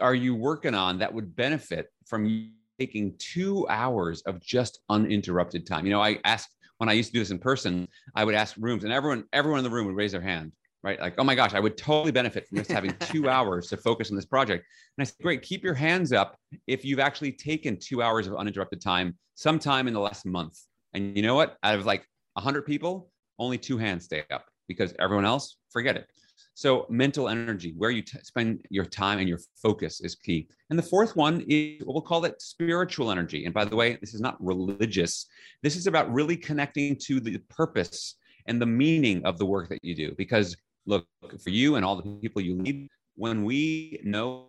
are 0.00 0.14
you 0.14 0.34
working 0.34 0.74
on 0.74 0.98
that 1.00 1.12
would 1.12 1.36
benefit 1.36 1.92
from 2.06 2.50
taking 2.78 3.14
two 3.18 3.68
hours 3.68 4.22
of 4.22 4.40
just 4.40 4.80
uninterrupted 4.88 5.66
time? 5.66 5.84
You 5.84 5.92
know, 5.92 6.02
I 6.02 6.18
asked 6.24 6.56
when 6.78 6.88
I 6.88 6.94
used 6.94 7.10
to 7.10 7.12
do 7.12 7.18
this 7.18 7.30
in 7.30 7.38
person, 7.38 7.88
I 8.14 8.24
would 8.24 8.34
ask 8.34 8.54
rooms, 8.58 8.84
and 8.84 8.92
everyone, 8.92 9.24
everyone 9.34 9.58
in 9.58 9.64
the 9.64 9.70
room 9.70 9.86
would 9.86 9.96
raise 9.96 10.12
their 10.12 10.20
hand, 10.20 10.52
right? 10.86 11.00
Like, 11.00 11.14
oh 11.18 11.24
my 11.24 11.34
gosh, 11.34 11.52
I 11.52 11.58
would 11.58 11.76
totally 11.76 12.12
benefit 12.12 12.46
from 12.46 12.58
just 12.58 12.70
having 12.70 12.94
two 13.00 13.28
hours 13.36 13.66
to 13.70 13.76
focus 13.76 14.10
on 14.10 14.16
this 14.16 14.24
project. 14.24 14.64
And 14.96 15.02
I 15.02 15.04
said, 15.04 15.16
great, 15.20 15.42
keep 15.42 15.64
your 15.64 15.74
hands 15.74 16.12
up 16.12 16.38
if 16.68 16.84
you've 16.84 17.00
actually 17.00 17.32
taken 17.32 17.76
two 17.76 18.02
hours 18.02 18.28
of 18.28 18.36
uninterrupted 18.36 18.80
time 18.80 19.16
sometime 19.34 19.88
in 19.88 19.94
the 19.94 20.00
last 20.00 20.24
month. 20.24 20.60
And 20.94 21.16
you 21.16 21.24
know 21.24 21.34
what? 21.34 21.56
Out 21.64 21.74
of 21.74 21.84
like 21.86 22.06
100 22.34 22.62
people, 22.62 23.10
only 23.40 23.58
two 23.58 23.76
hands 23.76 24.04
stay 24.04 24.22
up 24.30 24.44
because 24.68 24.94
everyone 25.00 25.24
else, 25.24 25.56
forget 25.70 25.96
it. 25.96 26.06
So 26.54 26.86
mental 26.88 27.28
energy, 27.28 27.74
where 27.76 27.90
you 27.90 28.02
t- 28.02 28.18
spend 28.22 28.64
your 28.70 28.84
time 28.84 29.18
and 29.18 29.28
your 29.28 29.40
focus 29.60 30.00
is 30.00 30.14
key. 30.14 30.48
And 30.70 30.78
the 30.78 30.84
fourth 30.84 31.16
one 31.16 31.44
is 31.48 31.84
what 31.84 31.94
we'll 31.94 32.02
call 32.02 32.24
it 32.24 32.40
spiritual 32.40 33.10
energy. 33.10 33.44
And 33.44 33.52
by 33.52 33.64
the 33.64 33.74
way, 33.74 33.98
this 34.00 34.14
is 34.14 34.20
not 34.20 34.36
religious. 34.42 35.26
This 35.64 35.74
is 35.74 35.88
about 35.88 36.12
really 36.14 36.36
connecting 36.36 36.96
to 37.06 37.18
the 37.18 37.38
purpose 37.50 38.14
and 38.46 38.62
the 38.62 38.66
meaning 38.66 39.24
of 39.24 39.38
the 39.38 39.44
work 39.44 39.68
that 39.68 39.84
you 39.84 39.94
do. 39.94 40.14
Because 40.16 40.56
look, 40.86 41.06
for 41.42 41.50
you 41.50 41.76
and 41.76 41.84
all 41.84 41.96
the 41.96 42.02
people 42.20 42.40
you 42.40 42.56
lead, 42.56 42.88
when 43.16 43.44
we 43.44 44.00
know 44.04 44.48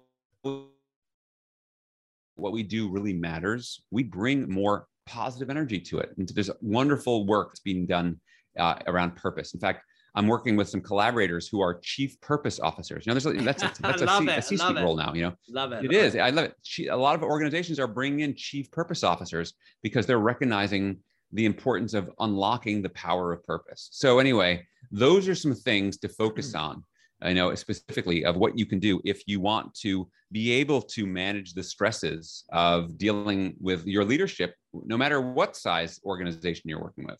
what 2.35 2.51
we 2.51 2.63
do 2.63 2.89
really 2.89 3.13
matters, 3.13 3.81
we 3.91 4.03
bring 4.03 4.49
more 4.49 4.87
positive 5.05 5.49
energy 5.49 5.79
to 5.79 5.99
it. 5.99 6.09
And 6.17 6.27
there's 6.29 6.51
wonderful 6.61 7.25
work 7.25 7.49
that's 7.49 7.59
being 7.61 7.85
done 7.85 8.19
uh, 8.57 8.75
around 8.87 9.15
purpose. 9.15 9.53
In 9.53 9.59
fact, 9.59 9.83
I'm 10.15 10.27
working 10.27 10.55
with 10.55 10.67
some 10.67 10.81
collaborators 10.81 11.47
who 11.47 11.61
are 11.61 11.79
chief 11.79 12.19
purpose 12.21 12.59
officers. 12.59 13.05
You 13.05 13.13
know, 13.13 13.19
there's 13.19 13.45
that's 13.45 13.63
a, 13.63 13.81
that's 13.81 14.01
a, 14.01 14.07
C, 14.07 14.27
a 14.29 14.41
C-suite 14.41 14.77
role 14.77 14.95
now. 14.95 15.13
You 15.13 15.23
know, 15.23 15.33
love 15.49 15.73
it. 15.73 15.85
It 15.85 15.93
is. 15.93 16.15
I 16.15 16.31
love 16.31 16.45
it. 16.45 16.87
A 16.89 16.97
lot 16.97 17.15
of 17.15 17.21
organizations 17.23 17.79
are 17.79 17.87
bringing 17.87 18.21
in 18.21 18.35
chief 18.35 18.71
purpose 18.71 19.03
officers 19.03 19.53
because 19.83 20.07
they're 20.07 20.19
recognizing 20.19 20.97
the 21.33 21.45
importance 21.45 21.93
of 21.93 22.09
unlocking 22.19 22.81
the 22.81 22.89
power 22.89 23.31
of 23.31 23.43
purpose. 23.43 23.89
So 23.91 24.17
anyway, 24.17 24.65
those 24.91 25.27
are 25.27 25.35
some 25.35 25.55
things 25.55 25.97
to 25.99 26.09
focus 26.09 26.51
hmm. 26.51 26.59
on. 26.59 26.83
I 27.19 27.33
know 27.33 27.53
specifically 27.55 28.25
of 28.25 28.37
what 28.37 28.57
you 28.59 28.67
can 28.67 28.79
do 28.79 29.01
if 29.03 29.23
you 29.25 29.39
want 29.39 29.73
to 29.81 30.07
be 30.31 30.51
able 30.51 30.83
to 30.83 31.07
manage 31.07 31.53
the 31.53 31.63
stresses 31.63 32.43
of 32.51 32.95
dealing 32.97 33.55
with 33.59 33.87
your 33.87 34.05
leadership, 34.05 34.53
no 34.71 34.97
matter 34.97 35.19
what 35.19 35.55
size 35.55 35.99
organization 36.05 36.69
you're 36.69 36.81
working 36.81 37.05
with 37.05 37.17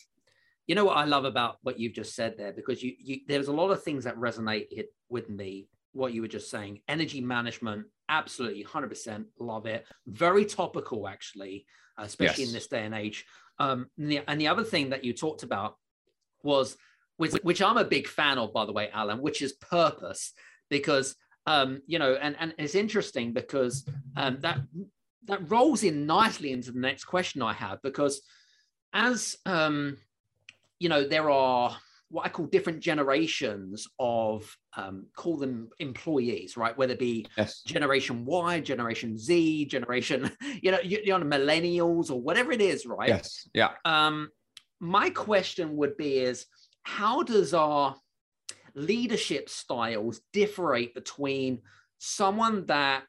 you 0.67 0.75
know 0.75 0.85
what 0.85 0.97
I 0.97 1.05
love 1.05 1.25
about 1.25 1.57
what 1.63 1.79
you've 1.79 1.93
just 1.93 2.13
said 2.13 2.37
there, 2.37 2.51
because 2.51 2.83
you, 2.83 2.93
you 2.99 3.21
there's 3.27 3.47
a 3.47 3.53
lot 3.53 3.71
of 3.71 3.81
things 3.83 4.03
that 4.03 4.17
resonate 4.17 4.67
with 5.09 5.29
me. 5.29 5.67
What 5.93 6.13
you 6.13 6.21
were 6.21 6.27
just 6.27 6.51
saying, 6.51 6.81
energy 6.87 7.21
management, 7.21 7.87
absolutely, 8.09 8.61
hundred 8.63 8.89
percent 8.89 9.27
love 9.39 9.65
it. 9.65 9.85
Very 10.05 10.45
topical, 10.45 11.07
actually, 11.07 11.65
especially 11.97 12.43
yes. 12.43 12.49
in 12.49 12.53
this 12.53 12.67
day 12.67 12.85
and 12.85 12.93
age. 12.93 13.25
Um, 13.59 13.87
and 13.97 14.11
the, 14.11 14.21
and 14.27 14.39
the 14.39 14.49
other 14.49 14.63
thing 14.63 14.89
that 14.89 15.03
you 15.03 15.13
talked 15.13 15.41
about 15.41 15.77
was 16.43 16.77
which 17.17 17.33
which 17.43 17.61
I'm 17.61 17.77
a 17.77 17.83
big 17.83 18.07
fan 18.07 18.37
of, 18.37 18.53
by 18.53 18.65
the 18.65 18.73
way, 18.73 18.89
Alain, 18.93 19.21
which 19.21 19.41
is 19.41 19.53
purpose, 19.53 20.33
because 20.69 21.15
um, 21.45 21.81
you 21.87 21.99
know, 21.99 22.13
and 22.13 22.35
and 22.39 22.53
it's 22.57 22.75
interesting 22.75 23.33
because 23.33 23.87
um, 24.15 24.39
that 24.41 24.59
that 25.25 25.49
rolls 25.49 25.83
in 25.83 26.05
nicely 26.05 26.51
into 26.51 26.71
the 26.71 26.79
next 26.79 27.05
question 27.05 27.41
I 27.41 27.53
have 27.53 27.81
because 27.81 28.21
as 28.93 29.35
um, 29.45 29.97
you 30.79 30.89
know, 30.89 31.07
there 31.07 31.29
are 31.29 31.75
what 32.09 32.25
I 32.25 32.29
call 32.29 32.45
different 32.45 32.79
generations 32.79 33.87
of 33.99 34.55
um, 34.75 35.07
call 35.15 35.37
them 35.37 35.69
employees, 35.79 36.55
right? 36.55 36.77
Whether 36.77 36.93
it 36.93 36.99
be 36.99 37.27
yes. 37.37 37.61
Generation 37.63 38.23
Y, 38.25 38.61
Generation 38.61 39.17
Z, 39.17 39.65
Generation, 39.65 40.31
you 40.61 40.71
know, 40.71 40.79
you, 40.81 40.99
you 41.03 41.17
know, 41.17 41.25
millennials 41.25 42.09
or 42.09 42.21
whatever 42.21 42.51
it 42.51 42.61
is, 42.61 42.85
right? 42.85 43.09
Yes. 43.09 43.47
Yeah. 43.53 43.71
Um, 43.83 44.29
my 44.79 45.09
question 45.09 45.75
would 45.77 45.97
be: 45.97 46.19
is 46.19 46.45
how 46.87 47.21
does 47.21 47.53
our 47.53 47.97
leadership 48.73 49.49
styles 49.49 50.21
differentiate 50.31 50.95
between 50.95 51.59
someone 51.97 52.65
that 52.67 53.03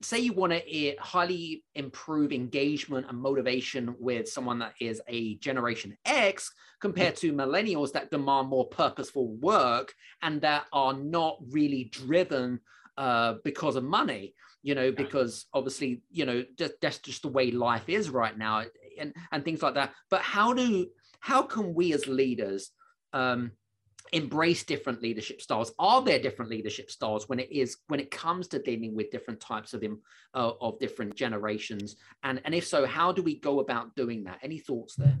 say 0.00 0.20
you 0.20 0.32
want 0.32 0.52
to 0.52 0.94
highly 1.00 1.64
improve 1.74 2.32
engagement 2.32 3.06
and 3.08 3.18
motivation 3.18 3.96
with 3.98 4.28
someone 4.28 4.60
that 4.60 4.74
is 4.80 5.02
a 5.08 5.34
generation 5.38 5.98
X 6.04 6.52
compared 6.80 7.16
to 7.16 7.32
millennials 7.32 7.92
that 7.92 8.12
demand 8.12 8.48
more 8.48 8.68
purposeful 8.68 9.34
work 9.38 9.92
and 10.22 10.40
that 10.42 10.66
are 10.72 10.94
not 10.94 11.36
really 11.50 11.90
driven 11.92 12.60
uh, 12.96 13.34
because 13.42 13.74
of 13.74 13.82
money, 13.82 14.34
you 14.62 14.76
know, 14.76 14.92
because 14.92 15.46
obviously, 15.52 16.00
you 16.12 16.24
know, 16.24 16.44
just, 16.56 16.74
that's 16.80 16.98
just 16.98 17.22
the 17.22 17.28
way 17.28 17.50
life 17.50 17.88
is 17.88 18.08
right 18.08 18.38
now 18.38 18.62
and, 18.98 19.12
and 19.32 19.44
things 19.44 19.62
like 19.62 19.74
that. 19.74 19.92
But 20.10 20.22
how 20.22 20.52
do, 20.52 20.86
how 21.18 21.42
can 21.42 21.74
we 21.74 21.92
as 21.92 22.06
leaders 22.06 22.70
um, 23.12 23.52
embrace 24.12 24.64
different 24.64 25.02
leadership 25.02 25.40
styles? 25.40 25.72
Are 25.78 26.02
there 26.02 26.20
different 26.20 26.50
leadership 26.50 26.90
styles 26.90 27.28
when 27.28 27.38
it 27.38 27.50
is 27.50 27.76
when 27.88 28.00
it 28.00 28.10
comes 28.10 28.48
to 28.48 28.58
dealing 28.58 28.94
with 28.94 29.10
different 29.10 29.40
types 29.40 29.74
of 29.74 29.82
uh, 30.34 30.52
of 30.60 30.78
different 30.78 31.14
generations? 31.14 31.96
And 32.22 32.40
and 32.44 32.54
if 32.54 32.66
so 32.66 32.86
how 32.86 33.12
do 33.12 33.22
we 33.22 33.38
go 33.38 33.60
about 33.60 33.94
doing 33.96 34.24
that? 34.24 34.38
Any 34.42 34.58
thoughts 34.58 34.96
there? 34.96 35.18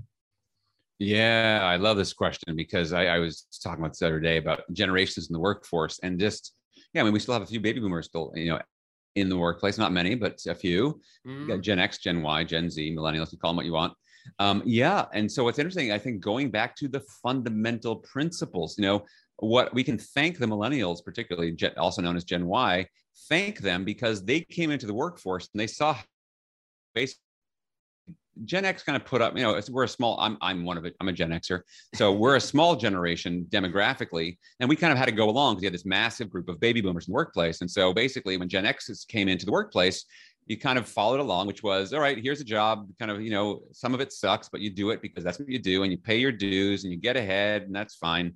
Yeah 1.00 1.60
i 1.62 1.76
love 1.76 1.96
this 1.96 2.12
question 2.12 2.54
because 2.54 2.92
i, 2.92 3.06
I 3.06 3.18
was 3.18 3.46
talking 3.64 3.82
about 3.82 3.92
this 3.92 4.02
other 4.02 4.20
day 4.20 4.36
about 4.36 4.70
generations 4.74 5.30
in 5.30 5.32
the 5.32 5.40
workforce 5.40 5.98
and 6.02 6.20
just 6.20 6.52
yeah 6.92 7.00
i 7.00 7.04
mean 7.04 7.14
we 7.14 7.18
still 7.18 7.32
have 7.32 7.42
a 7.42 7.46
few 7.46 7.58
baby 7.58 7.80
boomers 7.80 8.04
still 8.04 8.30
you 8.34 8.50
know 8.50 8.60
in 9.16 9.30
the 9.30 9.36
workplace 9.36 9.78
not 9.78 9.92
many 9.92 10.14
but 10.14 10.38
a 10.46 10.54
few. 10.54 11.00
Mm. 11.26 11.62
gen 11.62 11.78
x 11.78 11.96
gen 11.98 12.20
y 12.20 12.44
gen 12.44 12.68
z 12.68 12.94
millennials 12.94 13.32
you 13.32 13.38
call 13.38 13.50
them 13.50 13.56
what 13.56 13.64
you 13.64 13.72
want 13.72 13.94
um, 14.38 14.62
yeah. 14.64 15.06
And 15.12 15.30
so 15.30 15.44
what's 15.44 15.58
interesting, 15.58 15.92
I 15.92 15.98
think 15.98 16.20
going 16.20 16.50
back 16.50 16.76
to 16.76 16.88
the 16.88 17.00
fundamental 17.22 17.96
principles, 17.96 18.76
you 18.78 18.82
know, 18.82 19.04
what 19.36 19.72
we 19.72 19.82
can 19.82 19.98
thank 19.98 20.38
the 20.38 20.46
millennials, 20.46 21.04
particularly 21.04 21.56
also 21.78 22.02
known 22.02 22.16
as 22.16 22.24
Gen 22.24 22.46
Y, 22.46 22.86
thank 23.28 23.60
them 23.60 23.84
because 23.84 24.24
they 24.24 24.40
came 24.40 24.70
into 24.70 24.86
the 24.86 24.94
workforce 24.94 25.48
and 25.52 25.60
they 25.60 25.66
saw 25.66 25.96
basically 26.94 27.22
Gen 28.44 28.64
X 28.64 28.82
kind 28.82 28.96
of 28.96 29.04
put 29.04 29.20
up, 29.20 29.36
you 29.36 29.42
know, 29.42 29.60
we're 29.70 29.84
a 29.84 29.88
small, 29.88 30.18
I'm, 30.20 30.38
I'm 30.40 30.64
one 30.64 30.78
of 30.78 30.84
it, 30.84 30.94
I'm 31.00 31.08
a 31.08 31.12
Gen 31.12 31.30
Xer. 31.30 31.60
So 31.94 32.12
we're 32.12 32.36
a 32.36 32.40
small 32.40 32.76
generation 32.76 33.46
demographically. 33.50 34.38
And 34.60 34.68
we 34.68 34.76
kind 34.76 34.92
of 34.92 34.98
had 34.98 35.06
to 35.06 35.12
go 35.12 35.28
along 35.28 35.54
because 35.54 35.62
you 35.62 35.66
had 35.66 35.74
this 35.74 35.84
massive 35.84 36.30
group 36.30 36.48
of 36.48 36.60
baby 36.60 36.80
boomers 36.80 37.06
in 37.06 37.12
the 37.12 37.16
workplace. 37.16 37.60
And 37.60 37.70
so 37.70 37.92
basically, 37.92 38.36
when 38.36 38.48
Gen 38.48 38.66
X 38.66 39.04
came 39.06 39.28
into 39.28 39.44
the 39.46 39.52
workplace, 39.52 40.04
you 40.50 40.58
kind 40.58 40.80
of 40.80 40.88
followed 40.88 41.20
along, 41.20 41.46
which 41.46 41.62
was 41.62 41.92
all 41.92 42.00
right, 42.00 42.18
here's 42.20 42.40
a 42.40 42.44
job. 42.44 42.88
Kind 42.98 43.08
of, 43.08 43.22
you 43.22 43.30
know, 43.30 43.60
some 43.70 43.94
of 43.94 44.00
it 44.00 44.12
sucks, 44.12 44.48
but 44.48 44.60
you 44.60 44.68
do 44.68 44.90
it 44.90 45.00
because 45.00 45.22
that's 45.22 45.38
what 45.38 45.48
you 45.48 45.60
do 45.60 45.84
and 45.84 45.92
you 45.92 45.98
pay 45.98 46.18
your 46.18 46.32
dues 46.32 46.82
and 46.82 46.92
you 46.92 46.98
get 46.98 47.16
ahead 47.16 47.62
and 47.62 47.72
that's 47.72 47.94
fine. 47.94 48.34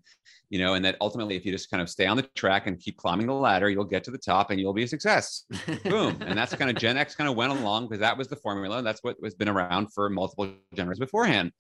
You 0.48 0.61
know, 0.61 0.74
and 0.74 0.85
that 0.85 0.96
ultimately, 1.00 1.35
if 1.35 1.44
you 1.44 1.50
just 1.50 1.72
kind 1.72 1.83
of 1.83 1.90
stay 1.90 2.07
on 2.07 2.16
the 2.16 2.22
track 2.37 2.68
and 2.68 2.79
keep 2.79 2.98
climbing 2.98 3.27
the 3.27 3.33
ladder, 3.33 3.68
you'll 3.68 3.83
get 3.83 4.05
to 4.05 4.12
the 4.12 4.18
top 4.18 4.53
and 4.53 4.61
you'll 4.61 4.72
be 4.72 4.85
a 4.85 4.88
success. 4.88 5.44
Boom. 5.83 6.16
And 6.20 6.38
that's 6.38 6.55
kind 6.55 6.70
of 6.70 6.77
Gen 6.77 6.96
X 6.96 7.16
kind 7.16 7.29
of 7.29 7.35
went 7.35 7.50
along 7.50 7.88
because 7.88 7.98
that 7.98 8.16
was 8.16 8.29
the 8.29 8.37
formula. 8.37 8.81
That's 8.81 9.03
what 9.03 9.16
has 9.24 9.35
been 9.35 9.48
around 9.48 9.92
for 9.92 10.09
multiple 10.09 10.53
generations 10.72 11.00
beforehand. 11.00 11.50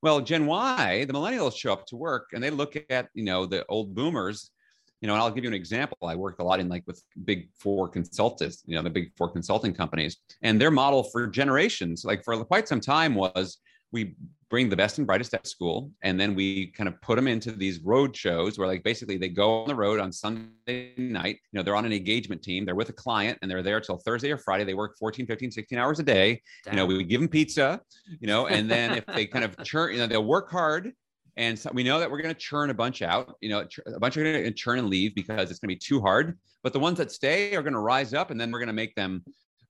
Well, 0.00 0.22
Gen 0.22 0.46
Y, 0.46 1.04
the 1.04 1.12
millennials 1.12 1.54
show 1.54 1.74
up 1.74 1.84
to 1.88 1.96
work 1.96 2.28
and 2.32 2.42
they 2.42 2.48
look 2.48 2.82
at, 2.88 3.08
you 3.12 3.24
know, 3.24 3.44
the 3.44 3.66
old 3.66 3.94
boomers 3.94 4.52
you 5.00 5.06
know, 5.06 5.14
and 5.14 5.22
I'll 5.22 5.30
give 5.30 5.44
you 5.44 5.48
an 5.48 5.54
example. 5.54 5.96
I 6.02 6.14
worked 6.14 6.40
a 6.40 6.44
lot 6.44 6.60
in 6.60 6.68
like 6.68 6.84
with 6.86 7.02
big 7.24 7.48
four 7.58 7.88
consultants, 7.88 8.62
you 8.66 8.74
know, 8.74 8.82
the 8.82 8.90
big 8.90 9.12
four 9.16 9.30
consulting 9.30 9.74
companies, 9.74 10.18
and 10.42 10.60
their 10.60 10.70
model 10.70 11.04
for 11.04 11.26
generations, 11.26 12.04
like 12.04 12.24
for 12.24 12.44
quite 12.44 12.68
some 12.68 12.80
time, 12.80 13.14
was 13.14 13.58
we 13.92 14.14
bring 14.50 14.68
the 14.68 14.76
best 14.76 14.98
and 14.98 15.06
brightest 15.06 15.34
at 15.34 15.46
school, 15.46 15.90
and 16.02 16.18
then 16.18 16.34
we 16.34 16.68
kind 16.68 16.88
of 16.88 17.00
put 17.02 17.16
them 17.16 17.28
into 17.28 17.52
these 17.52 17.80
road 17.80 18.16
shows 18.16 18.58
where, 18.58 18.66
like, 18.66 18.82
basically 18.82 19.16
they 19.18 19.28
go 19.28 19.62
on 19.62 19.68
the 19.68 19.74
road 19.74 20.00
on 20.00 20.10
Sunday 20.10 20.94
night. 20.96 21.38
You 21.52 21.58
know, 21.58 21.62
they're 21.62 21.76
on 21.76 21.84
an 21.84 21.92
engagement 21.92 22.42
team, 22.42 22.64
they're 22.64 22.74
with 22.74 22.88
a 22.88 22.94
client, 22.94 23.38
and 23.40 23.50
they're 23.50 23.62
there 23.62 23.80
till 23.80 23.98
Thursday 23.98 24.30
or 24.30 24.38
Friday. 24.38 24.64
They 24.64 24.74
work 24.74 24.96
14, 24.98 25.26
15, 25.26 25.50
16 25.50 25.78
hours 25.78 26.00
a 26.00 26.02
day. 26.02 26.42
Damn. 26.64 26.74
You 26.74 26.76
know, 26.78 26.86
we 26.86 27.04
give 27.04 27.20
them 27.20 27.28
pizza, 27.28 27.80
you 28.20 28.26
know, 28.26 28.46
and 28.46 28.70
then 28.70 28.96
if 28.96 29.06
they 29.06 29.26
kind 29.26 29.44
of 29.44 29.56
churn, 29.64 29.92
you 29.92 29.98
know, 29.98 30.06
they'll 30.06 30.24
work 30.24 30.50
hard 30.50 30.92
and 31.38 31.56
so 31.56 31.70
we 31.72 31.84
know 31.84 32.00
that 32.00 32.10
we're 32.10 32.20
going 32.20 32.34
to 32.34 32.40
churn 32.40 32.68
a 32.70 32.74
bunch 32.74 33.00
out. 33.00 33.36
You 33.40 33.48
know, 33.48 33.64
a 33.86 34.00
bunch 34.00 34.16
are 34.16 34.24
going 34.24 34.42
to 34.42 34.50
churn 34.50 34.80
and 34.80 34.88
leave 34.88 35.14
because 35.14 35.50
it's 35.52 35.60
going 35.60 35.68
to 35.68 35.74
be 35.74 35.78
too 35.78 36.00
hard. 36.00 36.36
But 36.64 36.72
the 36.72 36.80
ones 36.80 36.98
that 36.98 37.12
stay 37.12 37.54
are 37.54 37.62
going 37.62 37.74
to 37.74 37.78
rise 37.78 38.12
up, 38.12 38.32
and 38.32 38.40
then 38.40 38.50
we're 38.50 38.58
going 38.58 38.66
to 38.66 38.72
make 38.72 38.96
them 38.96 39.22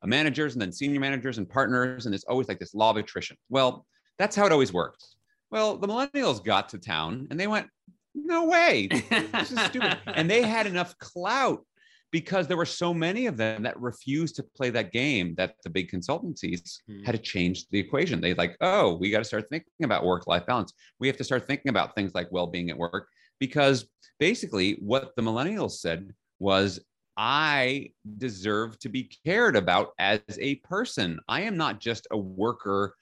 uh, 0.03 0.07
managers, 0.07 0.55
and 0.55 0.63
then 0.63 0.73
senior 0.73 0.99
managers 0.99 1.37
and 1.37 1.47
partners. 1.47 2.07
And 2.07 2.15
it's 2.15 2.25
always 2.25 2.49
like 2.49 2.59
this 2.59 2.75
law 2.75 2.91
of 2.91 2.97
attrition. 2.97 3.37
Well, 3.51 3.85
that's 4.17 4.35
how 4.35 4.47
it 4.47 4.53
always 4.53 4.73
worked. 4.73 5.05
Well, 5.51 5.77
the 5.77 5.87
millennials 5.87 6.43
got 6.43 6.71
to 6.71 6.79
town, 6.79 7.29
and 7.31 7.39
they 7.39 7.47
went, 7.47 7.69
"No 8.15 8.47
way, 8.47 8.89
this 9.11 9.53
is 9.53 9.61
stupid." 9.61 9.99
and 10.07 10.29
they 10.29 10.43
had 10.43 10.67
enough 10.67 10.97
clout 10.97 11.67
because 12.11 12.47
there 12.47 12.57
were 12.57 12.65
so 12.65 12.95
many 12.95 13.27
of 13.27 13.37
them 13.37 13.63
that 13.63 13.79
refused 13.81 14.37
to 14.37 14.43
play 14.43 14.71
that 14.71 14.93
game 14.93 15.35
that 15.37 15.55
the 15.63 15.71
big 15.71 15.91
consultancies 15.91 16.79
mm. 16.89 17.05
had 17.05 17.15
to 17.15 17.21
change 17.21 17.69
the 17.71 17.79
equation. 17.79 18.21
They 18.21 18.35
like, 18.35 18.57
oh, 18.61 18.97
we 18.97 19.11
got 19.11 19.19
to 19.19 19.25
start 19.25 19.49
thinking 19.51 19.85
about 19.85 20.05
work-life 20.05 20.47
balance. 20.47 20.73
We 20.99 21.07
have 21.07 21.17
to 21.19 21.25
start 21.25 21.47
thinking 21.47 21.69
about 21.69 21.95
things 21.95 22.15
like 22.15 22.29
well-being 22.31 22.71
at 22.71 22.79
work 22.79 23.09
because 23.39 23.87
basically 24.19 24.79
what 24.81 25.15
the 25.17 25.23
millennials 25.23 25.73
said 25.73 26.13
was 26.39 26.81
I 27.17 27.91
deserve 28.19 28.79
to 28.79 28.89
be 28.89 29.11
cared 29.27 29.57
about 29.57 29.91
as 29.99 30.21
a 30.41 30.57
person. 30.57 31.19
I 31.29 31.43
am 31.43 31.57
not 31.57 31.81
just 31.81 32.07
a 32.11 32.17
worker 32.17 32.95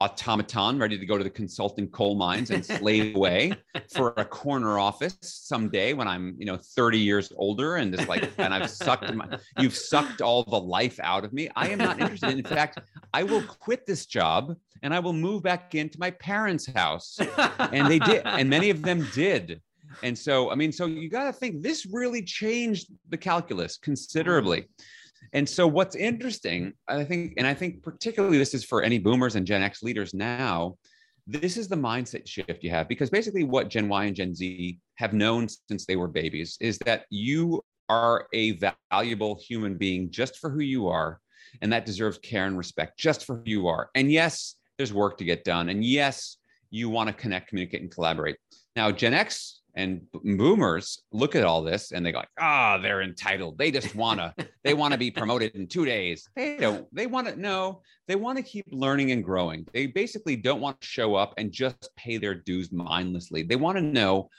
automaton 0.00 0.78
ready 0.78 0.98
to 0.98 1.06
go 1.06 1.16
to 1.16 1.24
the 1.24 1.30
consulting 1.30 1.88
coal 1.88 2.14
mines 2.14 2.50
and 2.50 2.64
slave 2.64 3.14
away 3.16 3.52
for 3.94 4.12
a 4.16 4.24
corner 4.24 4.78
office 4.78 5.16
someday 5.20 5.92
when 5.92 6.08
I'm, 6.08 6.34
you 6.38 6.46
know, 6.46 6.56
30 6.56 6.98
years 6.98 7.32
older 7.36 7.76
and 7.76 7.94
just 7.94 8.08
like, 8.08 8.30
and 8.38 8.52
I've 8.52 8.70
sucked 8.70 9.12
my, 9.14 9.38
you've 9.58 9.76
sucked 9.76 10.20
all 10.20 10.42
the 10.42 10.60
life 10.60 10.98
out 11.02 11.24
of 11.24 11.32
me. 11.32 11.48
I 11.56 11.68
am 11.68 11.78
not 11.78 12.00
interested. 12.00 12.30
In 12.30 12.44
fact, 12.44 12.80
I 13.12 13.22
will 13.22 13.42
quit 13.42 13.86
this 13.86 14.06
job 14.06 14.56
and 14.82 14.92
I 14.92 14.98
will 14.98 15.12
move 15.12 15.42
back 15.42 15.74
into 15.74 15.98
my 15.98 16.10
parents' 16.10 16.66
house. 16.66 17.18
And 17.58 17.90
they 17.90 17.98
did, 17.98 18.22
and 18.24 18.50
many 18.50 18.70
of 18.70 18.82
them 18.82 19.06
did. 19.14 19.62
And 20.02 20.18
so, 20.18 20.50
I 20.50 20.54
mean, 20.54 20.72
so 20.72 20.86
you 20.86 21.08
got 21.08 21.24
to 21.24 21.32
think 21.32 21.62
this 21.62 21.86
really 21.86 22.22
changed 22.22 22.88
the 23.08 23.16
calculus 23.16 23.78
considerably. 23.78 24.68
And 25.32 25.48
so 25.48 25.66
what's 25.66 25.96
interesting, 25.96 26.72
I 26.88 27.04
think, 27.04 27.34
and 27.36 27.46
I 27.46 27.54
think 27.54 27.82
particularly 27.82 28.38
this 28.38 28.54
is 28.54 28.64
for 28.64 28.82
any 28.82 28.98
boomers 28.98 29.36
and 29.36 29.46
Gen 29.46 29.62
X 29.62 29.82
leaders 29.82 30.14
now, 30.14 30.76
this 31.26 31.56
is 31.56 31.68
the 31.68 31.76
mindset 31.76 32.26
shift 32.26 32.62
you 32.62 32.70
have 32.70 32.86
because 32.86 33.10
basically 33.10 33.44
what 33.44 33.68
Gen 33.68 33.88
Y 33.88 34.04
and 34.04 34.16
Gen 34.16 34.34
Z 34.34 34.78
have 34.96 35.12
known 35.12 35.48
since 35.48 35.86
they 35.86 35.96
were 35.96 36.08
babies 36.08 36.56
is 36.60 36.78
that 36.78 37.06
you 37.10 37.62
are 37.88 38.26
a 38.32 38.58
valuable 38.92 39.40
human 39.40 39.76
being 39.76 40.10
just 40.10 40.38
for 40.38 40.50
who 40.50 40.60
you 40.60 40.88
are. 40.88 41.20
And 41.62 41.72
that 41.72 41.86
deserves 41.86 42.18
care 42.18 42.46
and 42.46 42.58
respect 42.58 42.98
just 42.98 43.24
for 43.24 43.36
who 43.36 43.42
you 43.46 43.68
are. 43.68 43.90
And 43.94 44.10
yes, 44.10 44.56
there's 44.76 44.92
work 44.92 45.18
to 45.18 45.24
get 45.24 45.44
done. 45.44 45.68
And 45.68 45.84
yes, 45.84 46.38
you 46.70 46.88
want 46.88 47.08
to 47.08 47.14
connect, 47.14 47.48
communicate, 47.48 47.82
and 47.82 47.90
collaborate. 47.90 48.36
Now, 48.74 48.90
Gen 48.90 49.14
X 49.14 49.60
and 49.76 50.02
boomers 50.12 51.02
look 51.12 51.34
at 51.34 51.44
all 51.44 51.62
this 51.62 51.92
and 51.92 52.04
they 52.04 52.12
go 52.12 52.18
like 52.18 52.28
ah 52.38 52.76
oh, 52.76 52.82
they're 52.82 53.02
entitled. 53.02 53.58
They 53.58 53.70
just 53.70 53.94
want 53.94 54.20
to 54.20 54.34
they 54.64 54.74
want 54.74 54.92
to 54.92 54.98
be 54.98 55.10
promoted 55.10 55.54
in 55.54 55.66
two 55.66 55.84
days. 55.84 56.28
They 56.36 56.56
don't 56.56 56.86
they 56.94 57.06
want 57.06 57.28
to 57.28 57.40
know 57.40 57.82
they 58.06 58.16
want 58.16 58.36
to 58.38 58.42
keep 58.42 58.66
learning 58.70 59.12
and 59.12 59.24
growing. 59.24 59.66
They 59.72 59.86
basically 59.86 60.36
don't 60.36 60.60
want 60.60 60.80
to 60.80 60.86
show 60.86 61.14
up 61.14 61.34
and 61.38 61.52
just 61.52 61.90
pay 61.96 62.18
their 62.18 62.34
dues 62.34 62.72
mindlessly. 62.72 63.42
They 63.42 63.56
want 63.56 63.76
to 63.78 63.82
know 63.82 64.30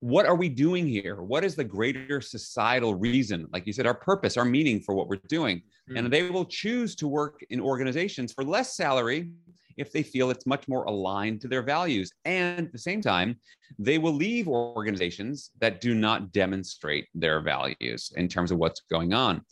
what 0.00 0.26
are 0.26 0.36
we 0.36 0.48
doing 0.48 0.86
here? 0.86 1.22
What 1.22 1.42
is 1.42 1.56
the 1.56 1.64
greater 1.64 2.20
societal 2.20 2.94
reason? 2.94 3.48
Like 3.52 3.66
you 3.66 3.72
said 3.72 3.86
our 3.86 3.94
purpose 3.94 4.36
our 4.36 4.44
meaning 4.44 4.80
for 4.80 4.94
what 4.94 5.08
we're 5.08 5.20
doing. 5.28 5.62
Mm-hmm. 5.88 5.96
and 5.96 6.12
they 6.12 6.28
will 6.28 6.44
choose 6.44 6.94
to 6.96 7.08
work 7.08 7.40
in 7.48 7.60
organizations 7.60 8.34
for 8.34 8.44
less 8.44 8.76
salary 8.76 9.30
if 9.78 9.92
they 9.92 10.02
feel 10.02 10.30
it's 10.30 10.46
much 10.46 10.68
more 10.68 10.84
aligned 10.84 11.40
to 11.40 11.48
their 11.48 11.62
values. 11.62 12.10
And 12.24 12.66
at 12.66 12.72
the 12.72 12.78
same 12.78 13.00
time, 13.00 13.36
they 13.78 13.98
will 13.98 14.12
leave 14.12 14.48
organizations 14.48 15.50
that 15.60 15.80
do 15.80 15.94
not 15.94 16.32
demonstrate 16.32 17.06
their 17.14 17.40
values 17.40 18.12
in 18.16 18.28
terms 18.28 18.50
of 18.50 18.58
what's 18.58 18.82
going 18.90 19.12
on. 19.14 19.42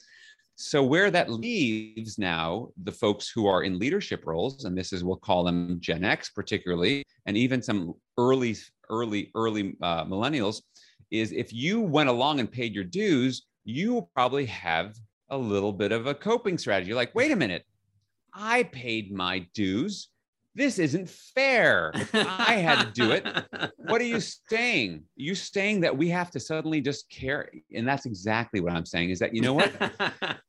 So, 0.59 0.83
where 0.83 1.11
that 1.11 1.31
leaves 1.31 2.19
now 2.19 2.69
the 2.83 2.93
folks 2.93 3.29
who 3.29 3.47
are 3.47 3.63
in 3.63 3.79
leadership 3.79 4.25
roles, 4.25 4.65
and 4.65 4.77
this 4.77 4.91
is 4.91 5.05
we'll 5.05 5.17
call 5.17 5.45
them 5.45 5.79
Gen 5.81 6.03
X 6.03 6.31
particularly, 6.31 7.05
and 7.27 7.37
even 7.37 7.61
some 7.61 7.93
early 8.17 8.57
early 8.89 9.31
early 9.35 9.77
uh, 9.83 10.05
millennials 10.07 10.63
is 11.11 11.33
if 11.33 11.53
you 11.53 11.83
went 11.83 12.09
along 12.09 12.41
and 12.41 12.51
paid 12.51 12.75
your 12.75 12.85
dues, 12.85 13.47
you 13.65 14.09
probably 14.15 14.47
have 14.47 14.97
a 15.29 15.37
little 15.37 15.73
bit 15.73 15.93
of 15.93 16.07
a 16.07 16.15
coping 16.15 16.57
strategy. 16.57 16.95
Like, 16.95 17.15
wait 17.15 17.33
a 17.33 17.37
minute, 17.37 17.65
I 18.33 18.63
paid 18.65 19.13
my 19.13 19.47
dues. 19.55 20.09
This 20.57 20.79
isn't 20.79 21.11
fair. 21.11 21.93
I 22.15 22.55
had 22.55 22.83
to 22.83 22.91
do 22.91 23.11
it. 23.11 23.27
What 23.89 24.01
are 24.01 24.05
you 24.05 24.21
saying? 24.21 25.05
You 25.15 25.37
saying 25.37 25.83
that 25.83 25.97
we 25.97 26.09
have 26.09 26.33
to 26.33 26.41
suddenly 26.41 26.81
just 26.81 27.09
care? 27.09 27.49
And 27.73 27.87
that's 27.87 28.05
exactly 28.05 28.61
what 28.61 28.73
I'm 28.73 28.85
saying 28.85 29.11
is 29.11 29.21
that, 29.21 29.33
you 29.33 29.43
know 29.43 29.53
what? 29.53 29.73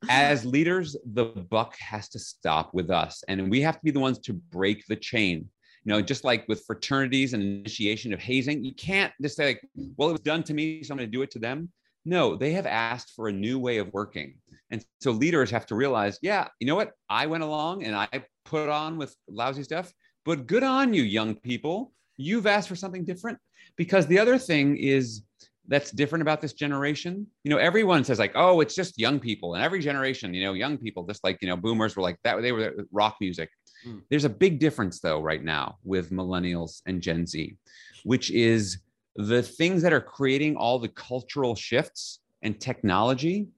As 0.08 0.44
leaders, 0.56 0.96
the 1.12 1.26
buck 1.26 1.76
has 1.78 2.08
to 2.08 2.18
stop 2.18 2.74
with 2.74 2.90
us. 2.90 3.22
And 3.28 3.48
we 3.48 3.60
have 3.60 3.76
to 3.76 3.84
be 3.84 3.92
the 3.92 4.00
ones 4.00 4.18
to 4.20 4.32
break 4.32 4.84
the 4.86 4.96
chain. 4.96 5.48
You 5.84 5.92
know, 5.92 6.00
just 6.00 6.24
like 6.24 6.48
with 6.48 6.64
fraternities 6.66 7.32
and 7.32 7.42
initiation 7.42 8.12
of 8.12 8.18
hazing, 8.18 8.64
you 8.64 8.74
can't 8.74 9.12
just 9.22 9.36
say, 9.36 9.46
like, 9.46 9.68
well, 9.96 10.08
it 10.08 10.12
was 10.12 10.20
done 10.22 10.42
to 10.44 10.54
me, 10.54 10.82
so 10.82 10.92
I'm 10.92 10.98
going 10.98 11.08
to 11.08 11.16
do 11.16 11.22
it 11.22 11.30
to 11.32 11.38
them. 11.38 11.70
No, 12.04 12.36
they 12.36 12.52
have 12.52 12.66
asked 12.66 13.12
for 13.14 13.28
a 13.28 13.32
new 13.32 13.58
way 13.58 13.78
of 13.78 13.92
working. 13.92 14.38
And 14.70 14.84
so 15.00 15.10
leaders 15.10 15.50
have 15.50 15.66
to 15.66 15.74
realize, 15.74 16.18
yeah, 16.22 16.48
you 16.60 16.66
know 16.66 16.74
what? 16.74 16.92
I 17.08 17.26
went 17.26 17.42
along 17.42 17.84
and 17.84 17.96
I 17.96 18.08
put 18.44 18.68
on 18.68 18.98
with 18.98 19.14
lousy 19.28 19.62
stuff, 19.62 19.92
but 20.24 20.46
good 20.46 20.62
on 20.62 20.94
you, 20.94 21.02
young 21.02 21.34
people. 21.34 21.92
You've 22.16 22.46
asked 22.46 22.68
for 22.68 22.76
something 22.76 23.04
different. 23.04 23.38
Because 23.76 24.06
the 24.06 24.18
other 24.18 24.38
thing 24.38 24.76
is 24.76 25.22
that's 25.68 25.90
different 25.90 26.22
about 26.22 26.40
this 26.40 26.54
generation. 26.54 27.26
You 27.44 27.50
know, 27.50 27.58
everyone 27.58 28.02
says 28.02 28.18
like, 28.18 28.32
oh, 28.34 28.60
it's 28.60 28.74
just 28.74 28.98
young 28.98 29.20
people. 29.20 29.54
And 29.54 29.62
every 29.62 29.80
generation, 29.80 30.34
you 30.34 30.42
know, 30.42 30.54
young 30.54 30.78
people, 30.78 31.06
just 31.06 31.22
like, 31.22 31.38
you 31.42 31.48
know, 31.48 31.56
boomers 31.56 31.94
were 31.94 32.02
like 32.02 32.16
that, 32.24 32.40
they 32.42 32.52
were 32.52 32.74
rock 32.90 33.16
music. 33.20 33.50
Mm. 33.86 34.02
There's 34.10 34.24
a 34.24 34.30
big 34.30 34.58
difference 34.58 35.00
though, 35.00 35.20
right 35.20 35.44
now 35.44 35.76
with 35.84 36.10
millennials 36.10 36.80
and 36.86 37.00
Gen 37.00 37.26
Z, 37.26 37.56
which 38.04 38.30
is 38.30 38.78
the 39.18 39.42
things 39.42 39.82
that 39.82 39.92
are 39.92 40.00
creating 40.00 40.56
all 40.56 40.78
the 40.78 40.88
cultural 40.88 41.54
shifts 41.54 42.20
and 42.42 42.58
technology 42.58 43.48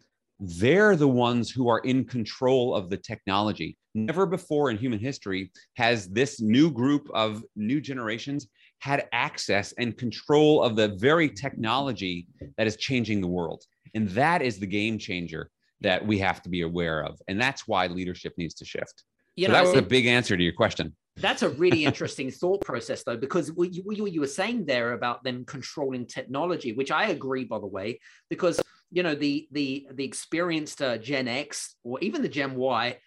they're 0.41 0.97
the 0.97 1.09
ones 1.09 1.51
who 1.51 1.69
are 1.69 1.81
in 1.81 2.05
control 2.05 2.75
of 2.75 2.89
the 2.89 2.97
technology. 2.97 3.77
Never 3.95 4.25
before 4.25 4.71
in 4.71 4.79
human 4.79 4.99
history 4.99 5.53
has 5.77 6.09
this 6.09 6.41
new 6.41 6.71
group 6.71 7.09
of 7.13 7.45
new 7.57 7.81
generations 7.81 8.49
had 8.79 9.07
access 9.13 9.73
and 9.73 9.97
control 9.97 10.63
of 10.63 10.77
the 10.77 10.97
very 10.97 11.29
technology 11.29 12.27
that 12.57 12.67
is 12.67 12.77
changing 12.77 13.21
the 13.21 13.29
world. 13.29 13.63
And 13.95 14.09
that 14.11 14.41
is 14.41 14.59
the 14.59 14.67
game 14.67 14.99
changer 14.99 15.51
that 15.83 16.07
we 16.07 16.19
have 16.19 16.41
to 16.43 16.49
be 16.49 16.63
aware 16.63 17.05
of. 17.05 17.21
And 17.29 17.39
that's 17.39 17.69
why 17.69 17.87
leadership 17.89 18.33
needs 18.39 18.55
to 18.55 18.65
shift. 18.65 19.05
You 19.37 19.47
so 19.47 19.53
know, 19.53 19.59
that 19.59 19.69
was 19.69 19.77
a 19.77 19.83
big 19.83 20.07
answer 20.07 20.37
to 20.37 20.43
your 20.43 20.53
question. 20.55 20.97
That's 21.21 21.43
a 21.43 21.51
really 21.51 21.85
interesting 21.85 22.31
thought 22.31 22.63
process, 22.63 23.03
though, 23.05 23.17
because 23.17 23.53
what 23.53 23.73
you, 23.73 23.83
what 23.83 24.13
you 24.13 24.21
were 24.21 24.27
saying 24.27 24.67
there 24.67 24.93
about 24.93 25.23
them 25.23 25.45
controlling 25.45 26.07
technology, 26.07 26.73
which 26.73 26.91
I 26.91 27.09
agree, 27.09 27.45
by 27.45 27.59
the 27.59 27.67
way, 27.67 28.01
because 28.29 28.61
you 28.91 29.03
know 29.03 29.15
the 29.15 29.49
the 29.53 29.87
the 29.93 30.05
experienced 30.05 30.83
uh, 30.83 30.99
Gen 30.99 31.29
X 31.29 31.77
or 31.85 31.99
even 32.01 32.23
the 32.23 32.29
Gen 32.29 32.55
Y, 32.55 32.99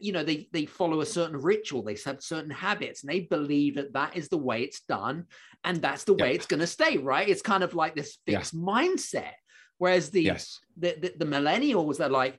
you 0.00 0.12
know 0.12 0.24
they 0.24 0.48
they 0.52 0.66
follow 0.66 1.00
a 1.00 1.06
certain 1.06 1.36
ritual, 1.36 1.82
they 1.82 1.96
have 2.04 2.22
certain 2.22 2.50
habits, 2.50 3.02
and 3.02 3.12
they 3.12 3.20
believe 3.20 3.76
that 3.76 3.92
that 3.92 4.16
is 4.16 4.28
the 4.28 4.38
way 4.38 4.62
it's 4.62 4.80
done, 4.88 5.26
and 5.64 5.80
that's 5.80 6.04
the 6.04 6.14
way 6.14 6.34
it's 6.34 6.46
going 6.46 6.60
to 6.60 6.66
stay. 6.66 6.98
Right? 6.98 7.28
It's 7.28 7.42
kind 7.42 7.62
of 7.62 7.74
like 7.74 7.94
this 7.94 8.18
fixed 8.26 8.54
yeah. 8.54 8.60
mindset. 8.60 9.32
Whereas 9.78 10.10
the, 10.10 10.22
yes. 10.22 10.60
the, 10.76 10.94
the 11.00 11.24
the 11.24 11.24
millennials 11.24 11.98
are 11.98 12.08
like, 12.08 12.38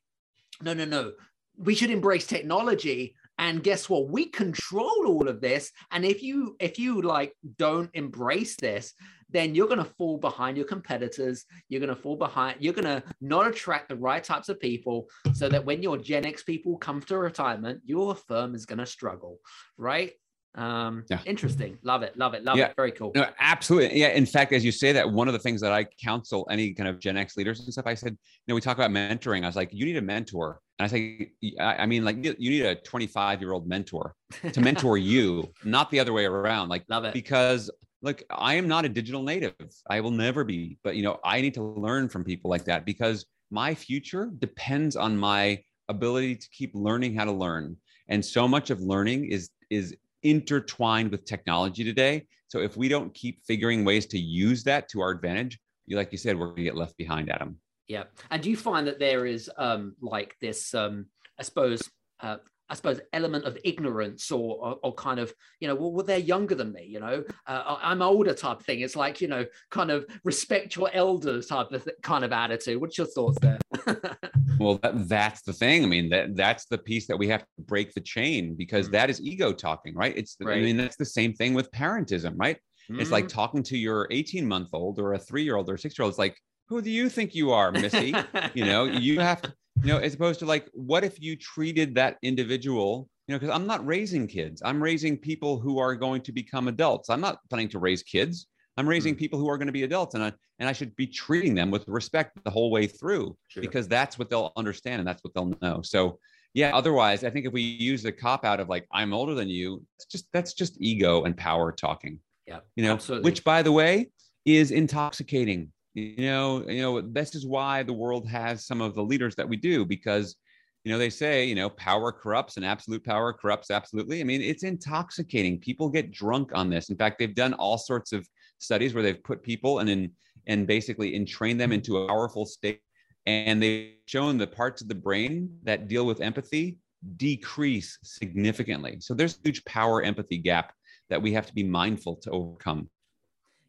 no, 0.62 0.74
no, 0.74 0.86
no, 0.86 1.12
we 1.58 1.76
should 1.76 1.92
embrace 1.92 2.26
technology 2.26 3.16
and 3.38 3.64
guess 3.64 3.90
what 3.90 4.10
we 4.10 4.26
control 4.26 5.06
all 5.08 5.28
of 5.28 5.42
this 5.42 5.72
and 5.92 6.06
if 6.06 6.22
you 6.22 6.56
if 6.60 6.78
you 6.78 7.02
like 7.02 7.34
don't 7.58 7.90
embrace 7.94 8.56
this 8.58 8.94
then 9.34 9.56
you're 9.56 9.68
going 9.68 9.84
to 9.84 9.92
fall 9.98 10.18
behind 10.18 10.56
your 10.56 10.66
competitors. 10.66 11.46
You're 11.68 11.82
going 11.82 11.94
to 11.94 12.02
fall 12.02 12.16
behind, 12.16 12.58
you're 12.60 12.74
going 12.74 12.86
to 12.86 13.04
not 13.20 13.48
attract 13.48 13.90
the 13.90 13.96
right 13.96 14.24
types 14.24 14.48
of 14.48 14.60
people 14.60 15.08
so 15.34 15.50
that 15.50 15.66
when 15.66 15.84
your 15.84 15.98
Gen 15.98 16.26
X 16.26 16.44
people 16.44 16.78
come 16.78 17.02
to 17.02 17.18
retirement, 17.18 17.82
your 17.84 18.16
firm 18.16 18.56
is 18.56 18.66
going 18.66 18.80
to 18.80 18.86
struggle, 18.86 19.40
right? 19.78 20.12
Um, 20.56 21.04
yeah. 21.10 21.20
Interesting. 21.26 21.78
Love 21.84 22.04
it. 22.04 22.18
Love 22.18 22.34
it. 22.34 22.44
Love 22.44 22.58
yeah. 22.58 22.68
it. 22.68 22.76
Very 22.76 22.92
cool. 22.92 23.12
No, 23.16 23.28
absolutely. 23.40 24.00
Yeah. 24.00 24.10
In 24.10 24.26
fact, 24.26 24.54
as 24.54 24.64
you 24.64 24.72
say 24.72 24.92
that, 24.92 25.10
one 25.10 25.28
of 25.28 25.34
the 25.34 25.40
things 25.40 25.62
that 25.62 25.72
I 25.72 25.86
counsel 26.04 26.48
any 26.52 26.74
kind 26.74 26.88
of 26.88 27.00
Gen 27.00 27.18
X 27.18 27.36
leaders 27.38 27.60
and 27.60 27.72
stuff, 27.74 27.88
I 27.88 27.96
said, 27.96 28.12
you 28.12 28.18
know, 28.48 28.56
we 28.56 28.62
talk 28.62 28.78
about 28.78 28.92
mentoring. 28.92 29.44
I 29.44 29.48
was 29.48 29.56
like, 29.56 29.70
you 29.74 29.86
need 29.86 29.98
a 29.98 30.02
mentor. 30.02 30.60
And 30.80 30.86
I 30.86 30.90
say, 30.90 31.32
I 31.60 31.86
mean, 31.86 32.04
like 32.04 32.24
you 32.24 32.50
need 32.50 32.66
a 32.66 32.76
25 32.76 33.42
year 33.42 33.52
old 33.52 33.68
mentor 33.68 34.16
to 34.52 34.62
mentor 34.62 34.98
you, 35.00 35.52
not 35.64 35.90
the 35.92 36.00
other 36.00 36.14
way 36.14 36.26
around. 36.26 36.70
Like, 36.70 36.84
love 36.88 37.06
it. 37.06 37.14
Because 37.14 37.72
like 38.04 38.24
I 38.30 38.56
am 38.56 38.68
not 38.68 38.86
a 38.86 38.90
digital 38.90 39.24
native. 39.24 39.56
I 39.90 40.02
will 40.02 40.12
never 40.12 40.44
be, 40.44 40.78
but 40.84 40.96
you 40.96 41.04
know, 41.04 41.20
I 41.24 41.42
need 41.42 41.54
to 41.56 41.64
learn 41.64 42.10
from 42.10 42.24
people 42.24 42.52
like 42.52 42.66
that 42.66 42.86
because 42.86 43.26
my 43.50 43.74
future 43.74 44.32
depends 44.40 44.96
on 44.96 45.18
my 45.18 45.64
ability 45.90 46.36
to 46.36 46.50
keep 46.50 46.72
learning 46.74 47.16
how 47.16 47.26
to 47.26 47.32
learn. 47.32 47.78
And 48.10 48.24
so 48.24 48.48
much 48.48 48.70
of 48.70 48.82
learning 48.82 49.26
is 49.26 49.50
is 49.70 49.96
intertwined 50.24 51.12
with 51.12 51.26
technology 51.26 51.84
today. 51.84 52.26
So 52.48 52.60
if 52.60 52.78
we 52.78 52.88
don't 52.88 53.14
keep 53.14 53.44
figuring 53.46 53.84
ways 53.84 54.06
to 54.08 54.20
use 54.20 54.64
that 54.64 54.90
to 54.90 55.02
our 55.02 55.12
advantage, 55.12 55.60
you 55.86 55.98
like 55.98 56.12
you 56.12 56.18
said, 56.18 56.38
we're 56.38 56.50
gonna 56.50 56.64
get 56.64 56.78
left 56.78 56.98
behind, 56.98 57.32
Adam. 57.32 57.58
Yeah. 57.88 58.04
And 58.32 58.42
do 58.42 58.50
you 58.50 58.58
find 58.58 58.88
that 58.88 59.00
there 59.00 59.26
is 59.26 59.50
um 59.58 59.96
like 60.02 60.36
this 60.40 60.74
um 60.74 61.08
I 61.40 61.44
suppose 61.44 61.90
uh, 62.20 62.38
I 62.70 62.76
suppose, 62.76 63.02
element 63.12 63.46
of 63.46 63.58
ignorance 63.64 64.32
or, 64.32 64.56
or, 64.56 64.80
or, 64.82 64.94
kind 64.96 65.20
of, 65.20 65.34
you 65.60 65.68
know, 65.68 65.76
well, 65.76 65.92
well, 65.92 66.06
they're 66.06 66.18
younger 66.18 66.56
than 66.56 66.72
me, 66.72 66.86
you 66.86 67.00
know, 67.00 67.24
uh, 67.46 67.78
I'm 67.82 68.02
older 68.02 68.34
type 68.34 68.62
thing. 68.62 68.80
It's 68.80 68.96
like, 68.96 69.22
you 69.22 69.28
know, 69.28 69.46
kind 69.70 69.92
of 69.92 70.06
respect 70.24 70.76
your 70.76 70.90
elders 70.94 71.48
type 71.48 71.72
of 71.72 71.84
th- 71.84 71.98
kind 72.02 72.24
of 72.24 72.32
attitude. 72.32 72.80
What's 72.80 72.98
your 72.98 73.06
thoughts 73.08 73.38
there? 73.40 73.60
well, 74.60 74.80
that, 74.84 75.08
that's 75.08 75.42
the 75.42 75.54
thing. 75.54 75.84
I 75.84 75.88
mean, 75.88 76.10
that 76.10 76.36
that's 76.36 76.66
the 76.66 76.78
piece 76.78 77.08
that 77.08 77.18
we 77.18 77.28
have 77.28 77.42
to 77.42 77.48
break 77.60 77.94
the 77.94 78.02
chain 78.02 78.56
because 78.56 78.86
mm-hmm. 78.86 78.94
that 78.94 79.10
is 79.10 79.22
ego 79.22 79.52
talking, 79.54 79.96
right? 79.96 80.16
It's, 80.16 80.38
right. 80.42 80.58
I 80.58 80.62
mean, 80.62 80.78
that's 80.78 80.96
the 80.96 81.06
same 81.06 81.34
thing 81.34 81.54
with 81.54 81.72
parentism, 81.72 82.36
right? 82.38 82.58
Mm-hmm. 82.90 83.00
It's 83.00 83.12
like 83.12 83.26
mm-hmm. 83.26 83.36
talking 83.36 83.64
to 83.64 83.78
your 83.78 84.08
18 84.12 84.48
month 84.48 84.70
old 84.74 85.00
or 85.00 85.14
a 85.14 85.20
three 85.20 85.44
year 85.44 85.56
old 85.56 85.70
or 85.70 85.78
six 85.78 85.98
year 85.98 86.04
old. 86.04 86.12
It's 86.12 86.20
like, 86.20 86.38
who 86.68 86.82
do 86.82 86.90
you 86.90 87.10
think 87.10 87.36
you 87.36 87.52
are, 87.52 87.72
Missy? 87.72 88.16
you 88.54 88.66
know, 88.66 88.86
you 88.86 89.20
have 89.20 89.42
to, 89.42 89.54
you 89.82 89.88
know, 89.88 89.98
as 89.98 90.14
opposed 90.14 90.40
to 90.40 90.46
like, 90.46 90.68
what 90.74 91.04
if 91.04 91.22
you 91.22 91.36
treated 91.36 91.96
that 91.96 92.18
individual, 92.22 93.10
you 93.28 93.34
know, 93.34 93.40
because 93.40 93.56
I'm 93.56 93.68
not 93.68 93.86
raising 93.86 94.28
kids. 94.28 94.62
I'm 94.64 94.82
raising 94.82 95.18
people 95.18 95.60
who 95.60 95.80
are 95.80 95.96
going 95.96 96.22
to 96.24 96.32
become 96.32 96.68
adults. 96.68 97.10
I'm 97.10 97.22
not 97.22 97.40
planning 97.50 97.70
to 97.70 97.80
raise 97.80 98.04
kids. 98.04 98.48
I'm 98.78 98.88
raising 98.88 99.16
mm. 99.16 99.20
people 99.20 99.40
who 99.40 99.50
are 99.50 99.58
going 99.58 99.68
to 99.68 99.74
be 99.74 99.84
adults, 99.84 100.16
and 100.16 100.24
I 100.24 100.32
and 100.64 100.70
I 100.70 100.74
should 100.74 100.96
be 100.96 101.06
treating 101.06 101.54
them 101.54 101.70
with 101.70 101.86
respect 101.90 102.40
the 102.46 102.50
whole 102.50 102.72
way 102.72 102.88
through 102.88 103.36
sure. 103.50 103.62
because 103.62 103.86
that's 103.86 104.18
what 104.18 104.30
they'll 104.30 104.54
understand 104.56 105.00
and 105.00 105.08
that's 105.08 105.22
what 105.22 105.34
they'll 105.34 105.54
know. 105.62 105.82
So 105.84 106.20
yeah, 106.54 106.74
otherwise, 106.74 107.26
I 107.26 107.30
think 107.30 107.46
if 107.46 107.52
we 107.52 107.62
use 107.62 108.02
the 108.02 108.14
cop 108.14 108.46
out 108.46 108.62
of 108.62 108.70
like 108.70 108.88
I'm 108.94 109.14
older 109.14 109.34
than 109.34 109.50
you, 109.50 109.84
it's 109.98 110.06
just 110.06 110.28
that's 110.32 110.54
just 110.54 110.78
ego 110.80 111.26
and 111.26 111.36
power 111.36 111.74
talking. 111.74 112.20
Yeah, 112.48 112.60
you 112.78 112.84
know, 112.86 112.94
absolutely. 112.94 113.30
which 113.30 113.44
by 113.44 113.62
the 113.62 113.74
way 113.74 114.10
is 114.46 114.72
intoxicating 114.72 115.72
you 115.94 116.26
know 116.26 116.64
you 116.68 116.82
know 116.82 117.02
this 117.02 117.36
is 117.36 117.46
why 117.46 117.84
the 117.84 117.94
world 117.94 118.28
has 118.28 118.66
some 118.66 118.82
of 118.82 118.96
the 118.96 119.04
leaders 119.04 119.36
that 119.36 119.48
we 119.48 119.56
do 119.56 119.86
because 119.86 120.36
you 120.84 120.92
know 120.92 120.98
they 120.98 121.10
say 121.10 121.46
you 121.46 121.56
know 121.56 121.70
power 121.70 122.12
corrupts 122.12 122.58
and 122.58 122.66
absolute 122.66 123.04
power 123.04 123.32
corrupts 123.32 123.70
absolutely 123.70 124.20
i 124.20 124.24
mean 124.24 124.42
it's 124.42 124.64
intoxicating 124.64 125.60
people 125.60 125.90
get 125.90 126.12
drunk 126.12 126.52
on 126.54 126.70
this 126.70 126.90
in 126.90 126.98
fact 126.98 127.20
they've 127.20 127.36
done 127.36 127.54
all 127.54 127.78
sorts 127.78 128.12
of 128.12 128.28
studies 128.58 128.94
where 128.94 129.04
they've 129.04 129.24
put 129.24 129.44
people 129.44 129.80
and 129.80 129.90
in 129.90 130.12
and 130.48 130.68
basically 130.68 131.16
entrain 131.16 131.58
them 131.58 131.72
into 131.72 131.98
a 131.98 132.08
powerful 132.08 132.46
state. 132.46 132.82
And 133.26 133.62
they've 133.64 133.94
shown 134.06 134.38
the 134.38 134.48
parts 134.48 134.82
of 134.82 134.88
the 134.88 134.96
brain 134.96 135.58
that 135.64 135.88
deal 135.88 136.06
with 136.06 136.22
empathy 136.22 136.78
decrease 137.18 137.98
significantly. 138.04 138.98
So 139.00 139.14
there's 139.14 139.38
a 139.38 139.48
huge 139.48 139.64
power 139.66 140.02
empathy 140.02 140.38
gap 140.38 140.74
that 141.10 141.22
we 141.22 141.34
have 141.34 141.46
to 141.48 141.54
be 141.54 141.64
mindful 141.64 142.16
to 142.18 142.32
overcome. 142.32 142.90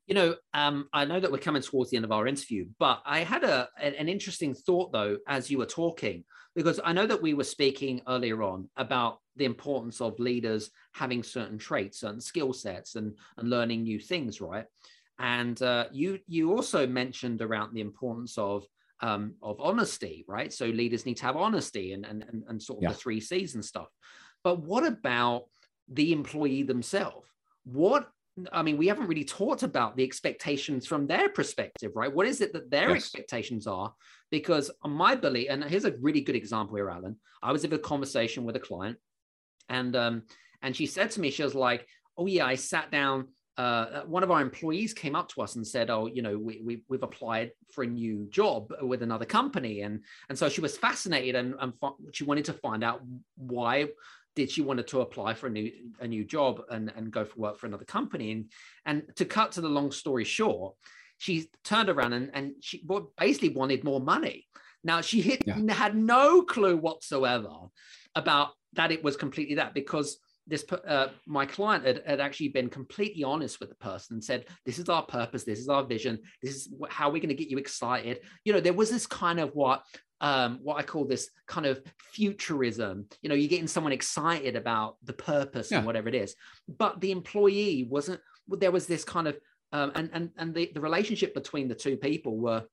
You 0.07 0.14
know, 0.14 0.35
um, 0.53 0.89
I 0.93 1.05
know 1.05 1.18
that 1.18 1.33
we're 1.33 1.39
coming 1.39 1.62
towards 1.62 1.91
the 1.91 1.97
end 1.97 2.05
of 2.05 2.12
our 2.12 2.27
interview, 2.27 2.66
but 2.79 3.03
I 3.07 3.20
had 3.20 3.43
a 3.43 3.68
an 3.81 4.09
interesting 4.09 4.55
thought 4.55 4.93
though 4.93 5.16
as 5.27 5.51
you 5.51 5.59
were 5.59 5.66
talking, 5.66 6.25
because 6.55 6.79
I 6.85 6.93
know 6.93 7.07
that 7.07 7.22
we 7.22 7.33
were 7.33 7.45
speaking 7.45 8.03
earlier 8.07 8.43
on 8.43 8.68
about 8.77 9.20
the 9.37 9.47
importance 9.47 10.01
of 10.01 10.18
leaders 10.18 10.70
having 10.93 11.22
certain 11.22 11.59
traits, 11.59 12.01
certain 12.01 12.20
skill 12.20 12.53
sets, 12.53 12.97
and 12.97 13.16
and 13.39 13.49
learning 13.49 13.85
new 13.85 13.99
things, 13.99 14.43
right? 14.43 14.66
And 15.19 15.61
uh, 15.62 15.87
you 15.93 16.19
you 16.27 16.53
also 16.53 16.87
mentioned 16.87 17.41
around 17.41 17.73
the 17.73 17.81
importance 17.81 18.37
of 18.37 18.65
um, 19.01 19.35
of 19.43 19.61
honesty, 19.61 20.25
right? 20.27 20.53
So 20.53 20.67
leaders 20.67 21.07
need 21.07 21.19
to 21.19 21.27
have 21.27 21.37
honesty 21.37 21.93
and 21.93 22.05
and 22.05 22.25
and, 22.29 22.43
and 22.49 22.62
sort 22.62 22.79
of 22.79 22.83
yeah. 22.85 22.89
the 22.91 22.95
three 22.97 23.21
C's 23.21 23.55
and 23.55 23.65
stuff. 23.65 23.89
But 24.43 24.61
what 24.62 24.85
about 24.85 25.45
the 25.89 26.12
employee 26.12 26.62
themselves? 26.62 27.29
What 27.65 28.09
I 28.53 28.62
mean, 28.62 28.77
we 28.77 28.89
haven't 28.89 29.07
really 29.07 29.25
talked 29.25 29.62
about 29.62 29.97
the 29.97 30.03
expectations 30.03 30.87
from 30.87 31.07
their 31.07 31.29
perspective, 31.29 31.93
right? 31.95 32.12
What 32.12 32.27
is 32.27 32.41
it 32.41 32.53
that 32.53 32.71
their 32.71 32.91
yes. 32.91 32.97
expectations 32.97 33.67
are? 33.69 33.95
Because 34.31 34.71
my 34.85 35.15
belief, 35.15 35.47
and 35.51 35.62
here's 35.62 35.85
a 35.85 35.95
really 36.01 36.21
good 36.21 36.35
example 36.35 36.75
here, 36.75 36.89
Alain. 36.89 37.17
I 37.43 37.53
was 37.53 37.65
in 37.65 37.73
a 37.73 37.79
conversation 37.79 38.45
with 38.45 38.57
a 38.57 38.61
client, 38.61 38.99
and 39.69 39.95
um, 39.95 40.23
and 40.62 40.75
she 40.75 40.87
said 40.87 41.12
to 41.12 41.21
me, 41.21 41.31
she 41.31 41.45
was 41.45 41.55
like, 41.55 41.87
"Oh 42.19 42.27
yeah, 42.27 42.45
I 42.45 42.57
sat 42.57 42.91
down 42.91 43.29
uh, 43.57 44.03
one 44.03 44.23
of 44.25 44.31
our 44.31 44.41
employees 44.41 44.93
came 44.93 45.15
up 45.15 45.29
to 45.29 45.43
us 45.43 45.55
and 45.55 45.67
said, 45.67 45.89
"Oh, 45.91 46.07
you 46.07 46.23
know, 46.23 46.37
we, 46.37 46.61
we 46.65 46.97
have 46.97 47.05
applied 47.05 47.53
for 47.73 47.85
a 47.85 47.87
new 47.87 48.27
job 48.31 48.73
with 48.83 49.03
another 49.03 49.25
company," 49.25 49.83
and 49.83 50.01
and 50.29 50.37
so 50.37 50.49
she 50.49 50.61
was 50.61 50.77
fascinated 50.77 51.37
and, 51.37 51.55
and 51.61 51.73
she 52.13 52.25
wanted 52.25 52.47
to 52.47 52.53
find 52.55 52.83
out 52.83 53.03
why 53.37 53.89
did 54.35 54.51
she 54.51 54.61
wanted 54.61 54.89
to 54.89 55.03
apply 55.03 55.35
for 55.35 55.47
a 55.47 55.51
new 55.51 55.71
a 56.01 56.09
new 56.09 56.25
job 56.25 56.63
and 56.71 56.93
and 56.97 57.13
go 57.13 57.25
for 57.25 57.39
work 57.39 57.59
for 57.59 57.67
another 57.67 57.85
company, 57.85 58.33
and 58.33 58.51
and 58.87 59.05
to 59.17 59.25
cut 59.25 59.53
to 59.53 59.61
the 59.61 59.69
long 59.69 59.93
story 59.93 60.25
short, 60.25 60.75
she 61.19 61.49
turned 61.63 61.89
around 61.89 62.13
and 62.13 62.31
and 62.35 62.55
she 62.61 62.85
basically 63.17 63.51
wanted 63.51 63.85
more 63.85 64.01
money. 64.01 64.47
Now 64.83 65.01
she 65.01 65.23
hit, 65.23 65.45
yeah. 65.47 65.73
had 65.73 65.97
no 65.97 66.43
clue 66.43 66.77
whatsoever 66.77 67.55
about 68.15 68.51
that 68.75 68.93
it 68.93 69.03
was 69.03 69.17
completely 69.17 69.55
that 69.55 69.75
because 69.75 70.19
this 70.47 70.64
uh, 70.86 71.09
my 71.26 71.47
client 71.47 71.86
had, 71.86 72.03
had 72.07 72.20
actually 72.20 72.49
been 72.49 72.68
completely 72.68 73.24
honest 73.24 73.61
with 73.61 73.70
the 73.70 73.74
person 73.76 74.14
and 74.14 74.24
said 74.24 74.45
this 74.66 74.78
is 74.78 74.88
our 74.88 75.03
purpose 75.03 75.45
this 75.45 75.59
is 75.59 75.68
our 75.68 75.84
vision 75.84 76.18
this 76.42 76.55
is 76.55 76.74
how 76.90 77.09
we're 77.09 77.18
going 77.18 77.28
to 77.28 77.34
get 77.34 77.49
you 77.49 77.57
excited 77.57 78.20
you 78.45 78.53
know 78.53 78.61
there 78.61 78.74
was 78.74 78.90
this 78.90 79.07
kind 79.07 79.40
of 79.40 79.51
what 79.55 79.82
um, 80.20 80.61
what 80.62 80.78
I 80.78 80.82
call 80.82 81.05
this 81.05 81.28
kind 81.47 81.66
of 81.66 81.82
futurism. 81.99 83.07
You 83.20 83.28
know, 83.28 83.34
you're 83.34 83.49
getting 83.49 83.66
someone 83.66 83.92
excited 83.92 84.57
about 84.57 84.97
the 85.05 85.12
purpose 85.12 85.70
yeah. 85.70 85.78
and 85.78 85.86
whatever 85.86 86.09
it 86.09 86.14
is, 86.14 86.34
but 86.66 87.01
the 87.01 87.11
employee 87.11 87.86
wasn't. 87.90 88.20
There 88.49 88.70
was 88.70 88.86
this 88.86 89.05
kind 89.05 89.28
of 89.28 89.36
um, 89.72 89.92
and 89.95 90.11
and 90.12 90.30
and 90.38 90.55
the, 90.55 90.70
the 90.72 90.80
relationship 90.80 91.34
between 91.34 91.68
the 91.68 91.74
two 91.74 91.97
people 91.97 92.38
were 92.38 92.64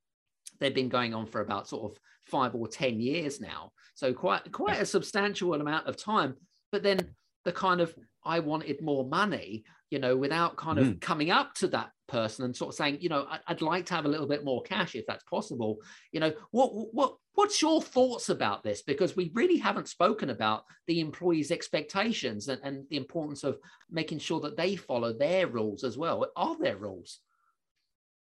they've 0.59 0.73
been 0.73 0.87
going 0.87 1.13
on 1.13 1.25
for 1.25 1.41
about 1.41 1.67
sort 1.67 1.91
of 1.91 1.99
five 2.27 2.55
or 2.55 2.67
ten 2.67 3.01
years 3.01 3.41
now, 3.41 3.71
so 3.95 4.13
quite 4.13 4.49
quite 4.51 4.79
a 4.79 4.85
substantial 4.85 5.53
amount 5.53 5.87
of 5.87 5.97
time. 5.97 6.35
But 6.71 6.83
then 6.83 7.15
the 7.45 7.51
kind 7.51 7.81
of 7.81 7.93
I 8.23 8.39
wanted 8.39 8.81
more 8.81 9.05
money, 9.05 9.63
you 9.89 9.99
know, 9.99 10.15
without 10.15 10.57
kind 10.57 10.79
of 10.79 10.87
mm. 10.87 11.01
coming 11.01 11.31
up 11.31 11.53
to 11.55 11.67
that 11.69 11.91
person 12.07 12.45
and 12.45 12.55
sort 12.55 12.69
of 12.69 12.75
saying, 12.75 12.97
you 13.01 13.09
know, 13.09 13.25
I'd 13.47 13.61
like 13.61 13.85
to 13.87 13.93
have 13.95 14.05
a 14.05 14.09
little 14.09 14.27
bit 14.27 14.45
more 14.45 14.61
cash 14.61 14.95
if 14.95 15.05
that's 15.07 15.23
possible. 15.23 15.77
You 16.11 16.19
know, 16.19 16.33
what 16.51 16.69
what 16.93 17.15
what's 17.33 17.61
your 17.61 17.81
thoughts 17.81 18.29
about 18.29 18.63
this? 18.63 18.81
Because 18.81 19.15
we 19.15 19.31
really 19.33 19.57
haven't 19.57 19.87
spoken 19.87 20.29
about 20.29 20.63
the 20.87 20.99
employees' 20.99 21.51
expectations 21.51 22.47
and, 22.47 22.61
and 22.63 22.85
the 22.89 22.97
importance 22.97 23.43
of 23.43 23.57
making 23.89 24.19
sure 24.19 24.39
that 24.41 24.57
they 24.57 24.75
follow 24.75 25.13
their 25.13 25.47
rules 25.47 25.83
as 25.83 25.97
well. 25.97 26.25
Are 26.35 26.57
there 26.59 26.77
rules? 26.77 27.19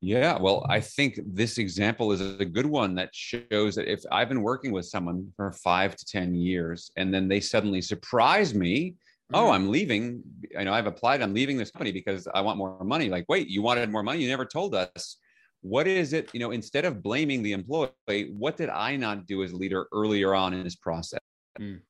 Yeah, 0.02 0.38
well, 0.40 0.66
I 0.70 0.80
think 0.80 1.20
this 1.26 1.58
example 1.58 2.14
is 2.14 2.22
a 2.22 2.46
good 2.46 2.66
one 2.66 2.96
that 2.96 3.10
shows 3.14 3.76
that 3.76 3.92
if 3.92 4.02
I've 4.12 4.30
been 4.30 4.42
working 4.42 4.72
with 4.72 4.86
someone 4.86 5.30
for 5.36 5.52
five 5.52 5.96
to 5.98 6.06
10 6.06 6.36
years 6.36 6.90
and 6.96 7.14
then 7.14 7.28
they 7.28 7.42
suddenly 7.42 7.82
surprise 7.82 8.54
me, 8.54 8.96
oh, 9.34 9.38
mm-hmm. 9.38 9.48
oh, 9.48 9.52
I'm 9.52 9.70
leaving. 9.70 10.24
I 10.58 10.64
know 10.64 10.74
I've 10.74 10.88
applied, 10.88 11.22
I'm 11.22 11.34
leaving 11.34 11.58
this 11.58 11.72
company 11.72 11.92
because 11.92 12.30
I 12.34 12.40
want 12.40 12.58
more 12.58 12.82
money. 12.84 13.10
Like, 13.10 13.26
wait, 13.28 13.50
you 13.50 13.62
wanted 13.62 13.90
more 13.90 14.04
money? 14.04 14.22
You 14.22 14.30
never 14.30 14.46
told 14.46 14.74
us. 14.74 15.18
What 15.62 15.86
is 15.86 16.14
it? 16.14 16.30
You 16.34 16.40
know, 16.40 16.52
instead 16.52 16.86
of 16.86 17.04
blaming 17.04 17.44
the 17.44 17.52
employee, 17.52 18.32
what 18.32 18.56
did 18.56 18.70
I 18.70 18.96
not 18.96 19.26
do 19.28 19.44
as 19.44 19.52
a 19.52 19.58
leader 19.58 19.88
earlier 19.92 20.34
on 20.34 20.54
in 20.54 20.64
this 20.64 20.78
process? 20.78 21.20
Mm. 21.60 21.82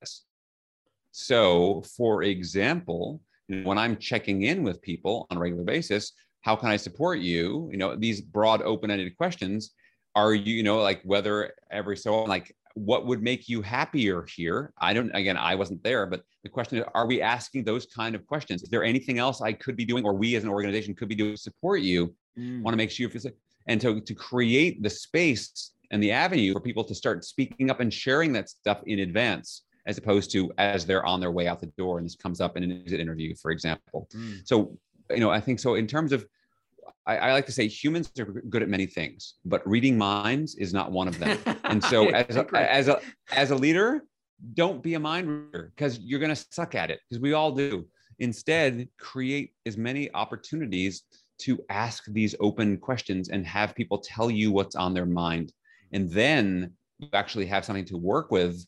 So, 1.11 1.83
for 1.95 2.23
example, 2.23 3.21
when 3.63 3.77
I'm 3.77 3.97
checking 3.97 4.43
in 4.43 4.63
with 4.63 4.81
people 4.81 5.27
on 5.29 5.37
a 5.37 5.39
regular 5.39 5.63
basis, 5.63 6.13
how 6.41 6.55
can 6.55 6.69
i 6.69 6.77
support 6.77 7.19
you? 7.19 7.69
You 7.71 7.77
know 7.77 7.95
these 7.95 8.21
broad 8.21 8.61
open-ended 8.61 9.17
questions 9.17 9.71
are 10.15 10.33
you 10.33 10.55
you 10.55 10.63
know 10.63 10.79
like 10.79 11.01
whether 11.03 11.53
every 11.71 11.97
so 11.97 12.23
like 12.23 12.55
what 12.75 13.05
would 13.05 13.21
make 13.21 13.49
you 13.49 13.61
happier 13.61 14.25
here? 14.35 14.71
I 14.77 14.93
don't 14.93 15.11
again 15.13 15.37
i 15.37 15.55
wasn't 15.55 15.83
there 15.83 16.05
but 16.05 16.23
the 16.43 16.49
question 16.49 16.77
is 16.77 16.85
are 16.93 17.07
we 17.07 17.21
asking 17.21 17.63
those 17.63 17.85
kind 17.85 18.15
of 18.15 18.25
questions? 18.25 18.63
Is 18.63 18.69
there 18.69 18.83
anything 18.83 19.19
else 19.19 19.41
i 19.41 19.53
could 19.53 19.75
be 19.75 19.85
doing 19.85 20.05
or 20.05 20.13
we 20.13 20.35
as 20.35 20.43
an 20.43 20.49
organization 20.49 20.95
could 20.95 21.09
be 21.09 21.15
doing 21.15 21.35
to 21.35 21.41
support 21.41 21.81
you? 21.81 22.13
Mm. 22.37 22.61
want 22.61 22.73
to 22.73 22.77
make 22.77 22.91
sure 22.91 23.07
you 23.07 23.19
feel 23.19 23.31
and 23.67 23.81
to, 23.81 23.99
to 23.99 24.13
create 24.13 24.81
the 24.81 24.89
space 24.89 25.71
and 25.91 26.01
the 26.01 26.11
avenue 26.11 26.53
for 26.53 26.59
people 26.59 26.83
to 26.83 26.95
start 26.95 27.25
speaking 27.25 27.69
up 27.69 27.79
and 27.79 27.93
sharing 27.93 28.31
that 28.33 28.49
stuff 28.49 28.81
in 28.85 28.99
advance 28.99 29.63
as 29.85 29.97
opposed 29.97 30.31
to 30.31 30.51
as 30.57 30.85
they're 30.85 31.05
on 31.05 31.19
their 31.19 31.31
way 31.31 31.47
out 31.47 31.59
the 31.59 31.67
door 31.77 31.97
and 31.97 32.05
this 32.05 32.15
comes 32.15 32.39
up 32.39 32.55
in 32.55 32.63
an 32.63 32.71
exit 32.71 32.99
interview 32.99 33.33
for 33.35 33.51
example. 33.51 34.07
Mm. 34.15 34.47
so 34.47 34.77
you 35.11 35.19
know, 35.19 35.29
I 35.29 35.39
think 35.39 35.59
so. 35.59 35.75
In 35.75 35.87
terms 35.87 36.11
of, 36.11 36.25
I, 37.05 37.17
I, 37.17 37.33
like 37.33 37.45
to 37.47 37.51
say 37.51 37.67
humans 37.67 38.11
are 38.19 38.25
good 38.25 38.61
at 38.61 38.69
many 38.69 38.85
things, 38.85 39.35
but 39.45 39.67
reading 39.67 39.97
minds 39.97 40.55
is 40.55 40.73
not 40.73 40.91
one 40.91 41.07
of 41.07 41.17
them. 41.19 41.37
And 41.69 41.83
so, 41.83 42.09
as 42.09 42.35
a, 42.35 42.47
as 42.55 42.87
a 42.87 42.99
as 43.31 43.51
a 43.51 43.55
leader, 43.55 44.03
don't 44.55 44.81
be 44.81 44.95
a 44.95 44.99
mind 44.99 45.27
reader 45.27 45.71
because 45.75 45.99
you're 45.99 46.19
going 46.19 46.33
to 46.33 46.45
suck 46.51 46.73
at 46.73 46.89
it 46.89 46.99
because 47.07 47.21
we 47.21 47.33
all 47.33 47.51
do. 47.51 47.85
Instead, 48.17 48.87
create 48.99 49.53
as 49.65 49.77
many 49.77 50.11
opportunities 50.13 51.03
to 51.39 51.59
ask 51.69 52.05
these 52.07 52.35
open 52.39 52.77
questions 52.77 53.29
and 53.29 53.45
have 53.45 53.75
people 53.75 53.99
tell 53.99 54.29
you 54.31 54.51
what's 54.51 54.75
on 54.75 54.93
their 54.93 55.05
mind, 55.05 55.53
and 55.93 56.09
then 56.09 56.73
you 56.97 57.07
actually 57.13 57.45
have 57.45 57.63
something 57.63 57.85
to 57.85 57.97
work 57.97 58.31
with. 58.31 58.65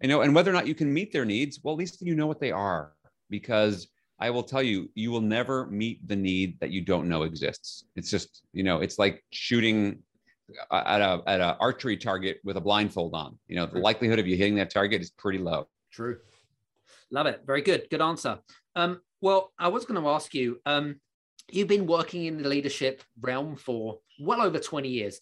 You 0.00 0.08
know, 0.08 0.22
and 0.22 0.34
whether 0.34 0.50
or 0.50 0.54
not 0.54 0.66
you 0.66 0.74
can 0.74 0.92
meet 0.92 1.12
their 1.12 1.24
needs, 1.24 1.60
well, 1.62 1.74
at 1.74 1.78
least 1.78 2.00
you 2.00 2.14
know 2.14 2.26
what 2.26 2.40
they 2.40 2.52
are 2.52 2.92
because 3.30 3.88
I 4.20 4.30
will 4.30 4.42
tell 4.42 4.62
you, 4.62 4.90
you 4.94 5.10
will 5.10 5.20
never 5.20 5.66
meet 5.66 6.06
the 6.06 6.16
need 6.16 6.58
that 6.60 6.70
you 6.70 6.80
don't 6.80 7.08
know 7.08 7.22
exists. 7.22 7.84
It's 7.94 8.10
just, 8.10 8.42
you 8.52 8.64
know, 8.64 8.80
it's 8.80 8.98
like 8.98 9.22
shooting 9.30 10.02
at 10.72 11.00
a 11.00 11.22
at 11.26 11.40
a 11.40 11.56
archery 11.60 11.96
target 11.96 12.38
with 12.42 12.56
a 12.56 12.60
blindfold 12.60 13.14
on. 13.14 13.38
You 13.46 13.56
know, 13.56 13.66
the 13.66 13.78
likelihood 13.78 14.18
of 14.18 14.26
you 14.26 14.36
hitting 14.36 14.56
that 14.56 14.70
target 14.70 15.00
is 15.00 15.10
pretty 15.10 15.38
low. 15.38 15.68
True. 15.92 16.18
Love 17.10 17.26
it. 17.26 17.42
Very 17.46 17.62
good. 17.62 17.88
Good 17.90 18.02
answer. 18.02 18.38
Um, 18.74 19.00
well, 19.20 19.52
I 19.58 19.68
was 19.68 19.84
going 19.84 20.02
to 20.02 20.08
ask 20.08 20.34
you. 20.34 20.60
Um, 20.66 21.00
you've 21.50 21.68
been 21.68 21.86
working 21.86 22.26
in 22.26 22.42
the 22.42 22.48
leadership 22.48 23.02
realm 23.20 23.56
for 23.56 23.98
well 24.20 24.42
over 24.42 24.58
20 24.58 24.88
years. 24.88 25.20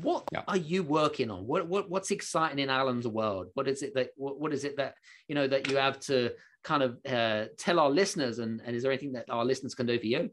What 0.00 0.24
yeah. 0.32 0.42
are 0.48 0.56
you 0.56 0.82
working 0.82 1.30
on? 1.30 1.46
What, 1.46 1.68
what 1.68 1.90
what's 1.90 2.10
exciting 2.10 2.58
in 2.58 2.70
Alain's 2.70 3.06
world? 3.06 3.48
What 3.54 3.68
is 3.68 3.82
it 3.82 3.94
that 3.94 4.10
what, 4.16 4.40
what 4.40 4.52
is 4.52 4.64
it 4.64 4.78
that 4.78 4.94
you 5.28 5.34
know 5.34 5.46
that 5.46 5.70
you 5.70 5.76
have 5.76 6.00
to 6.00 6.32
kind 6.64 6.82
of 6.82 6.98
uh, 7.08 7.46
tell 7.56 7.78
our 7.78 7.90
listeners? 7.90 8.38
And, 8.38 8.60
and 8.64 8.74
is 8.74 8.82
there 8.82 8.92
anything 8.92 9.12
that 9.12 9.26
our 9.30 9.44
listeners 9.44 9.74
can 9.74 9.86
do 9.86 9.98
for 9.98 10.06
you? 10.06 10.30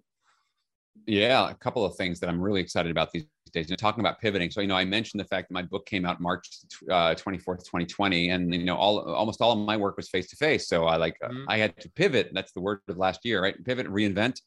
Yeah, 1.08 1.50
a 1.50 1.56
couple 1.56 1.86
of 1.86 1.96
things 1.96 2.20
that 2.20 2.30
I'm 2.30 2.40
really 2.40 2.62
excited 2.62 2.92
about 2.92 3.12
these 3.12 3.26
days. 3.54 3.70
And 3.70 3.80
talking 3.80 4.02
about 4.02 4.20
pivoting, 4.20 4.52
so 4.52 4.62
you 4.62 4.68
know, 4.68 4.76
I 4.76 4.86
mentioned 4.86 5.20
the 5.20 5.26
fact 5.26 5.50
that 5.50 5.54
my 5.54 5.62
book 5.62 5.86
came 5.86 6.06
out 6.06 6.20
March 6.20 6.48
uh, 6.90 7.16
24th, 7.16 7.64
2020, 7.64 8.30
and 8.30 8.54
you 8.54 8.66
know, 8.66 8.76
all 8.76 9.00
almost 9.14 9.42
all 9.42 9.52
of 9.52 9.60
my 9.60 9.78
work 9.78 9.98
was 9.98 10.10
face 10.10 10.30
to 10.30 10.36
face. 10.36 10.68
So 10.68 10.86
I 10.86 10.98
like 10.98 11.18
mm-hmm. 11.24 11.46
I 11.48 11.58
had 11.58 11.78
to 11.82 11.90
pivot. 11.92 12.32
That's 12.34 12.52
the 12.52 12.62
word 12.62 12.80
of 12.88 12.98
last 12.98 13.22
year, 13.24 13.42
right? 13.42 13.56
Pivot, 13.64 13.88
reinvent. 13.88 14.42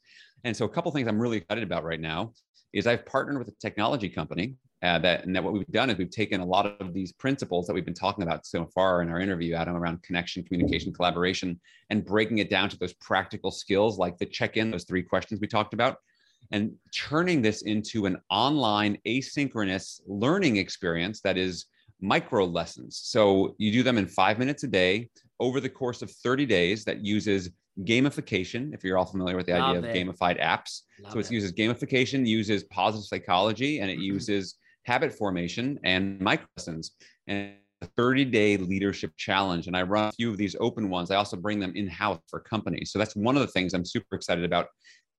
And 0.44 0.56
so 0.56 0.66
a 0.66 0.68
couple 0.68 0.90
of 0.90 0.94
things 0.94 1.08
I'm 1.08 1.18
really 1.18 1.38
excited 1.38 1.64
about 1.64 1.84
right 1.84 2.00
now 2.00 2.32
is 2.72 2.86
I've 2.86 3.06
partnered 3.06 3.38
with 3.38 3.48
a 3.48 3.54
technology 3.60 4.08
company 4.08 4.54
uh, 4.82 4.98
that 4.98 5.24
and 5.24 5.34
that 5.34 5.42
what 5.42 5.54
we've 5.54 5.66
done 5.68 5.88
is 5.88 5.96
we've 5.96 6.10
taken 6.10 6.40
a 6.40 6.44
lot 6.44 6.66
of 6.66 6.92
these 6.92 7.12
principles 7.12 7.66
that 7.66 7.72
we've 7.72 7.84
been 7.84 7.94
talking 7.94 8.22
about 8.22 8.44
so 8.44 8.66
far 8.74 9.00
in 9.00 9.08
our 9.08 9.18
interview, 9.18 9.54
Adam, 9.54 9.74
around 9.74 10.02
connection, 10.02 10.44
communication, 10.44 10.92
collaboration, 10.92 11.58
and 11.88 12.04
breaking 12.04 12.38
it 12.38 12.50
down 12.50 12.68
to 12.68 12.78
those 12.78 12.92
practical 12.94 13.50
skills 13.50 13.98
like 13.98 14.18
the 14.18 14.26
check-in, 14.26 14.70
those 14.70 14.84
three 14.84 15.02
questions 15.02 15.40
we 15.40 15.46
talked 15.46 15.72
about, 15.72 15.96
and 16.50 16.72
turning 16.94 17.40
this 17.40 17.62
into 17.62 18.04
an 18.04 18.18
online 18.28 18.98
asynchronous 19.06 20.00
learning 20.06 20.56
experience 20.56 21.22
that 21.22 21.38
is 21.38 21.66
micro 22.00 22.44
lessons. 22.44 23.00
So 23.02 23.54
you 23.56 23.72
do 23.72 23.82
them 23.82 23.96
in 23.96 24.06
five 24.06 24.38
minutes 24.38 24.64
a 24.64 24.68
day 24.68 25.08
over 25.40 25.60
the 25.60 25.70
course 25.70 26.02
of 26.02 26.10
30 26.10 26.44
days 26.44 26.84
that 26.84 27.04
uses 27.04 27.50
gamification, 27.82 28.72
if 28.72 28.84
you're 28.84 28.96
all 28.96 29.06
familiar 29.06 29.36
with 29.36 29.46
the 29.46 29.52
Love 29.52 29.76
idea 29.76 29.90
it. 29.90 30.08
of 30.08 30.16
gamified 30.16 30.40
apps. 30.40 30.82
Love 31.00 31.12
so 31.12 31.18
it, 31.18 31.30
uses 31.30 31.52
gamification, 31.52 32.26
uses 32.26 32.64
positive 32.64 33.06
psychology, 33.06 33.80
and 33.80 33.90
it 33.90 33.94
mm-hmm. 33.94 34.14
uses 34.14 34.56
habit 34.84 35.12
formation 35.12 35.78
and 35.82 36.20
micro 36.20 36.46
lessons 36.56 36.92
and 37.26 37.54
a 37.82 37.86
30 37.96 38.26
day 38.26 38.56
leadership 38.56 39.12
challenge. 39.16 39.66
And 39.66 39.76
I 39.76 39.82
run 39.82 40.08
a 40.08 40.12
few 40.12 40.30
of 40.30 40.36
these 40.36 40.56
open 40.60 40.88
ones. 40.88 41.10
I 41.10 41.16
also 41.16 41.36
bring 41.36 41.58
them 41.58 41.72
in 41.74 41.88
house 41.88 42.20
for 42.28 42.40
companies. 42.40 42.92
So 42.92 42.98
that's 42.98 43.16
one 43.16 43.36
of 43.36 43.42
the 43.42 43.48
things 43.48 43.74
I'm 43.74 43.84
super 43.84 44.16
excited 44.16 44.44
about 44.44 44.68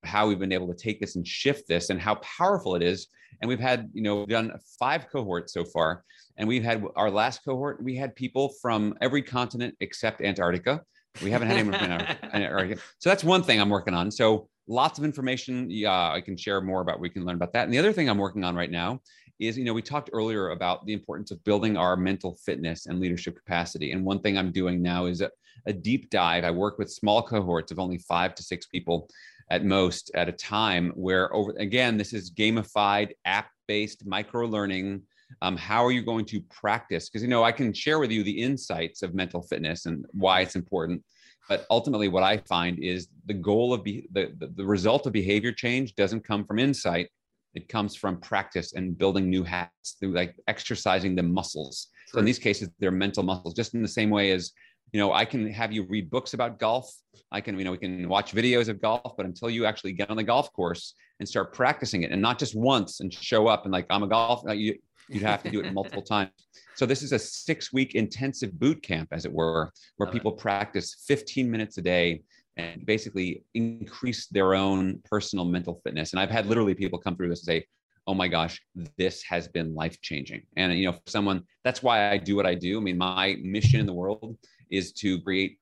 how 0.03 0.27
we've 0.27 0.39
been 0.39 0.51
able 0.51 0.67
to 0.67 0.75
take 0.75 0.99
this 0.99 1.15
and 1.15 1.27
shift 1.27 1.67
this 1.67 1.89
and 1.89 1.99
how 1.99 2.15
powerful 2.15 2.75
it 2.75 2.83
is. 2.83 3.07
And 3.41 3.49
we've 3.49 3.59
had, 3.59 3.89
you 3.93 4.01
know, 4.01 4.25
done 4.25 4.51
five 4.79 5.09
cohorts 5.09 5.53
so 5.53 5.65
far. 5.65 6.03
And 6.37 6.47
we've 6.47 6.63
had 6.63 6.83
our 6.95 7.09
last 7.09 7.43
cohort, 7.43 7.83
we 7.83 7.95
had 7.95 8.15
people 8.15 8.53
from 8.61 8.95
every 9.01 9.21
continent 9.21 9.75
except 9.79 10.21
Antarctica. 10.21 10.81
We 11.23 11.31
haven't 11.31 11.47
had 11.47 11.57
anyone 11.57 11.79
from 11.79 11.91
Antarctica. 11.91 12.81
So 12.99 13.09
that's 13.09 13.23
one 13.23 13.43
thing 13.43 13.59
I'm 13.59 13.69
working 13.69 13.93
on. 13.93 14.11
So 14.11 14.49
lots 14.67 14.97
of 14.99 15.05
information. 15.05 15.69
Yeah, 15.69 16.11
I 16.11 16.21
can 16.21 16.37
share 16.37 16.61
more 16.61 16.81
about. 16.81 16.99
We 16.99 17.09
can 17.09 17.25
learn 17.25 17.35
about 17.35 17.53
that. 17.53 17.65
And 17.65 17.73
the 17.73 17.79
other 17.79 17.93
thing 17.93 18.09
I'm 18.09 18.17
working 18.17 18.43
on 18.43 18.55
right 18.55 18.71
now 18.71 19.01
is, 19.39 19.57
you 19.57 19.65
know, 19.65 19.73
we 19.73 19.81
talked 19.81 20.09
earlier 20.13 20.49
about 20.49 20.85
the 20.85 20.93
importance 20.93 21.31
of 21.31 21.43
building 21.43 21.77
our 21.77 21.95
mental 21.95 22.37
fitness 22.45 22.85
and 22.85 22.99
leadership 22.99 23.35
capacity. 23.35 23.91
And 23.91 24.05
one 24.05 24.19
thing 24.19 24.37
I'm 24.37 24.51
doing 24.51 24.81
now 24.81 25.05
is 25.05 25.21
a, 25.21 25.29
a 25.65 25.73
deep 25.73 26.09
dive. 26.09 26.43
I 26.43 26.51
work 26.51 26.77
with 26.77 26.91
small 26.91 27.21
cohorts 27.21 27.71
of 27.71 27.79
only 27.79 27.97
five 27.97 28.35
to 28.35 28.43
six 28.43 28.65
people 28.65 29.09
at 29.51 29.63
most 29.63 30.11
at 30.15 30.29
a 30.29 30.31
time 30.31 30.91
where 30.95 31.33
over 31.33 31.51
again 31.59 31.97
this 31.97 32.13
is 32.13 32.31
gamified 32.31 33.11
app-based 33.25 34.05
micro 34.05 34.47
learning 34.47 35.01
um, 35.41 35.57
how 35.57 35.83
are 35.85 35.91
you 35.91 36.01
going 36.01 36.25
to 36.25 36.41
practice? 36.41 37.09
Because 37.09 37.21
you 37.21 37.27
know 37.27 37.43
i 37.43 37.51
can 37.51 37.73
share 37.73 37.99
with 37.99 38.11
you 38.11 38.23
the 38.23 38.41
insights 38.41 39.01
of 39.01 39.13
mental 39.13 39.41
fitness 39.41 39.85
and 39.85 40.05
why 40.11 40.41
it's 40.41 40.55
important 40.55 41.03
but 41.47 41.65
ultimately 41.69 42.07
what 42.07 42.23
i 42.23 42.37
find 42.37 42.79
is 42.79 43.07
the 43.25 43.33
goal 43.33 43.73
of 43.73 43.83
be, 43.83 44.07
the, 44.11 44.31
the, 44.39 44.47
the 44.55 44.65
result 44.65 45.05
of 45.05 45.13
behavior 45.13 45.51
change 45.51 45.95
doesn't 45.95 46.23
come 46.23 46.45
from 46.45 46.59
insight. 46.59 47.09
It 47.53 47.69
comes 47.69 47.95
from 47.95 48.19
practice 48.19 48.73
and 48.73 48.97
building 48.97 49.29
new 49.29 49.43
habits 49.43 49.95
through 49.99 50.13
like 50.13 50.35
exercising 50.47 51.15
the 51.15 51.23
muscles. 51.23 51.87
So 52.07 52.19
in 52.19 52.25
these 52.25 52.39
cases 52.39 52.69
they're 52.79 52.91
mental 52.91 53.23
muscles 53.23 53.53
just 53.53 53.73
in 53.73 53.81
the 53.81 53.87
same 53.87 54.09
way 54.09 54.31
as 54.31 54.51
you 54.91 54.99
know 54.99 55.11
i 55.13 55.25
can 55.25 55.51
have 55.51 55.71
you 55.71 55.83
read 55.83 56.09
books 56.09 56.33
about 56.33 56.59
golf. 56.59 56.93
I 57.31 57.41
can 57.41 57.57
you 57.57 57.65
know 57.65 57.71
we 57.71 57.77
can 57.77 58.07
watch 58.07 58.33
videos 58.33 58.69
of 58.69 58.81
golf 58.81 59.13
but 59.17 59.25
until 59.25 59.49
you 59.49 59.65
actually 59.65 59.93
get 59.93 60.09
on 60.09 60.17
the 60.17 60.23
golf 60.23 60.51
course 60.53 60.93
and 61.19 61.27
start 61.27 61.53
practicing 61.53 62.03
it 62.03 62.11
and 62.11 62.21
not 62.21 62.37
just 62.37 62.55
once 62.55 62.99
and 62.99 63.11
show 63.13 63.47
up 63.47 63.63
and 63.63 63.71
like 63.71 63.85
i'm 63.89 64.03
a 64.03 64.07
golf 64.07 64.43
you 64.53 64.75
you'd 65.09 65.23
have 65.23 65.43
to 65.43 65.49
do 65.49 65.61
it 65.61 65.73
multiple 65.73 66.01
times. 66.15 66.31
So 66.75 66.85
this 66.85 67.01
is 67.03 67.11
a 67.11 67.19
six 67.19 67.71
week 67.71 67.95
intensive 67.95 68.57
boot 68.59 68.81
camp 68.81 69.09
as 69.11 69.25
it 69.25 69.31
were 69.31 69.71
where 69.97 70.09
people 70.09 70.31
practice 70.31 71.03
15 71.07 71.49
minutes 71.49 71.77
a 71.77 71.81
day 71.81 72.23
and 72.57 72.85
basically 72.85 73.43
increase 73.53 74.27
their 74.27 74.53
own 74.53 74.99
personal 75.09 75.45
mental 75.45 75.79
fitness. 75.83 76.13
And 76.13 76.19
i've 76.19 76.29
had 76.29 76.47
literally 76.47 76.73
people 76.73 76.99
come 76.99 77.15
through 77.15 77.29
this 77.29 77.41
and 77.41 77.47
say 77.47 77.65
oh 78.07 78.13
my 78.13 78.27
gosh 78.27 78.61
this 78.97 79.23
has 79.23 79.47
been 79.47 79.73
life 79.73 79.99
changing 80.01 80.43
and 80.57 80.77
you 80.77 80.85
know 80.85 80.91
for 80.91 81.01
someone 81.07 81.41
that's 81.63 81.81
why 81.81 82.11
i 82.11 82.17
do 82.17 82.35
what 82.35 82.45
i 82.45 82.55
do. 82.55 82.77
I 82.77 82.81
mean 82.81 82.97
my 82.97 83.37
mission 83.41 83.79
in 83.79 83.85
the 83.85 83.93
world 83.93 84.37
is 84.69 84.91
to 84.93 85.21
create 85.21 85.57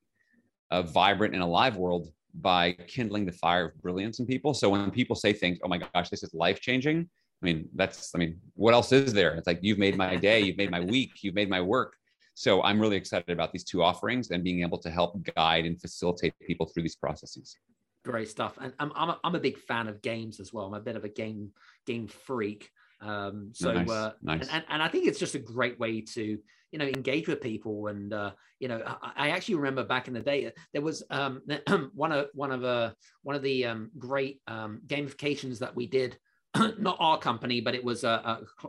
a 0.71 0.81
vibrant 0.81 1.33
and 1.33 1.43
alive 1.43 1.77
world 1.77 2.09
by 2.41 2.73
kindling 2.87 3.25
the 3.25 3.31
fire 3.31 3.67
of 3.67 3.81
brilliance 3.81 4.19
in 4.19 4.25
people. 4.25 4.55
So 4.55 4.69
when 4.69 4.89
people 4.89 5.15
say 5.15 5.33
things 5.33 5.59
oh 5.63 5.67
my 5.67 5.77
gosh 5.77 6.09
this 6.09 6.23
is 6.23 6.33
life 6.33 6.59
changing 6.59 7.09
I 7.43 7.45
mean, 7.45 7.67
that's, 7.75 8.15
I 8.15 8.17
mean, 8.19 8.39
what 8.55 8.73
else 8.73 8.93
is 8.93 9.11
there? 9.11 9.35
It's 9.35 9.47
like, 9.47 9.59
you've 9.61 9.77
made 9.77 9.97
my 9.97 10.15
day, 10.15 10.39
you've 10.39 10.57
made 10.57 10.71
my 10.71 10.79
week, 10.79 11.11
you've 11.23 11.35
made 11.35 11.49
my 11.49 11.59
work. 11.59 11.97
So 12.35 12.63
I'm 12.63 12.79
really 12.79 12.95
excited 12.95 13.29
about 13.29 13.51
these 13.51 13.65
two 13.65 13.83
offerings 13.83 14.31
and 14.31 14.43
being 14.43 14.61
able 14.61 14.77
to 14.79 14.89
help 14.89 15.21
guide 15.35 15.65
and 15.65 15.79
facilitate 15.79 16.33
people 16.39 16.65
through 16.65 16.83
these 16.83 16.95
processes. 16.95 17.57
Great 18.05 18.29
stuff. 18.29 18.57
And 18.61 18.73
I'm, 18.79 18.93
I'm, 18.95 19.09
a, 19.09 19.19
I'm 19.25 19.35
a 19.35 19.39
big 19.41 19.57
fan 19.57 19.89
of 19.89 20.01
games 20.01 20.39
as 20.39 20.53
well. 20.53 20.65
I'm 20.65 20.73
a 20.73 20.79
bit 20.79 20.95
of 20.95 21.03
a 21.03 21.09
game, 21.09 21.51
game 21.85 22.07
freak. 22.07 22.69
Um, 23.01 23.49
so, 23.53 23.73
nice, 23.73 23.89
uh, 23.89 24.13
nice. 24.21 24.47
And, 24.49 24.63
and 24.69 24.81
I 24.81 24.87
think 24.87 25.07
it's 25.07 25.19
just 25.19 25.35
a 25.35 25.39
great 25.39 25.77
way 25.79 25.99
to, 25.99 26.39
you 26.71 26.79
know, 26.79 26.85
engage 26.85 27.27
with 27.27 27.41
people. 27.41 27.87
And, 27.87 28.13
uh, 28.13 28.31
you 28.59 28.69
know, 28.69 28.81
I, 28.85 29.11
I, 29.15 29.29
actually 29.31 29.55
remember 29.55 29.83
back 29.83 30.07
in 30.07 30.13
the 30.13 30.21
day, 30.21 30.49
there 30.71 30.81
was 30.81 31.03
um, 31.09 31.41
one 31.93 32.13
of, 32.13 32.27
one 32.33 32.51
of, 32.51 32.63
uh, 32.63 32.91
one 33.23 33.35
of 33.35 33.41
the 33.41 33.65
um, 33.65 33.91
great 33.99 34.39
um, 34.47 34.81
gamifications 34.87 35.59
that 35.59 35.75
we 35.75 35.87
did 35.87 36.17
not 36.77 36.97
our 36.99 37.17
company, 37.17 37.61
but 37.61 37.75
it 37.75 37.83
was 37.83 38.03
a, 38.03 38.09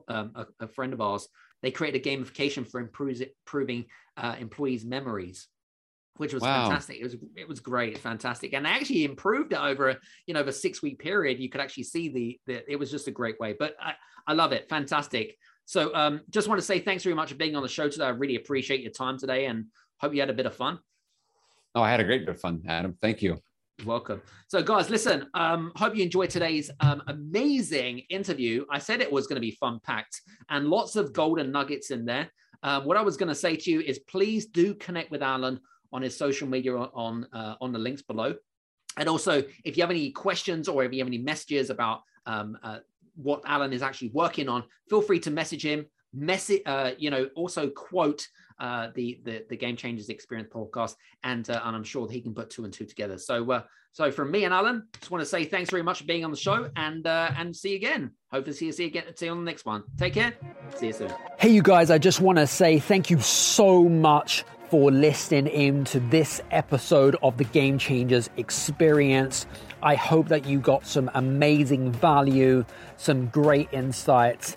a, 0.08 0.12
um, 0.14 0.32
a, 0.34 0.64
a, 0.64 0.68
friend 0.68 0.92
of 0.92 1.00
ours. 1.00 1.28
They 1.62 1.70
created 1.70 2.06
a 2.06 2.10
gamification 2.10 2.68
for 2.68 2.80
improving 2.80 3.86
uh, 4.16 4.36
employees' 4.38 4.84
memories, 4.84 5.48
which 6.16 6.32
was 6.32 6.42
wow. 6.42 6.64
fantastic. 6.64 6.98
It 6.98 7.04
was 7.04 7.16
it 7.36 7.48
was 7.48 7.60
great, 7.60 7.98
fantastic, 7.98 8.54
and 8.54 8.64
they 8.64 8.70
actually 8.70 9.04
improved 9.04 9.52
it 9.52 9.58
over 9.58 9.90
a 9.90 9.96
you 10.26 10.34
know 10.34 10.40
over 10.40 10.52
six 10.52 10.82
week 10.82 10.98
period. 10.98 11.40
You 11.40 11.48
could 11.48 11.60
actually 11.60 11.84
see 11.84 12.08
the, 12.08 12.40
the 12.46 12.70
it 12.70 12.76
was 12.76 12.90
just 12.90 13.08
a 13.08 13.10
great 13.10 13.38
way. 13.38 13.54
But 13.58 13.76
I, 13.80 13.94
I 14.26 14.32
love 14.32 14.52
it, 14.52 14.68
fantastic. 14.68 15.36
So 15.66 15.94
um, 15.94 16.20
just 16.30 16.48
want 16.48 16.60
to 16.60 16.66
say 16.66 16.80
thanks 16.80 17.02
very 17.02 17.16
much 17.16 17.30
for 17.30 17.36
being 17.36 17.56
on 17.56 17.62
the 17.62 17.68
show 17.68 17.88
today. 17.88 18.04
I 18.04 18.10
really 18.10 18.36
appreciate 18.36 18.80
your 18.80 18.92
time 18.92 19.18
today, 19.18 19.46
and 19.46 19.66
hope 19.98 20.14
you 20.14 20.20
had 20.20 20.30
a 20.30 20.34
bit 20.34 20.46
of 20.46 20.54
fun. 20.54 20.78
Oh, 21.74 21.82
I 21.82 21.90
had 21.90 22.00
a 22.00 22.04
great 22.04 22.24
bit 22.24 22.34
of 22.34 22.40
fun, 22.40 22.62
Adam. 22.66 22.96
Thank 23.00 23.22
you 23.22 23.38
welcome. 23.84 24.22
So, 24.48 24.62
guys, 24.62 24.90
listen. 24.90 25.26
Um, 25.34 25.72
hope 25.76 25.96
you 25.96 26.02
enjoyed 26.02 26.30
today's 26.30 26.70
um, 26.80 27.02
amazing 27.08 28.00
interview. 28.10 28.64
I 28.70 28.78
said 28.78 29.00
it 29.00 29.10
was 29.10 29.26
going 29.26 29.36
to 29.36 29.40
be 29.40 29.50
fun 29.52 29.80
packed 29.82 30.20
and 30.48 30.68
lots 30.68 30.96
of 30.96 31.12
golden 31.12 31.50
nuggets 31.50 31.90
in 31.90 32.04
there. 32.04 32.30
Um, 32.62 32.84
what 32.84 32.96
I 32.96 33.02
was 33.02 33.16
going 33.16 33.28
to 33.28 33.34
say 33.34 33.56
to 33.56 33.70
you 33.70 33.80
is, 33.80 33.98
please 33.98 34.46
do 34.46 34.74
connect 34.74 35.10
with 35.10 35.22
Alain 35.22 35.60
on 35.92 36.02
his 36.02 36.16
social 36.16 36.48
media 36.48 36.74
on 36.74 37.26
uh, 37.32 37.56
on 37.60 37.72
the 37.72 37.78
links 37.78 38.02
below. 38.02 38.34
And 38.96 39.08
also, 39.08 39.42
if 39.64 39.76
you 39.76 39.82
have 39.82 39.90
any 39.90 40.10
questions 40.10 40.68
or 40.68 40.84
if 40.84 40.92
you 40.92 41.00
have 41.00 41.08
any 41.08 41.18
messages 41.18 41.70
about 41.70 42.02
um, 42.26 42.56
uh, 42.62 42.78
what 43.16 43.42
Alain 43.46 43.72
is 43.72 43.82
actually 43.82 44.10
working 44.10 44.48
on, 44.48 44.64
feel 44.88 45.02
free 45.02 45.20
to 45.20 45.30
message 45.30 45.64
him. 45.64 45.86
Message, 46.12 46.62
uh, 46.64 46.92
you 46.96 47.10
know, 47.10 47.28
also 47.34 47.68
quote 47.70 48.26
uh, 48.58 48.88
the, 48.94 49.20
the 49.24 49.44
the 49.48 49.56
Game 49.56 49.76
Changers 49.76 50.08
Experience 50.08 50.48
podcast, 50.52 50.96
and 51.22 51.48
uh, 51.48 51.60
and 51.64 51.76
I'm 51.76 51.84
sure 51.84 52.08
he 52.08 52.20
can 52.20 52.34
put 52.34 52.50
two 52.50 52.64
and 52.64 52.72
two 52.72 52.84
together. 52.84 53.18
So 53.18 53.50
uh, 53.50 53.62
so 53.92 54.10
from 54.10 54.30
me 54.30 54.44
and 54.44 54.54
Alain, 54.54 54.84
just 54.98 55.10
want 55.10 55.22
to 55.22 55.26
say 55.26 55.44
thanks 55.44 55.70
very 55.70 55.82
much 55.82 55.98
for 55.98 56.04
being 56.04 56.24
on 56.24 56.30
the 56.30 56.36
show, 56.36 56.70
and 56.76 57.06
uh, 57.06 57.30
and 57.36 57.54
see 57.54 57.70
you 57.70 57.76
again. 57.76 58.10
Hopefully 58.30 58.56
see 58.56 58.66
you 58.66 58.72
see 58.72 58.84
you 58.84 58.88
again. 58.88 59.04
See 59.16 59.26
you 59.26 59.32
on 59.32 59.38
the 59.38 59.44
next 59.44 59.64
one. 59.64 59.84
Take 59.98 60.14
care. 60.14 60.34
See 60.76 60.88
you 60.88 60.92
soon. 60.92 61.12
Hey, 61.38 61.50
you 61.50 61.62
guys! 61.62 61.90
I 61.90 61.98
just 61.98 62.20
want 62.20 62.38
to 62.38 62.46
say 62.46 62.78
thank 62.78 63.10
you 63.10 63.20
so 63.20 63.88
much 63.88 64.44
for 64.70 64.90
listening 64.90 65.46
in 65.46 65.84
to 65.84 66.00
this 66.00 66.40
episode 66.50 67.16
of 67.22 67.36
the 67.36 67.44
Game 67.44 67.78
Changers 67.78 68.30
Experience. 68.36 69.46
I 69.82 69.94
hope 69.94 70.28
that 70.28 70.46
you 70.46 70.58
got 70.58 70.86
some 70.86 71.10
amazing 71.14 71.92
value, 71.92 72.64
some 72.96 73.26
great 73.26 73.68
insights 73.70 74.56